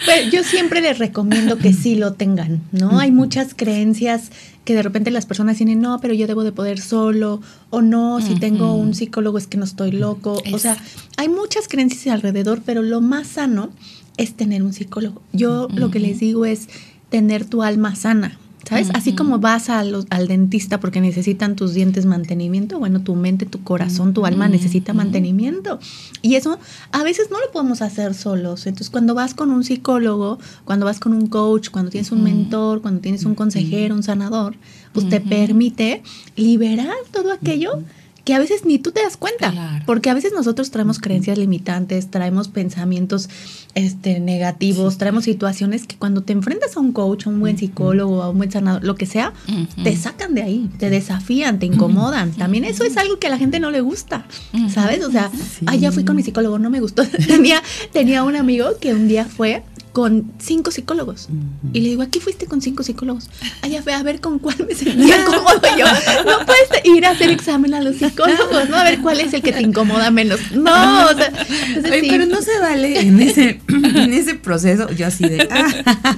Pues 0.04 0.30
yo 0.30 0.42
siempre 0.44 0.82
les 0.82 0.98
recomiendo 0.98 1.56
que 1.56 1.72
sí 1.72 1.94
lo 1.94 2.12
tengan, 2.12 2.60
¿no? 2.72 2.98
Hay 2.98 3.10
muchas 3.10 3.54
creencias 3.54 4.30
que 4.64 4.74
de 4.74 4.82
repente 4.82 5.10
las 5.10 5.26
personas 5.26 5.56
tienen, 5.56 5.80
no, 5.80 6.00
pero 6.00 6.14
yo 6.14 6.26
debo 6.26 6.42
de 6.42 6.52
poder 6.52 6.80
solo, 6.80 7.40
o 7.70 7.82
no, 7.82 8.20
si 8.20 8.34
tengo 8.36 8.74
un 8.74 8.94
psicólogo 8.94 9.38
es 9.38 9.46
que 9.46 9.58
no 9.58 9.64
estoy 9.64 9.92
loco. 9.92 10.42
O 10.52 10.58
sea, 10.58 10.76
hay 11.16 11.28
muchas 11.28 11.68
creencias 11.68 12.14
alrededor, 12.14 12.62
pero 12.64 12.82
lo 12.82 13.00
más 13.00 13.26
sano 13.26 13.70
es 14.16 14.34
tener 14.34 14.62
un 14.62 14.72
psicólogo. 14.72 15.22
Yo 15.32 15.68
lo 15.74 15.90
que 15.90 16.00
les 16.00 16.18
digo 16.20 16.46
es 16.46 16.68
tener 17.10 17.44
tu 17.44 17.62
alma 17.62 17.94
sana. 17.94 18.38
¿Sabes? 18.68 18.88
Así 18.94 19.14
como 19.14 19.38
vas 19.38 19.68
al 19.68 20.06
dentista 20.28 20.80
porque 20.80 21.00
necesitan 21.00 21.54
tus 21.54 21.74
dientes 21.74 22.06
mantenimiento, 22.06 22.78
bueno, 22.78 23.02
tu 23.02 23.14
mente, 23.14 23.46
tu 23.46 23.62
corazón, 23.62 24.14
tu 24.14 24.24
alma 24.24 24.48
necesita 24.48 24.94
mantenimiento. 24.94 25.78
Y 26.22 26.36
eso 26.36 26.58
a 26.90 27.02
veces 27.02 27.28
no 27.30 27.40
lo 27.40 27.50
podemos 27.52 27.82
hacer 27.82 28.14
solos. 28.14 28.66
Entonces, 28.66 28.90
cuando 28.90 29.14
vas 29.14 29.34
con 29.34 29.50
un 29.50 29.64
psicólogo, 29.64 30.38
cuando 30.64 30.86
vas 30.86 30.98
con 30.98 31.12
un 31.12 31.26
coach, 31.26 31.68
cuando 31.70 31.90
tienes 31.90 32.10
un 32.10 32.22
mentor, 32.22 32.80
cuando 32.80 33.00
tienes 33.00 33.24
un 33.24 33.34
consejero, 33.34 33.94
un 33.94 34.02
sanador, 34.02 34.56
pues 34.92 35.08
te 35.08 35.20
permite 35.20 36.02
liberar 36.36 36.94
todo 37.12 37.32
aquello 37.32 37.82
que 38.24 38.34
a 38.34 38.38
veces 38.38 38.64
ni 38.64 38.78
tú 38.78 38.90
te 38.90 39.02
das 39.02 39.16
cuenta, 39.16 39.82
porque 39.84 40.08
a 40.08 40.14
veces 40.14 40.32
nosotros 40.32 40.70
traemos 40.70 40.98
creencias 40.98 41.36
limitantes, 41.36 42.10
traemos 42.10 42.48
pensamientos 42.48 43.28
este, 43.74 44.18
negativos, 44.18 44.96
traemos 44.96 45.24
situaciones 45.24 45.86
que 45.86 45.96
cuando 45.96 46.22
te 46.22 46.32
enfrentas 46.32 46.76
a 46.76 46.80
un 46.80 46.92
coach, 46.92 47.26
a 47.26 47.30
un 47.30 47.40
buen 47.40 47.58
psicólogo, 47.58 48.22
a 48.22 48.30
un 48.30 48.38
buen 48.38 48.50
sanador, 48.50 48.82
lo 48.82 48.94
que 48.94 49.04
sea, 49.04 49.34
te 49.82 49.94
sacan 49.96 50.34
de 50.34 50.42
ahí, 50.42 50.70
te 50.78 50.88
desafían, 50.88 51.58
te 51.58 51.66
incomodan. 51.66 52.32
También 52.32 52.64
eso 52.64 52.84
es 52.84 52.96
algo 52.96 53.18
que 53.18 53.26
a 53.26 53.30
la 53.30 53.38
gente 53.38 53.60
no 53.60 53.70
le 53.70 53.82
gusta, 53.82 54.26
¿sabes? 54.70 55.04
O 55.04 55.10
sea, 55.10 55.30
ay, 55.66 55.80
ya 55.80 55.92
fui 55.92 56.04
con 56.04 56.16
mi 56.16 56.22
psicólogo, 56.22 56.58
no 56.58 56.70
me 56.70 56.80
gustó. 56.80 57.06
tenía, 57.26 57.62
tenía 57.92 58.24
un 58.24 58.36
amigo 58.36 58.68
que 58.80 58.94
un 58.94 59.06
día 59.06 59.26
fue 59.26 59.62
con 59.94 60.32
cinco 60.40 60.72
psicólogos. 60.72 61.28
Y 61.72 61.80
le 61.80 61.90
digo, 61.90 62.02
aquí 62.02 62.18
fuiste 62.18 62.46
con 62.46 62.60
cinco 62.60 62.82
psicólogos. 62.82 63.30
Allá 63.62 63.80
fue 63.80 63.94
a 63.94 64.02
ver 64.02 64.20
con 64.20 64.40
cuál 64.40 64.56
me 64.66 64.74
sentía 64.74 65.24
cómodo 65.24 65.60
yo. 65.78 65.86
No 66.26 66.44
puedes 66.44 66.84
ir 66.84 67.06
a 67.06 67.10
hacer 67.10 67.30
examen 67.30 67.74
a 67.74 67.80
los 67.80 67.98
psicólogos, 67.98 68.68
¿no? 68.68 68.76
A 68.76 68.82
ver 68.82 68.98
cuál 68.98 69.20
es 69.20 69.32
el 69.32 69.40
que 69.40 69.52
te 69.52 69.62
incomoda 69.62 70.10
menos. 70.10 70.40
No, 70.50 71.06
o 71.06 71.14
sea, 71.14 71.32
pero 71.80 72.26
no 72.26 72.42
se 72.42 72.58
vale 72.58 73.02
en 73.02 73.20
ese, 73.20 73.60
en 73.68 74.12
ese 74.12 74.34
proceso, 74.34 74.90
yo 74.90 75.06
así 75.06 75.28
de, 75.28 75.46
ah, 75.48 76.16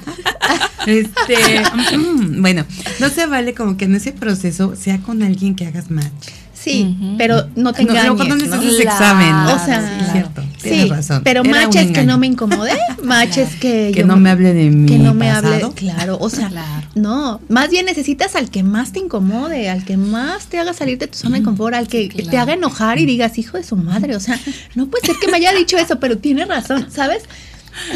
este, 0.86 1.96
mm, 1.98 2.40
bueno, 2.40 2.64
no 2.98 3.10
se 3.10 3.26
vale 3.26 3.52
como 3.52 3.76
que 3.76 3.84
en 3.84 3.96
ese 3.96 4.12
proceso 4.12 4.74
sea 4.74 5.02
con 5.02 5.22
alguien 5.22 5.54
que 5.54 5.66
hagas 5.66 5.90
match. 5.90 6.30
Sí, 6.66 6.96
pero 7.16 7.46
no 7.54 7.72
te 7.72 7.82
engañes. 7.82 8.06
No, 8.06 8.16
cuando 8.16 8.34
necesitas 8.34 8.80
examen. 8.80 9.32
O 9.54 9.64
sea, 9.64 10.00
sí, 10.00 10.10
cierto, 10.10 10.42
sí, 10.58 10.88
razón. 10.88 11.22
pero 11.22 11.44
matches 11.44 11.92
que 11.92 12.02
no 12.02 12.18
me 12.18 12.26
incomode, 12.26 12.72
matches 13.04 13.54
que 13.54 13.92
que 13.94 14.02
no 14.02 14.16
me 14.16 14.30
hable 14.30 14.52
de 14.52 14.68
mí. 14.70 14.88
Que 14.88 14.98
no 14.98 15.14
me 15.14 15.30
hable, 15.30 15.62
claro, 15.76 16.18
o 16.20 16.28
sea, 16.28 16.50
no, 16.96 17.40
más 17.48 17.70
bien 17.70 17.86
necesitas 17.86 18.34
al 18.34 18.50
que 18.50 18.64
más 18.64 18.90
te 18.90 18.98
incomode, 18.98 19.70
al 19.70 19.84
que 19.84 19.96
más 19.96 20.46
te 20.46 20.58
haga 20.58 20.74
salir 20.74 20.98
de 20.98 21.06
tu 21.06 21.16
zona 21.16 21.38
de 21.38 21.44
confort, 21.44 21.76
al 21.76 21.86
que 21.86 22.08
te 22.08 22.36
haga 22.36 22.54
enojar 22.54 22.98
y 22.98 23.06
digas, 23.06 23.38
hijo 23.38 23.58
de 23.58 23.62
su 23.62 23.76
madre, 23.76 24.16
o 24.16 24.20
sea, 24.20 24.36
no 24.74 24.88
puede 24.88 25.06
ser 25.06 25.16
que 25.20 25.28
me 25.28 25.36
haya 25.36 25.52
dicho 25.52 25.78
eso, 25.78 26.00
pero 26.00 26.18
tiene 26.18 26.46
razón, 26.46 26.88
¿sabes? 26.90 27.22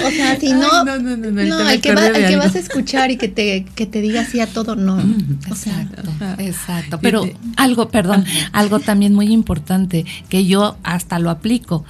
O 0.05 0.11
sea, 0.11 0.39
si 0.39 0.53
no, 0.53 0.85
no, 0.85 0.99
no, 0.99 1.16
no, 1.16 1.31
no 1.31 1.68
el, 1.68 1.81
que, 1.81 1.95
que 1.95 2.37
vas 2.37 2.55
a 2.55 2.59
escuchar 2.59 3.11
y 3.11 3.16
que 3.16 3.28
te, 3.28 3.64
que 3.74 3.87
te 3.87 4.01
diga 4.01 4.22
así 4.22 4.41
a 4.41 4.47
todo, 4.47 4.76
no. 4.76 4.97
O 4.97 5.49
exacto, 5.49 6.03
exacto. 6.39 6.99
Pero 7.01 7.28
algo, 7.57 7.89
perdón, 7.89 8.24
algo 8.53 8.81
también 8.81 9.14
muy 9.14 9.33
importante 9.33 10.05
que 10.28 10.47
yo 10.47 10.76
hasta 10.83 11.18
lo 11.18 11.31
aplico. 11.31 11.85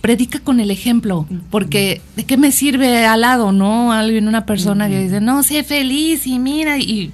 Predica 0.00 0.40
con 0.40 0.58
el 0.58 0.70
ejemplo, 0.70 1.26
porque 1.50 2.00
¿de 2.16 2.24
qué 2.24 2.36
me 2.36 2.50
sirve 2.50 3.06
al 3.06 3.20
lado, 3.20 3.52
no? 3.52 3.92
Alguien, 3.92 4.26
una 4.26 4.46
persona 4.46 4.88
que 4.88 5.04
dice, 5.04 5.20
no, 5.20 5.42
sé 5.42 5.62
feliz 5.62 6.26
y 6.26 6.38
mira, 6.38 6.78
y 6.78 7.12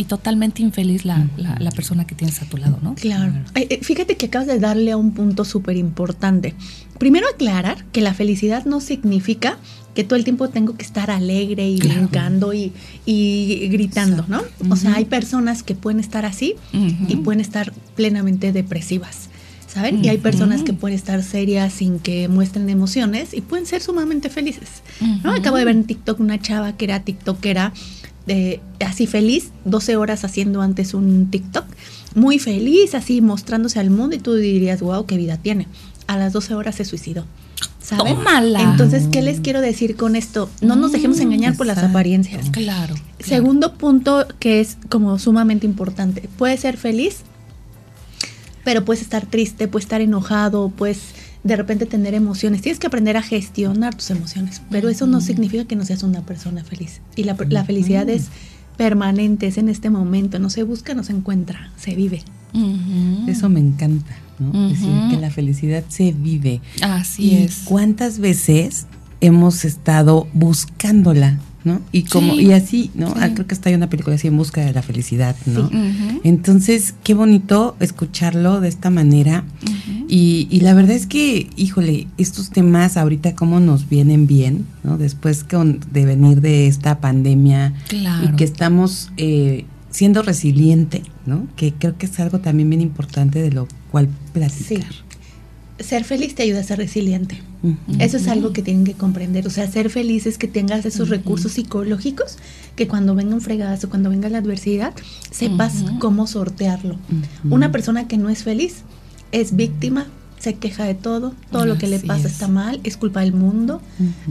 y 0.00 0.04
totalmente 0.04 0.62
infeliz 0.62 1.04
la, 1.04 1.28
la, 1.36 1.70
persona 1.72 2.06
que 2.06 2.14
tienes 2.14 2.40
a 2.40 2.46
tu 2.46 2.56
lado, 2.56 2.78
¿no? 2.80 2.94
Claro. 2.94 3.34
Eh, 3.54 3.80
fíjate 3.82 4.16
que 4.16 4.26
acabas 4.26 4.48
de 4.48 4.58
darle 4.58 4.92
a 4.92 4.96
un 4.96 5.12
punto 5.12 5.44
súper 5.44 5.76
importante. 5.76 6.54
Primero 6.98 7.28
aclarar 7.28 7.84
que 7.92 8.00
la 8.00 8.14
felicidad 8.14 8.64
no 8.64 8.80
significa 8.80 9.58
que 9.94 10.02
todo 10.02 10.16
el 10.16 10.24
tiempo 10.24 10.48
tengo 10.48 10.74
que 10.74 10.84
estar 10.84 11.10
alegre 11.10 11.68
y 11.68 11.78
brincando 11.80 12.54
y, 12.54 12.72
y, 13.04 13.68
gritando, 13.68 14.24
¿no? 14.26 14.40
O 14.70 14.76
sea, 14.76 14.94
hay 14.94 15.04
personas 15.04 15.62
que 15.62 15.74
pueden 15.74 16.00
estar 16.00 16.24
así 16.24 16.54
y 17.06 17.16
pueden 17.16 17.40
estar 17.40 17.70
plenamente 17.94 18.52
depresivas. 18.52 19.28
¿Saben? 19.66 20.04
Y 20.04 20.08
hay 20.08 20.18
personas 20.18 20.64
que 20.64 20.72
pueden 20.72 20.96
estar 20.96 21.22
serias 21.22 21.72
sin 21.74 22.00
que 22.00 22.26
muestren 22.26 22.68
emociones 22.70 23.34
y 23.34 23.40
pueden 23.40 23.66
ser 23.66 23.80
sumamente 23.80 24.28
felices. 24.28 24.82
¿no? 25.22 25.32
Acabo 25.32 25.58
de 25.58 25.64
ver 25.64 25.76
en 25.76 25.84
TikTok 25.84 26.18
una 26.18 26.40
chava 26.40 26.72
que 26.72 26.86
era 26.86 27.00
TikTokera 27.00 27.72
así 28.84 29.06
feliz, 29.06 29.50
12 29.64 29.96
horas 29.96 30.24
haciendo 30.24 30.62
antes 30.62 30.94
un 30.94 31.30
TikTok, 31.30 31.64
muy 32.14 32.38
feliz, 32.38 32.94
así 32.94 33.20
mostrándose 33.20 33.78
al 33.80 33.90
mundo 33.90 34.16
y 34.16 34.18
tú 34.18 34.34
dirías, 34.34 34.80
wow, 34.80 35.06
qué 35.06 35.16
vida 35.16 35.36
tiene. 35.36 35.66
A 36.06 36.16
las 36.16 36.32
12 36.32 36.54
horas 36.54 36.74
se 36.74 36.84
suicidó. 36.84 37.24
¿saben? 37.82 38.16
Entonces, 38.58 39.08
¿qué 39.10 39.22
les 39.22 39.40
quiero 39.40 39.60
decir 39.60 39.96
con 39.96 40.16
esto? 40.16 40.48
No 40.60 40.76
nos 40.76 40.92
dejemos 40.92 41.18
mm, 41.18 41.22
engañar 41.22 41.56
por 41.56 41.66
las 41.66 41.78
apariencias. 41.78 42.50
Claro, 42.50 42.94
Segundo 43.18 43.74
punto 43.74 44.26
que 44.38 44.60
es 44.60 44.78
como 44.88 45.18
sumamente 45.18 45.66
importante. 45.66 46.28
Puedes 46.38 46.60
ser 46.60 46.76
feliz, 46.76 47.18
pero 48.64 48.84
puedes 48.84 49.02
estar 49.02 49.26
triste, 49.26 49.68
puedes 49.68 49.84
estar 49.84 50.00
enojado, 50.00 50.70
puedes 50.70 51.00
de 51.42 51.56
repente 51.56 51.86
tener 51.86 52.14
emociones. 52.14 52.62
Tienes 52.62 52.78
que 52.78 52.86
aprender 52.86 53.16
a 53.16 53.22
gestionar 53.22 53.94
tus 53.94 54.10
emociones, 54.10 54.62
pero 54.70 54.88
eso 54.88 55.06
no 55.06 55.20
significa 55.20 55.64
que 55.64 55.76
no 55.76 55.84
seas 55.84 56.02
una 56.02 56.22
persona 56.22 56.64
feliz. 56.64 57.00
Y 57.16 57.24
la, 57.24 57.34
felicidad 57.34 58.08
es 58.08 58.28
permanente, 58.76 59.46
es 59.46 59.58
en 59.58 59.68
este 59.68 59.90
momento, 59.90 60.38
no 60.38 60.50
se 60.50 60.62
busca, 60.62 60.94
no 60.94 61.04
se 61.04 61.12
encuentra, 61.12 61.72
se 61.76 61.94
vive. 61.94 62.22
Eso 63.28 63.48
me 63.48 63.60
encanta, 63.60 64.16
¿no? 64.38 64.68
Decir 64.68 64.90
que 65.10 65.16
la 65.16 65.30
felicidad 65.30 65.84
se 65.88 66.12
vive. 66.12 66.60
Así 66.82 67.36
es. 67.36 67.62
¿Cuántas 67.64 68.18
veces 68.18 68.86
hemos 69.20 69.64
estado 69.64 70.26
buscándola? 70.32 71.38
¿no? 71.64 71.80
Y 71.92 72.04
como, 72.04 72.34
y 72.34 72.52
así, 72.52 72.90
¿no? 72.94 73.12
Ah, 73.16 73.30
creo 73.34 73.46
que 73.46 73.54
está 73.54 73.68
ahí 73.68 73.74
una 73.74 73.90
película 73.90 74.16
así 74.16 74.28
en 74.28 74.36
busca 74.36 74.62
de 74.62 74.72
la 74.72 74.82
felicidad, 74.82 75.36
¿no? 75.46 75.70
Entonces, 76.24 76.94
qué 77.04 77.14
bonito 77.14 77.76
escucharlo 77.80 78.60
de 78.60 78.68
esta 78.68 78.90
manera. 78.90 79.44
Y, 80.10 80.48
y, 80.50 80.60
la 80.60 80.74
verdad 80.74 80.96
es 80.96 81.06
que, 81.06 81.48
híjole, 81.56 82.08
estos 82.18 82.50
temas 82.50 82.96
ahorita 82.96 83.34
cómo 83.34 83.60
nos 83.60 83.88
vienen 83.88 84.26
bien, 84.26 84.66
¿no? 84.82 84.98
Después 84.98 85.46
de 85.48 86.04
venir 86.04 86.40
de 86.40 86.66
esta 86.66 87.00
pandemia 87.00 87.74
y 87.92 88.36
que 88.36 88.44
estamos 88.44 89.12
eh, 89.16 89.66
siendo 89.90 90.22
resiliente, 90.22 91.02
¿no? 91.26 91.46
Que 91.56 91.72
creo 91.72 91.96
que 91.96 92.06
es 92.06 92.18
algo 92.18 92.40
también 92.40 92.68
bien 92.70 92.80
importante 92.80 93.40
de 93.40 93.52
lo 93.52 93.68
cual 93.90 94.08
platicar 94.32 94.84
ser 95.80 96.04
feliz 96.04 96.34
te 96.34 96.42
ayuda 96.42 96.60
a 96.60 96.62
ser 96.62 96.78
resiliente. 96.78 97.40
Eso 97.98 98.16
es 98.16 98.28
algo 98.28 98.52
que 98.52 98.62
tienen 98.62 98.84
que 98.84 98.94
comprender. 98.94 99.46
O 99.46 99.50
sea, 99.50 99.70
ser 99.70 99.90
feliz 99.90 100.26
es 100.26 100.38
que 100.38 100.48
tengas 100.48 100.86
esos 100.86 101.08
recursos 101.08 101.52
psicológicos 101.52 102.38
que 102.76 102.88
cuando 102.88 103.14
venga 103.14 103.34
un 103.34 103.40
fregazo, 103.40 103.90
cuando 103.90 104.08
venga 104.08 104.28
la 104.28 104.38
adversidad, 104.38 104.94
sepas 105.30 105.84
cómo 105.98 106.26
sortearlo. 106.26 106.96
Una 107.44 107.72
persona 107.72 108.08
que 108.08 108.16
no 108.16 108.30
es 108.30 108.44
feliz 108.44 108.82
es 109.32 109.56
víctima, 109.56 110.06
se 110.38 110.54
queja 110.54 110.84
de 110.84 110.94
todo, 110.94 111.34
todo 111.50 111.66
lo 111.66 111.76
que 111.76 111.86
le 111.86 111.98
pasa 111.98 112.26
está 112.26 112.48
mal, 112.48 112.80
es 112.82 112.96
culpa 112.96 113.20
del 113.20 113.34
mundo, 113.34 113.82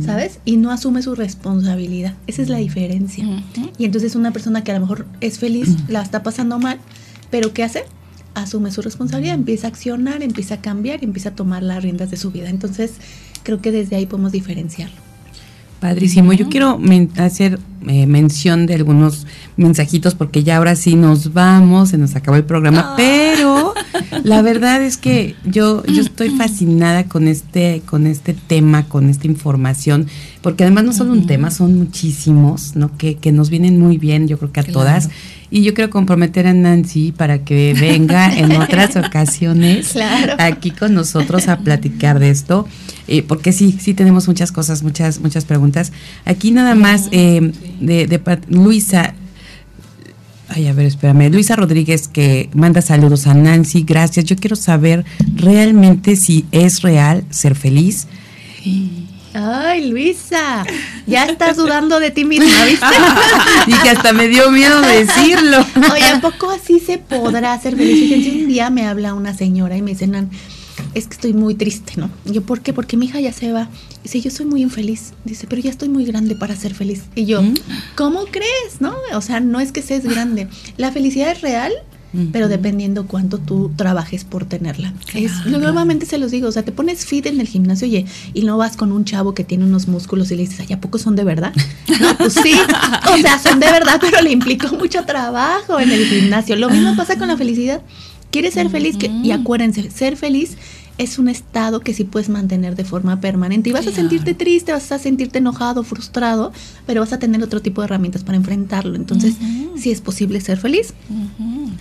¿sabes? 0.04 0.40
Y 0.44 0.58
no 0.58 0.72
asume 0.72 1.04
su 1.04 1.14
responsabilidad. 1.14 2.16
Esa 2.26 2.42
es 2.42 2.50
la 2.50 2.58
diferencia. 2.58 3.26
Y 3.78 3.86
entonces 3.86 4.16
una 4.16 4.32
persona 4.32 4.64
que 4.64 4.72
a 4.72 4.76
lo 4.76 4.82
mejor 4.82 5.06
es 5.22 5.38
feliz, 5.38 5.70
la 5.88 6.02
está 6.02 6.24
pasando 6.24 6.58
mal, 6.58 6.80
pero 7.30 7.54
¿qué 7.54 7.64
hace? 7.64 7.84
asume 8.36 8.72
su 8.72 8.82
responsabilidad, 8.82 9.36
empieza 9.36 9.68
a 9.68 9.70
accionar, 9.70 10.24
empieza 10.24 10.56
a 10.56 10.62
cambiar 10.62 11.02
y 11.02 11.06
empieza 11.06 11.30
a 11.30 11.36
tomar 11.36 11.64
las 11.64 11.84
riendas 11.84 12.10
de 12.12 12.18
su 12.18 12.32
vida. 12.32 12.50
Entonces, 12.50 12.94
creo 13.44 13.62
que 13.62 13.72
desde 13.72 13.96
ahí 13.96 14.06
podemos 14.06 14.32
diferenciarlo. 14.32 15.09
Padrísimo. 15.80 16.34
Yo 16.34 16.50
quiero 16.50 16.80
hacer 17.18 17.60
eh, 17.88 18.06
mención 18.06 18.66
de 18.66 18.76
algunos 18.76 19.26
mensajitos 19.56 20.14
porque 20.14 20.44
ya 20.44 20.58
ahora 20.58 20.76
sí 20.76 20.96
nos 20.96 21.32
vamos, 21.32 21.90
se 21.90 21.98
nos 21.98 22.16
acabó 22.18 22.36
el 22.36 22.44
programa, 22.44 22.82
ah. 22.90 22.94
pero 22.98 23.74
la 24.24 24.42
verdad 24.44 24.84
es 24.84 24.98
que 24.98 25.36
yo, 25.46 25.86
yo 25.86 26.02
estoy 26.02 26.32
fascinada 26.32 27.06
con 27.06 27.30
este, 27.30 27.82
con 27.86 28.08
este 28.08 28.34
tema, 28.34 28.90
con 28.90 29.10
esta 29.10 29.28
información, 29.28 30.08
porque 30.42 30.64
además 30.64 30.84
no 30.84 30.94
solo 30.94 31.14
un 31.14 31.26
tema, 31.26 31.52
son 31.52 31.78
muchísimos, 31.78 32.76
¿no? 32.76 32.98
Que, 32.98 33.16
que 33.16 33.32
nos 33.32 33.50
vienen 33.50 33.80
muy 33.80 33.98
bien, 33.98 34.28
yo 34.28 34.38
creo 34.38 34.52
que 34.52 34.60
a 34.60 34.64
todas. 34.64 35.10
Y 35.52 35.64
yo 35.64 35.74
quiero 35.74 35.90
comprometer 35.90 36.46
a 36.46 36.54
Nancy 36.54 37.12
para 37.12 37.44
que 37.44 37.74
venga 37.80 38.38
en 38.38 38.52
otras 38.52 38.96
ocasiones 39.08 39.96
aquí 40.38 40.72
con 40.72 40.94
nosotros 40.94 41.48
a 41.48 41.60
platicar 41.60 42.20
de 42.20 42.30
esto, 42.30 42.68
eh, 43.08 43.24
porque 43.24 43.52
sí, 43.52 43.76
sí 43.80 43.94
tenemos 43.94 44.28
muchas 44.28 44.52
cosas, 44.52 44.84
muchas, 44.84 45.20
muchas 45.20 45.46
preguntas. 45.46 45.92
Aquí 46.26 46.52
nada 46.52 46.76
más 46.76 47.10
eh, 47.12 47.52
de, 47.80 48.08
de 48.08 48.22
Luisa, 48.50 49.16
Ay, 50.52 50.66
a 50.68 50.74
ver, 50.74 50.88
espérame. 50.88 51.30
Luisa 51.32 51.56
Rodríguez 51.56 52.08
que 52.08 52.50
manda 52.54 52.82
saludos 52.82 53.28
a 53.28 53.36
Nancy, 53.36 53.84
gracias. 53.84 54.26
Yo 54.26 54.36
quiero 54.36 54.56
saber 54.56 55.06
realmente 55.36 56.16
si 56.16 56.46
es 56.52 56.82
real 56.82 57.24
ser 57.30 57.54
feliz. 57.54 58.08
Ay, 59.34 59.90
Luisa, 59.90 60.66
ya 61.06 61.26
estás 61.26 61.58
dudando 61.58 62.00
de 62.00 62.12
ti 62.12 62.26
misma, 62.26 62.66
¿viste? 62.66 62.86
y 63.68 63.74
que 63.74 63.90
hasta 63.90 64.14
me 64.14 64.28
dio 64.28 64.50
miedo 64.52 64.82
decirlo. 64.82 65.66
Oye, 65.94 66.10
¿a 66.10 66.22
poco 66.22 66.50
así 66.50 66.80
se 66.80 66.98
podrá 66.98 67.60
ser 67.60 67.76
feliz? 67.76 68.00
Fíjense, 68.00 68.32
un 68.32 68.48
día 68.48 68.70
me 68.70 68.88
habla 68.88 69.14
una 69.14 69.34
señora 69.34 69.78
y 69.78 69.82
me 69.82 69.92
dice, 69.92 70.08
Nan, 70.08 70.30
es 70.94 71.08
que 71.08 71.14
estoy 71.14 71.34
muy 71.34 71.56
triste, 71.56 71.94
¿no? 71.98 72.10
yo, 72.26 72.42
¿por 72.42 72.62
qué? 72.62 72.74
Porque 72.74 72.98
mi 72.98 73.06
hija 73.06 73.20
ya 73.20 73.32
se 73.32 73.52
va. 73.52 73.70
Dice, 74.04 74.22
yo 74.22 74.32
soy 74.32 74.46
muy 74.46 74.62
infeliz. 74.62 75.14
Dice, 75.26 75.46
pero 75.48 75.62
ya 75.62 75.70
estoy 75.70 75.90
muy 75.90 76.06
grande 76.06 76.36
para 76.36 76.56
ser 76.56 76.74
feliz. 76.74 77.04
Y 77.16 77.26
yo, 77.26 77.42
mm. 77.42 77.54
¿cómo 77.96 78.26
crees? 78.26 78.80
¿No? 78.80 78.96
O 79.14 79.22
sea, 79.22 79.40
no 79.40 79.60
es 79.60 79.72
que 79.72 79.82
seas 79.82 80.04
grande. 80.04 80.48
La 80.78 80.92
felicidad 80.92 81.32
es 81.32 81.42
real, 81.42 81.74
pero 82.32 82.48
dependiendo 82.48 83.06
cuánto 83.06 83.38
tú 83.38 83.72
trabajes 83.76 84.24
por 84.24 84.46
tenerla. 84.46 84.94
es, 85.14 85.46
Normalmente 85.46 86.06
se 86.06 86.18
los 86.18 86.32
digo, 86.32 86.48
o 86.48 86.52
sea, 86.52 86.64
te 86.64 86.72
pones 86.72 87.06
fit 87.06 87.26
en 87.28 87.40
el 87.40 87.48
gimnasio 87.48 87.88
oye, 87.88 88.06
y 88.34 88.44
no 88.44 88.58
vas 88.58 88.78
con 88.78 88.92
un 88.92 89.06
chavo 89.06 89.34
que 89.34 89.44
tiene 89.44 89.66
unos 89.66 89.88
músculos 89.88 90.32
y 90.32 90.36
le 90.36 90.42
dices, 90.42 90.60
ay, 90.62 90.74
¿a 90.74 90.82
poco 90.82 90.98
son 90.98 91.16
de 91.16 91.24
verdad? 91.24 91.54
No, 92.00 92.16
pues 92.18 92.34
sí, 92.34 92.54
o 93.14 93.18
sea, 93.18 93.40
son 93.40 93.60
de 93.60 93.70
verdad, 93.72 93.98
pero 94.02 94.22
le 94.22 94.32
implicó 94.32 94.74
mucho 94.76 95.04
trabajo 95.06 95.80
en 95.80 95.92
el 95.92 96.06
gimnasio. 96.06 96.56
Lo 96.56 96.70
mismo 96.70 96.96
pasa 96.96 97.18
con 97.18 97.28
la 97.28 97.36
felicidad. 97.36 97.82
¿Quieres 98.32 98.54
ser 98.54 98.70
feliz? 98.70 98.96
Que, 98.96 99.08
y 99.08 99.32
acuérdense, 99.32 99.90
ser 99.90 100.16
feliz 100.16 100.56
es 101.00 101.18
un 101.18 101.30
estado 101.30 101.80
que 101.80 101.94
sí 101.94 102.04
puedes 102.04 102.28
mantener 102.28 102.76
de 102.76 102.84
forma 102.84 103.22
permanente. 103.22 103.70
Y 103.70 103.74
vas 103.74 103.88
a 103.88 103.92
sentirte 103.92 104.34
triste, 104.34 104.74
vas 104.74 104.92
a 104.92 105.00
sentirte 105.00 105.38
enojado, 105.38 105.84
frustrado, 105.84 106.52
pero 106.86 107.00
vas 107.00 107.14
a 107.14 107.20
tener 107.20 107.42
otro 107.42 107.62
tipo 107.62 107.82
de 107.82 107.86
herramientas 107.86 108.26
para 108.26 108.36
enfrentarlo. 108.36 108.98
Entonces, 108.98 109.36
sí 109.78 109.92
es 109.92 110.02
posible 110.02 110.42
ser 110.42 110.58
feliz. 110.58 110.94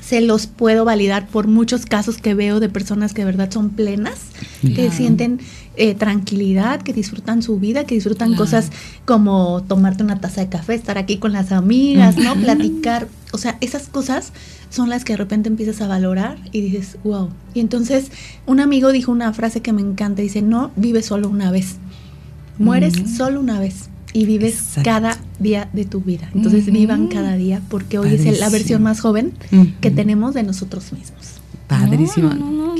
Se 0.00 0.20
los 0.20 0.46
puedo 0.46 0.84
validar 0.84 1.26
por 1.26 1.48
muchos 1.48 1.84
casos 1.84 2.18
que 2.18 2.34
veo 2.34 2.60
de 2.60 2.68
personas 2.68 3.12
que 3.12 3.22
de 3.22 3.26
verdad 3.26 3.50
son 3.50 3.70
plenas, 3.70 4.20
que 4.62 4.88
sienten 4.92 5.40
eh, 5.74 5.96
tranquilidad, 5.96 6.80
que 6.82 6.92
disfrutan 6.92 7.42
su 7.42 7.58
vida, 7.58 7.84
que 7.84 7.96
disfrutan 7.96 8.36
cosas 8.36 8.70
como 9.04 9.64
tomarte 9.64 10.04
una 10.04 10.20
taza 10.20 10.42
de 10.42 10.48
café, 10.48 10.74
estar 10.74 10.96
aquí 10.96 11.16
con 11.16 11.32
las 11.32 11.50
amigas, 11.50 12.16
¿no? 12.16 12.36
Platicar. 12.36 13.08
O 13.32 13.38
sea, 13.38 13.58
esas 13.60 13.88
cosas 13.88 14.32
son 14.70 14.88
las 14.88 15.04
que 15.04 15.12
de 15.14 15.18
repente 15.18 15.48
empiezas 15.48 15.80
a 15.80 15.86
valorar 15.86 16.38
y 16.52 16.60
dices, 16.60 16.96
wow. 17.04 17.30
Y 17.54 17.60
entonces 17.60 18.10
un 18.46 18.60
amigo 18.60 18.92
dijo 18.92 19.12
una 19.12 19.32
frase 19.32 19.60
que 19.60 19.72
me 19.72 19.82
encanta, 19.82 20.22
dice, 20.22 20.42
no 20.42 20.70
vives 20.76 21.06
solo 21.06 21.28
una 21.28 21.50
vez, 21.50 21.76
mueres 22.58 22.94
solo 23.16 23.40
una 23.40 23.60
vez 23.60 23.88
y 24.12 24.26
vives 24.26 24.78
cada 24.82 25.18
día 25.38 25.68
de 25.72 25.84
tu 25.84 26.00
vida. 26.00 26.30
Entonces 26.34 26.66
vivan 26.66 27.08
cada 27.08 27.36
día 27.36 27.60
porque 27.68 27.98
hoy 27.98 28.14
es 28.14 28.40
la 28.40 28.48
versión 28.48 28.82
más 28.82 29.00
joven 29.00 29.32
que 29.80 29.90
tenemos 29.90 30.34
de 30.34 30.42
nosotros 30.42 30.92
mismos. 30.92 31.38
Padrísimo. 31.66 32.30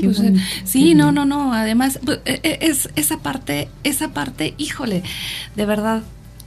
Pues, 0.01 0.19
eh, 0.19 0.33
sí, 0.63 0.95
no, 0.95 1.11
no, 1.11 1.25
no. 1.25 1.53
Además, 1.53 1.99
pues, 2.03 2.19
eh, 2.25 2.39
eh, 2.41 2.57
es 2.61 2.89
esa 2.95 3.19
parte, 3.19 3.69
esa 3.83 4.09
parte, 4.09 4.55
híjole, 4.57 5.03
de 5.55 5.65
verdad, 5.65 6.01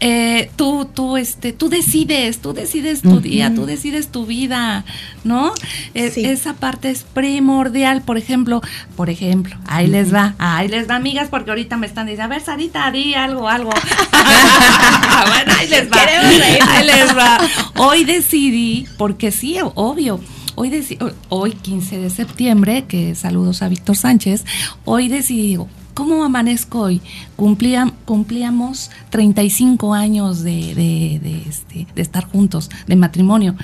eh, 0.05 0.51
tú, 0.57 0.85
tú, 0.93 1.17
este, 1.17 1.53
tú 1.53 1.69
decides, 1.69 2.41
tú 2.41 2.53
decides 2.53 3.03
tu 3.03 3.21
día, 3.21 3.55
tú 3.55 3.67
decides 3.67 4.09
tu 4.09 4.27
vida, 4.27 4.85
¿no? 5.23 5.53
Esa 5.95 6.55
parte 6.55 6.91
es 6.91 7.05
primordial, 7.05 8.03
por 8.03 8.19
ejemplo, 8.19 8.63
por 8.97 9.11
ejemplo, 9.11 9.55
ahí 9.69 9.87
les 9.87 10.13
va, 10.13 10.35
ahí 10.39 10.67
les 10.67 10.91
va, 10.91 10.97
amigas, 10.97 11.29
porque 11.31 11.53
ahorita 11.53 11.77
me 11.77 11.87
están 11.87 12.07
diciendo, 12.07 12.25
a 12.25 12.37
ver, 12.37 12.43
Sarita, 12.43 12.91
di 12.91 13.15
algo, 13.15 13.49
algo. 13.49 13.71
bueno, 15.29 15.53
ahí 15.57 15.69
les 15.69 15.89
va, 15.89 16.01
ahí 16.01 16.85
les 16.85 17.17
va. 17.17 17.39
Hoy 17.77 18.03
decidí, 18.03 18.89
porque 18.99 19.31
sí, 19.31 19.59
obvio, 19.63 20.19
hoy, 20.57 20.85
hoy 21.29 21.53
15 21.53 21.99
de 21.99 22.11
septiembre, 22.11 22.87
que 22.89 23.15
saludos 23.15 23.63
a 23.63 23.69
Víctor 23.69 23.95
Sánchez, 23.95 24.45
hoy 24.85 25.07
decidí, 25.07 25.59
¿Cómo 25.95 26.25
amanezco 26.25 26.81
hoy? 26.81 27.03
cumplíamos 27.37 28.91
35 29.11 29.95
años 29.95 30.43
de, 30.43 30.75
de, 30.75 31.43
este, 31.49 31.87
de, 31.95 32.03
estar 32.03 32.25
juntos, 32.25 32.71
de 32.87 32.97
matrimonio. 32.97 33.57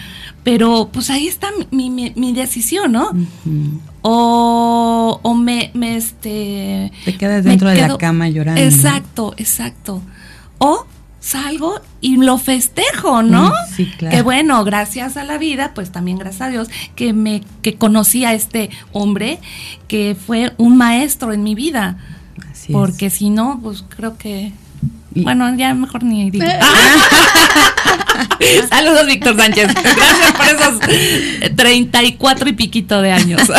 Pero 0.45 0.91
pues 0.93 1.11
ahí 1.11 1.26
está 1.26 1.49
mi, 1.70 1.91
mi, 1.91 2.33
decisión, 2.33 2.93
¿no? 2.93 3.11
o, 4.03 5.20
o, 5.22 5.35
me, 5.35 5.70
me, 5.74 5.97
este... 5.97 6.93
Te 7.05 7.16
quedas 7.16 7.45
dentro 7.45 7.68
de 7.70 7.76
la 7.76 7.97
cama 7.97 8.29
llorando. 8.29 8.61
Exacto, 8.61 9.35
exacto. 9.39 10.03
O 10.59 10.87
salgo 11.20 11.81
y 12.01 12.16
lo 12.16 12.39
festejo, 12.39 13.22
¿no? 13.22 13.53
Sí, 13.74 13.87
claro. 13.99 14.16
Que 14.16 14.22
bueno, 14.22 14.64
gracias 14.64 15.16
a 15.16 15.24
la 15.24 15.39
vida, 15.39 15.72
pues 15.74 15.93
también 15.93 16.18
gracias 16.18 16.43
a 16.43 16.49
Dios, 16.51 16.68
que 16.95 17.12
me 17.12 17.43
que 17.62 17.74
conocí 17.74 18.24
a 18.24 18.35
este 18.35 18.70
hombre 18.93 19.39
que 19.89 20.16
fue 20.18 20.53
un 20.59 20.76
maestro 20.76 21.33
en 21.33 21.43
mi 21.43 21.55
vida. 21.55 21.99
Así 22.69 22.73
porque 22.73 23.11
si 23.11 23.31
no, 23.31 23.59
pues 23.62 23.85
creo 23.89 24.16
que 24.16 24.53
bueno, 25.14 25.57
ya 25.57 25.75
mejor 25.75 26.05
ni 26.05 26.31
digo. 26.31 26.45
Saludos, 28.69 29.07
Víctor 29.07 29.37
Sánchez. 29.37 29.73
Gracias 29.75 30.33
por 30.33 30.47
esos 30.47 30.79
34 31.57 32.49
y 32.49 32.53
piquito 32.53 33.03
de 33.03 33.11
años. 33.12 33.43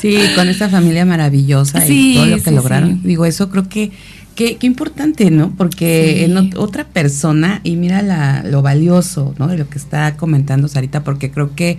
sí, 0.00 0.18
con 0.34 0.48
esta 0.48 0.68
familia 0.68 1.04
maravillosa 1.04 1.86
y 1.86 2.14
todo 2.14 2.26
lo 2.26 2.42
que 2.42 2.50
lograron. 2.50 3.00
Digo, 3.02 3.24
eso 3.24 3.48
creo 3.50 3.68
que 3.68 3.92
Qué, 4.34 4.56
qué, 4.56 4.66
importante, 4.66 5.30
¿no? 5.30 5.52
Porque 5.58 6.24
en 6.24 6.54
otra 6.56 6.84
persona, 6.84 7.60
y 7.64 7.76
mira 7.76 8.00
la, 8.00 8.42
lo 8.42 8.62
valioso, 8.62 9.34
¿no? 9.38 9.46
De 9.46 9.58
lo 9.58 9.68
que 9.68 9.76
está 9.76 10.16
comentando 10.16 10.68
Sarita, 10.68 11.04
porque 11.04 11.30
creo 11.30 11.54
que 11.54 11.76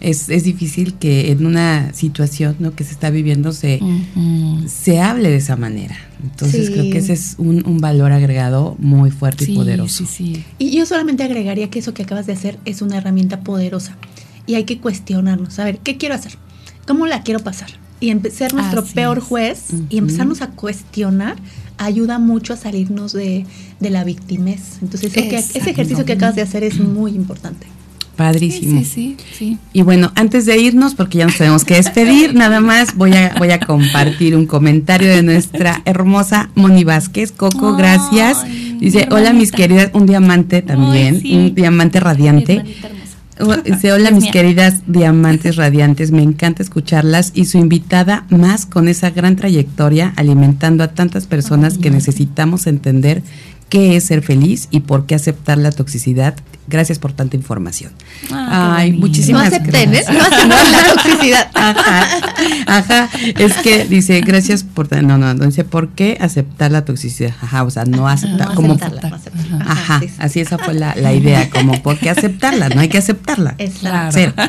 es, 0.00 0.28
es 0.28 0.44
difícil 0.44 0.94
que 0.94 1.30
en 1.30 1.46
una 1.46 1.92
situación 1.94 2.56
¿no? 2.58 2.74
que 2.74 2.84
se 2.84 2.92
está 2.92 3.10
viviendo 3.10 3.52
se, 3.52 3.80
se 4.66 5.00
hable 5.00 5.30
de 5.30 5.36
esa 5.36 5.56
manera. 5.56 5.96
Entonces 6.22 6.70
creo 6.70 6.90
que 6.90 6.98
ese 6.98 7.12
es 7.12 7.34
un, 7.38 7.66
un 7.66 7.78
valor 7.78 8.12
agregado 8.12 8.76
muy 8.78 9.10
fuerte 9.10 9.50
y 9.50 9.54
poderoso. 9.54 10.04
Y 10.58 10.76
yo 10.76 10.86
solamente 10.86 11.22
agregaría 11.22 11.70
que 11.70 11.78
eso 11.78 11.94
que 11.94 12.02
acabas 12.02 12.26
de 12.26 12.32
hacer 12.32 12.58
es 12.64 12.82
una 12.82 12.98
herramienta 12.98 13.40
poderosa 13.40 13.96
y 14.46 14.54
hay 14.54 14.64
que 14.64 14.78
cuestionarnos, 14.78 15.58
a 15.58 15.64
ver, 15.64 15.78
¿qué 15.78 15.96
quiero 15.96 16.14
hacer? 16.14 16.36
¿Cómo 16.86 17.06
la 17.06 17.22
quiero 17.22 17.40
pasar? 17.40 17.70
Y 17.98 18.14
ser 18.30 18.54
nuestro 18.54 18.84
peor 18.84 19.20
juez 19.20 19.68
y 19.88 19.98
empezarnos 19.98 20.42
a 20.42 20.50
cuestionar 20.50 21.36
ayuda 21.78 22.18
mucho 22.18 22.52
a 22.52 22.56
salirnos 22.56 23.12
de, 23.12 23.46
la 23.80 24.04
victimez. 24.04 24.78
Entonces, 24.82 25.16
ese 25.16 25.70
ejercicio 25.70 26.04
que 26.04 26.12
acabas 26.12 26.36
de 26.36 26.42
hacer 26.42 26.62
es 26.62 26.78
muy 26.78 27.12
importante. 27.12 27.66
Padrísimo. 28.16 28.80
Sí, 28.80 28.84
sí, 28.84 29.16
sí, 29.36 29.58
Y 29.74 29.82
bueno, 29.82 30.10
antes 30.14 30.46
de 30.46 30.56
irnos, 30.56 30.94
porque 30.94 31.18
ya 31.18 31.26
nos 31.26 31.36
tenemos 31.36 31.64
que 31.64 31.74
despedir, 31.74 32.34
nada 32.34 32.60
más 32.60 32.96
voy 32.96 33.12
a, 33.12 33.34
voy 33.38 33.50
a 33.50 33.60
compartir 33.60 34.34
un 34.34 34.46
comentario 34.46 35.08
de 35.08 35.22
nuestra 35.22 35.82
hermosa 35.84 36.48
Moni 36.54 36.82
Vázquez. 36.84 37.32
Coco, 37.32 37.76
gracias. 37.76 38.38
Dice, 38.80 39.06
hola 39.10 39.32
mis 39.32 39.52
queridas, 39.52 39.90
un 39.92 40.06
diamante 40.06 40.62
también, 40.62 41.22
un 41.30 41.54
diamante 41.54 42.00
radiante. 42.00 42.62
Dice, 43.64 43.92
hola 43.92 44.10
mis 44.12 44.30
queridas 44.30 44.82
diamantes 44.86 45.56
radiantes, 45.56 46.10
me 46.10 46.22
encanta 46.22 46.62
escucharlas 46.62 47.32
y 47.34 47.44
su 47.44 47.58
invitada 47.58 48.24
más 48.30 48.64
con 48.64 48.88
esa 48.88 49.10
gran 49.10 49.36
trayectoria 49.36 50.14
alimentando 50.16 50.82
a 50.84 50.88
tantas 50.88 51.26
personas 51.26 51.76
que 51.76 51.90
necesitamos 51.90 52.66
entender 52.66 53.22
qué 53.68 53.96
es 53.96 54.04
ser 54.04 54.22
feliz 54.22 54.68
y 54.70 54.80
por 54.80 55.06
qué 55.06 55.14
aceptar 55.14 55.58
la 55.58 55.72
toxicidad. 55.72 56.34
Gracias 56.68 56.98
por 56.98 57.12
tanta 57.12 57.36
información. 57.36 57.92
Ah, 58.32 58.76
Ay, 58.78 58.92
muchísimas 58.92 59.50
no 59.50 59.56
acepten, 59.56 59.94
¿eh? 59.94 60.02
No 60.12 60.20
acepten 60.20 60.48
la 60.48 60.94
toxicidad. 60.94 61.50
Ajá, 61.54 62.06
ajá. 62.66 63.08
Es 63.38 63.54
que 63.54 63.84
dice, 63.84 64.20
gracias 64.20 64.64
por... 64.64 64.92
No, 65.02 65.16
no, 65.16 65.34
dice, 65.34 65.62
¿por 65.64 65.90
qué 65.90 66.18
aceptar 66.20 66.72
la 66.72 66.84
toxicidad? 66.84 67.34
Ajá, 67.40 67.62
o 67.62 67.70
sea, 67.70 67.84
no 67.84 68.08
aceptar. 68.08 68.54
como, 68.54 68.74
aceptarla, 68.74 69.20
Ajá, 69.60 70.00
así 70.18 70.40
esa 70.40 70.58
fue 70.58 70.74
la, 70.74 70.94
la, 70.96 71.12
idea, 71.12 71.50
como, 71.50 71.80
¿por 71.82 71.98
qué 71.98 72.10
aceptarla? 72.10 72.68
No 72.68 72.80
hay 72.80 72.88
que 72.88 72.98
aceptarla. 72.98 73.54
Exacto. 73.58 74.42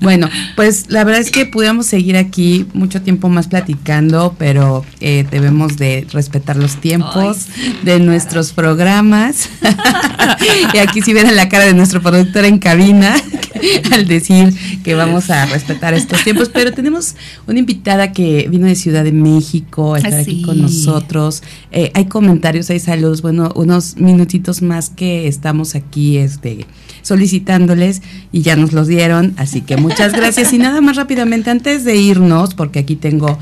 Bueno, 0.00 0.28
pues 0.56 0.86
la 0.88 1.04
verdad 1.04 1.20
es 1.20 1.30
que 1.30 1.46
pudiéramos 1.46 1.86
seguir 1.86 2.16
aquí 2.16 2.66
mucho 2.72 3.02
tiempo 3.02 3.28
más 3.28 3.48
platicando, 3.48 4.34
pero 4.38 4.84
eh, 5.00 5.26
debemos 5.30 5.76
de 5.76 6.06
respetar 6.12 6.56
los 6.56 6.76
tiempos 6.76 7.46
de 7.82 8.00
nuestros 8.00 8.52
programas. 8.58 9.48
y 10.74 10.78
aquí 10.78 11.00
si 11.00 11.12
ven 11.12 11.36
la 11.36 11.48
cara 11.48 11.64
de 11.64 11.74
nuestro 11.74 12.02
productor 12.02 12.44
en 12.44 12.58
cabina 12.58 13.14
al 13.92 14.08
decir 14.08 14.52
que 14.82 14.96
vamos 14.96 15.30
a 15.30 15.46
respetar 15.46 15.94
estos 15.94 16.24
tiempos. 16.24 16.48
Pero 16.48 16.72
tenemos 16.72 17.14
una 17.46 17.60
invitada 17.60 18.10
que 18.10 18.48
vino 18.50 18.66
de 18.66 18.74
Ciudad 18.74 19.04
de 19.04 19.12
México 19.12 19.94
a 19.94 19.98
estar 19.98 20.14
aquí 20.14 20.42
con 20.42 20.60
nosotros. 20.60 21.44
Eh, 21.70 21.92
hay 21.94 22.06
comentarios, 22.06 22.68
hay 22.70 22.80
saludos. 22.80 23.22
Bueno, 23.22 23.52
unos 23.54 23.96
minutitos 23.96 24.60
más 24.60 24.90
que 24.90 25.28
estamos 25.28 25.76
aquí 25.76 26.16
este, 26.16 26.66
solicitándoles 27.02 28.02
y 28.32 28.42
ya 28.42 28.56
nos 28.56 28.72
los 28.72 28.88
dieron. 28.88 29.34
Así 29.36 29.60
que 29.60 29.76
muchas 29.76 30.12
gracias. 30.12 30.52
Y 30.52 30.58
nada 30.58 30.80
más 30.80 30.96
rápidamente, 30.96 31.50
antes 31.50 31.84
de 31.84 31.94
irnos, 31.94 32.54
porque 32.54 32.80
aquí 32.80 32.96
tengo 32.96 33.38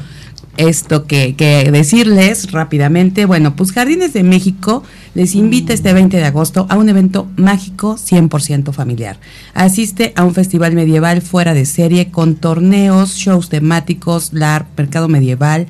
esto 0.56 1.06
que, 1.06 1.34
que, 1.34 1.70
decirles 1.70 2.52
rápidamente. 2.52 3.24
Bueno, 3.26 3.56
pues 3.56 3.72
Jardines 3.72 4.12
de 4.12 4.22
México 4.22 4.82
les 5.14 5.34
invita 5.34 5.72
este 5.72 5.92
20 5.92 6.16
de 6.16 6.24
agosto 6.24 6.66
a 6.68 6.76
un 6.76 6.88
evento 6.88 7.28
mágico 7.36 7.96
100% 7.96 8.72
familiar. 8.72 9.18
Asiste 9.54 10.12
a 10.16 10.24
un 10.24 10.34
festival 10.34 10.74
medieval 10.74 11.22
fuera 11.22 11.54
de 11.54 11.66
serie 11.66 12.10
con 12.10 12.36
torneos, 12.36 13.14
shows 13.16 13.48
temáticos, 13.48 14.32
LAR, 14.32 14.66
mercado 14.76 15.08
medieval 15.08 15.66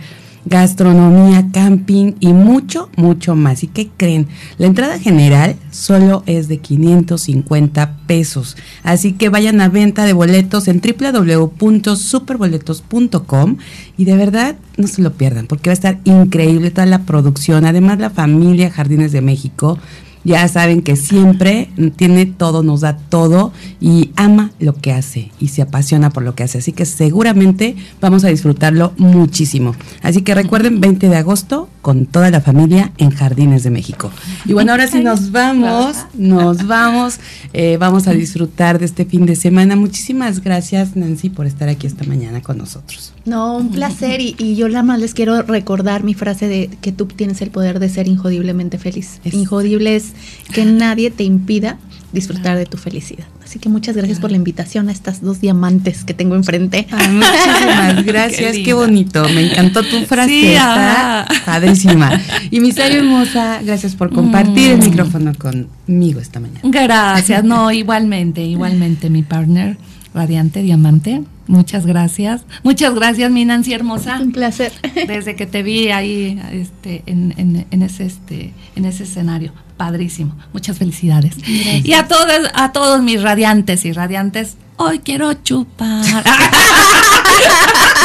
gastronomía, 0.46 1.48
camping 1.52 2.14
y 2.20 2.32
mucho, 2.32 2.88
mucho 2.96 3.34
más. 3.34 3.62
¿Y 3.64 3.66
qué 3.66 3.88
creen? 3.94 4.28
La 4.58 4.66
entrada 4.66 4.98
general 4.98 5.56
solo 5.70 6.22
es 6.26 6.48
de 6.48 6.56
550 6.58 7.96
pesos. 8.06 8.56
Así 8.82 9.12
que 9.12 9.28
vayan 9.28 9.60
a 9.60 9.68
venta 9.68 10.04
de 10.04 10.12
boletos 10.12 10.68
en 10.68 10.80
www.superboletos.com 10.80 13.56
y 13.98 14.04
de 14.04 14.16
verdad 14.16 14.56
no 14.76 14.86
se 14.86 15.02
lo 15.02 15.14
pierdan 15.14 15.46
porque 15.46 15.70
va 15.70 15.72
a 15.72 15.74
estar 15.74 15.98
increíble 16.04 16.70
toda 16.70 16.86
la 16.86 17.02
producción. 17.02 17.64
Además 17.64 17.98
la 17.98 18.10
familia 18.10 18.70
Jardines 18.70 19.10
de 19.12 19.22
México 19.22 19.78
ya 20.26 20.46
saben 20.48 20.82
que 20.82 20.96
siempre 20.96 21.70
tiene 21.94 22.26
todo, 22.26 22.64
nos 22.64 22.80
da 22.80 22.96
todo 22.96 23.52
y 23.80 24.10
ama 24.16 24.50
lo 24.58 24.74
que 24.74 24.92
hace 24.92 25.30
y 25.38 25.48
se 25.48 25.62
apasiona 25.62 26.10
por 26.10 26.24
lo 26.24 26.34
que 26.34 26.42
hace. 26.42 26.58
Así 26.58 26.72
que 26.72 26.84
seguramente 26.84 27.76
vamos 28.00 28.24
a 28.24 28.28
disfrutarlo 28.28 28.92
muchísimo. 28.96 29.76
Así 30.02 30.22
que 30.22 30.34
recuerden, 30.34 30.80
20 30.80 31.08
de 31.08 31.16
agosto 31.16 31.68
con 31.80 32.06
toda 32.06 32.30
la 32.32 32.40
familia 32.40 32.92
en 32.98 33.10
Jardines 33.10 33.62
de 33.62 33.70
México. 33.70 34.10
Y 34.44 34.52
bueno, 34.52 34.72
ahora 34.72 34.88
sí 34.88 34.98
nos 34.98 35.30
vamos, 35.30 35.96
nos 36.14 36.66
vamos, 36.66 37.20
eh, 37.52 37.76
vamos 37.78 38.08
a 38.08 38.12
disfrutar 38.12 38.80
de 38.80 38.86
este 38.86 39.04
fin 39.04 39.26
de 39.26 39.36
semana. 39.36 39.76
Muchísimas 39.76 40.42
gracias, 40.42 40.96
Nancy, 40.96 41.30
por 41.30 41.46
estar 41.46 41.68
aquí 41.68 41.86
esta 41.86 42.02
mañana 42.02 42.42
con 42.42 42.58
nosotros. 42.58 43.12
No, 43.24 43.56
un 43.56 43.70
placer. 43.70 44.20
Y, 44.20 44.56
yo 44.56 44.68
nada 44.68 44.82
más 44.82 44.98
les 44.98 45.14
quiero 45.14 45.42
recordar 45.42 46.02
mi 46.02 46.14
frase 46.14 46.48
de 46.48 46.70
que 46.80 46.90
tú 46.90 47.06
tienes 47.06 47.40
el 47.42 47.50
poder 47.50 47.78
de 47.78 47.88
ser 47.88 48.08
injodiblemente 48.08 48.78
feliz. 48.78 49.20
Injodible 49.24 49.94
es 49.94 50.15
que 50.52 50.64
nadie 50.64 51.10
te 51.10 51.24
impida 51.24 51.78
disfrutar 52.12 52.56
de 52.56 52.66
tu 52.66 52.78
felicidad. 52.78 53.26
Así 53.44 53.58
que 53.58 53.68
muchas 53.68 53.96
gracias 53.96 54.18
por 54.18 54.30
la 54.30 54.36
invitación 54.36 54.88
a 54.88 54.92
estas 54.92 55.20
dos 55.20 55.40
diamantes 55.40 56.02
que 56.04 56.14
tengo 56.14 56.34
enfrente. 56.34 56.86
muchísimas 56.90 58.04
gracias, 58.04 58.56
qué, 58.64 58.72
bonito. 58.72 59.28
Me 59.28 59.52
encantó 59.52 59.82
tu 59.82 60.00
frase, 60.06 60.54
está 60.54 61.26
padrísima. 61.44 62.20
Y 62.50 62.60
Misario 62.60 63.00
Hermosa, 63.00 63.60
gracias 63.62 63.94
por 63.94 64.12
compartir 64.12 64.72
el 64.72 64.78
mm. 64.78 64.84
micrófono 64.84 65.32
conmigo 65.34 66.18
esta 66.20 66.40
mañana. 66.40 66.60
Gracias, 66.64 67.44
no, 67.44 67.70
igualmente, 67.70 68.42
igualmente 68.42 69.10
mi 69.10 69.22
partner, 69.22 69.76
Radiante 70.14 70.62
Diamante. 70.62 71.22
Muchas 71.48 71.86
gracias. 71.86 72.44
Muchas 72.64 72.94
gracias, 72.94 73.30
mi 73.30 73.44
Nancy 73.44 73.72
hermosa. 73.74 74.18
Un 74.20 74.32
placer. 74.32 74.72
Desde 75.06 75.36
que 75.36 75.46
te 75.46 75.62
vi 75.62 75.90
ahí 75.90 76.40
este, 76.50 77.04
en, 77.06 77.66
en, 77.70 77.82
ese, 77.82 78.06
este, 78.06 78.52
en 78.74 78.86
ese 78.86 79.04
escenario. 79.04 79.52
Padrísimo. 79.76 80.36
Muchas 80.52 80.78
felicidades. 80.78 81.34
Y 81.46 81.92
a 81.92 82.08
todos, 82.08 82.26
a 82.54 82.72
todos 82.72 83.02
mis 83.02 83.22
radiantes 83.22 83.84
y 83.84 83.92
radiantes, 83.92 84.56
hoy 84.76 85.00
quiero 85.00 85.34
chupar. 85.34 86.04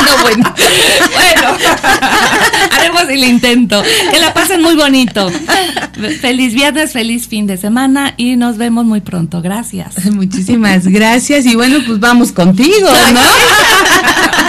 no, 0.05 0.21
bueno. 0.21 0.53
Bueno, 1.13 1.57
haremos 2.77 3.03
el 3.09 3.23
intento. 3.23 3.81
Que 4.11 4.19
la 4.19 4.33
pasen 4.33 4.61
muy 4.61 4.75
bonito. 4.75 5.29
Feliz 6.19 6.53
viernes, 6.53 6.91
feliz 6.91 7.27
fin 7.27 7.47
de 7.47 7.57
semana 7.57 8.13
y 8.17 8.35
nos 8.35 8.57
vemos 8.57 8.85
muy 8.85 9.01
pronto. 9.01 9.41
Gracias. 9.41 10.05
Muchísimas 10.11 10.87
gracias. 10.87 11.45
Y 11.45 11.55
bueno, 11.55 11.77
pues 11.85 11.99
vamos 11.99 12.31
contigo, 12.31 12.89
¿no? 13.13 13.19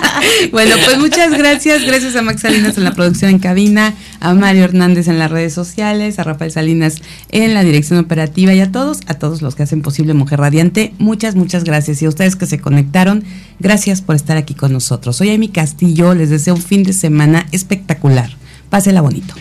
bueno, 0.53 0.75
pues 0.85 0.99
muchas 0.99 1.37
gracias. 1.37 1.85
Gracias 1.85 2.17
a 2.17 2.23
Max 2.23 2.43
Salinas 2.43 2.77
en 2.77 2.85
la 2.85 2.93
producción 2.93 3.31
en 3.31 3.39
cabina, 3.39 3.95
a 4.21 4.35
Mario 4.35 4.65
Hernández 4.65 5.09
en 5.09 5.19
las 5.19 5.31
redes 5.31 5.53
sociales, 5.53 6.19
a 6.19 6.25
Rafael 6.25 6.51
Salinas 6.51 7.03
en 7.31 7.55
la 7.55 7.63
dirección 7.65 7.99
operativa 7.99 8.53
y 8.55 8.61
a 8.61 8.71
todos, 8.71 9.01
a 9.07 9.15
todos 9.15 9.43
los 9.43 9.55
que 9.55 9.63
hacen 9.63 9.83
posible 9.83 10.15
Mujer 10.15 10.41
Radiante. 10.41 10.95
Muchas, 10.99 11.35
muchas 11.35 11.65
gracias. 11.65 12.03
Y 12.03 12.07
a 12.07 12.09
ustedes 12.09 12.37
que 12.37 12.47
se 12.47 12.61
conectaron, 12.61 13.25
gracias 13.59 14.03
por 14.03 14.17
estar 14.17 14.37
aquí 14.37 14.55
con 14.55 14.73
nosotros. 14.73 15.17
Soy 15.17 15.31
Amy 15.31 15.49
Castillo, 15.49 16.15
les 16.15 16.31
deseo 16.31 16.55
un 16.55 16.63
fin 16.63 16.83
de 16.83 16.93
semana 16.93 17.47
espectacular. 17.53 18.31
Pásela 18.71 19.01
bonito. 19.01 19.35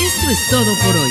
Esto 0.00 0.30
es 0.30 0.50
todo 0.50 0.74
por 0.84 0.96
hoy. 0.96 1.10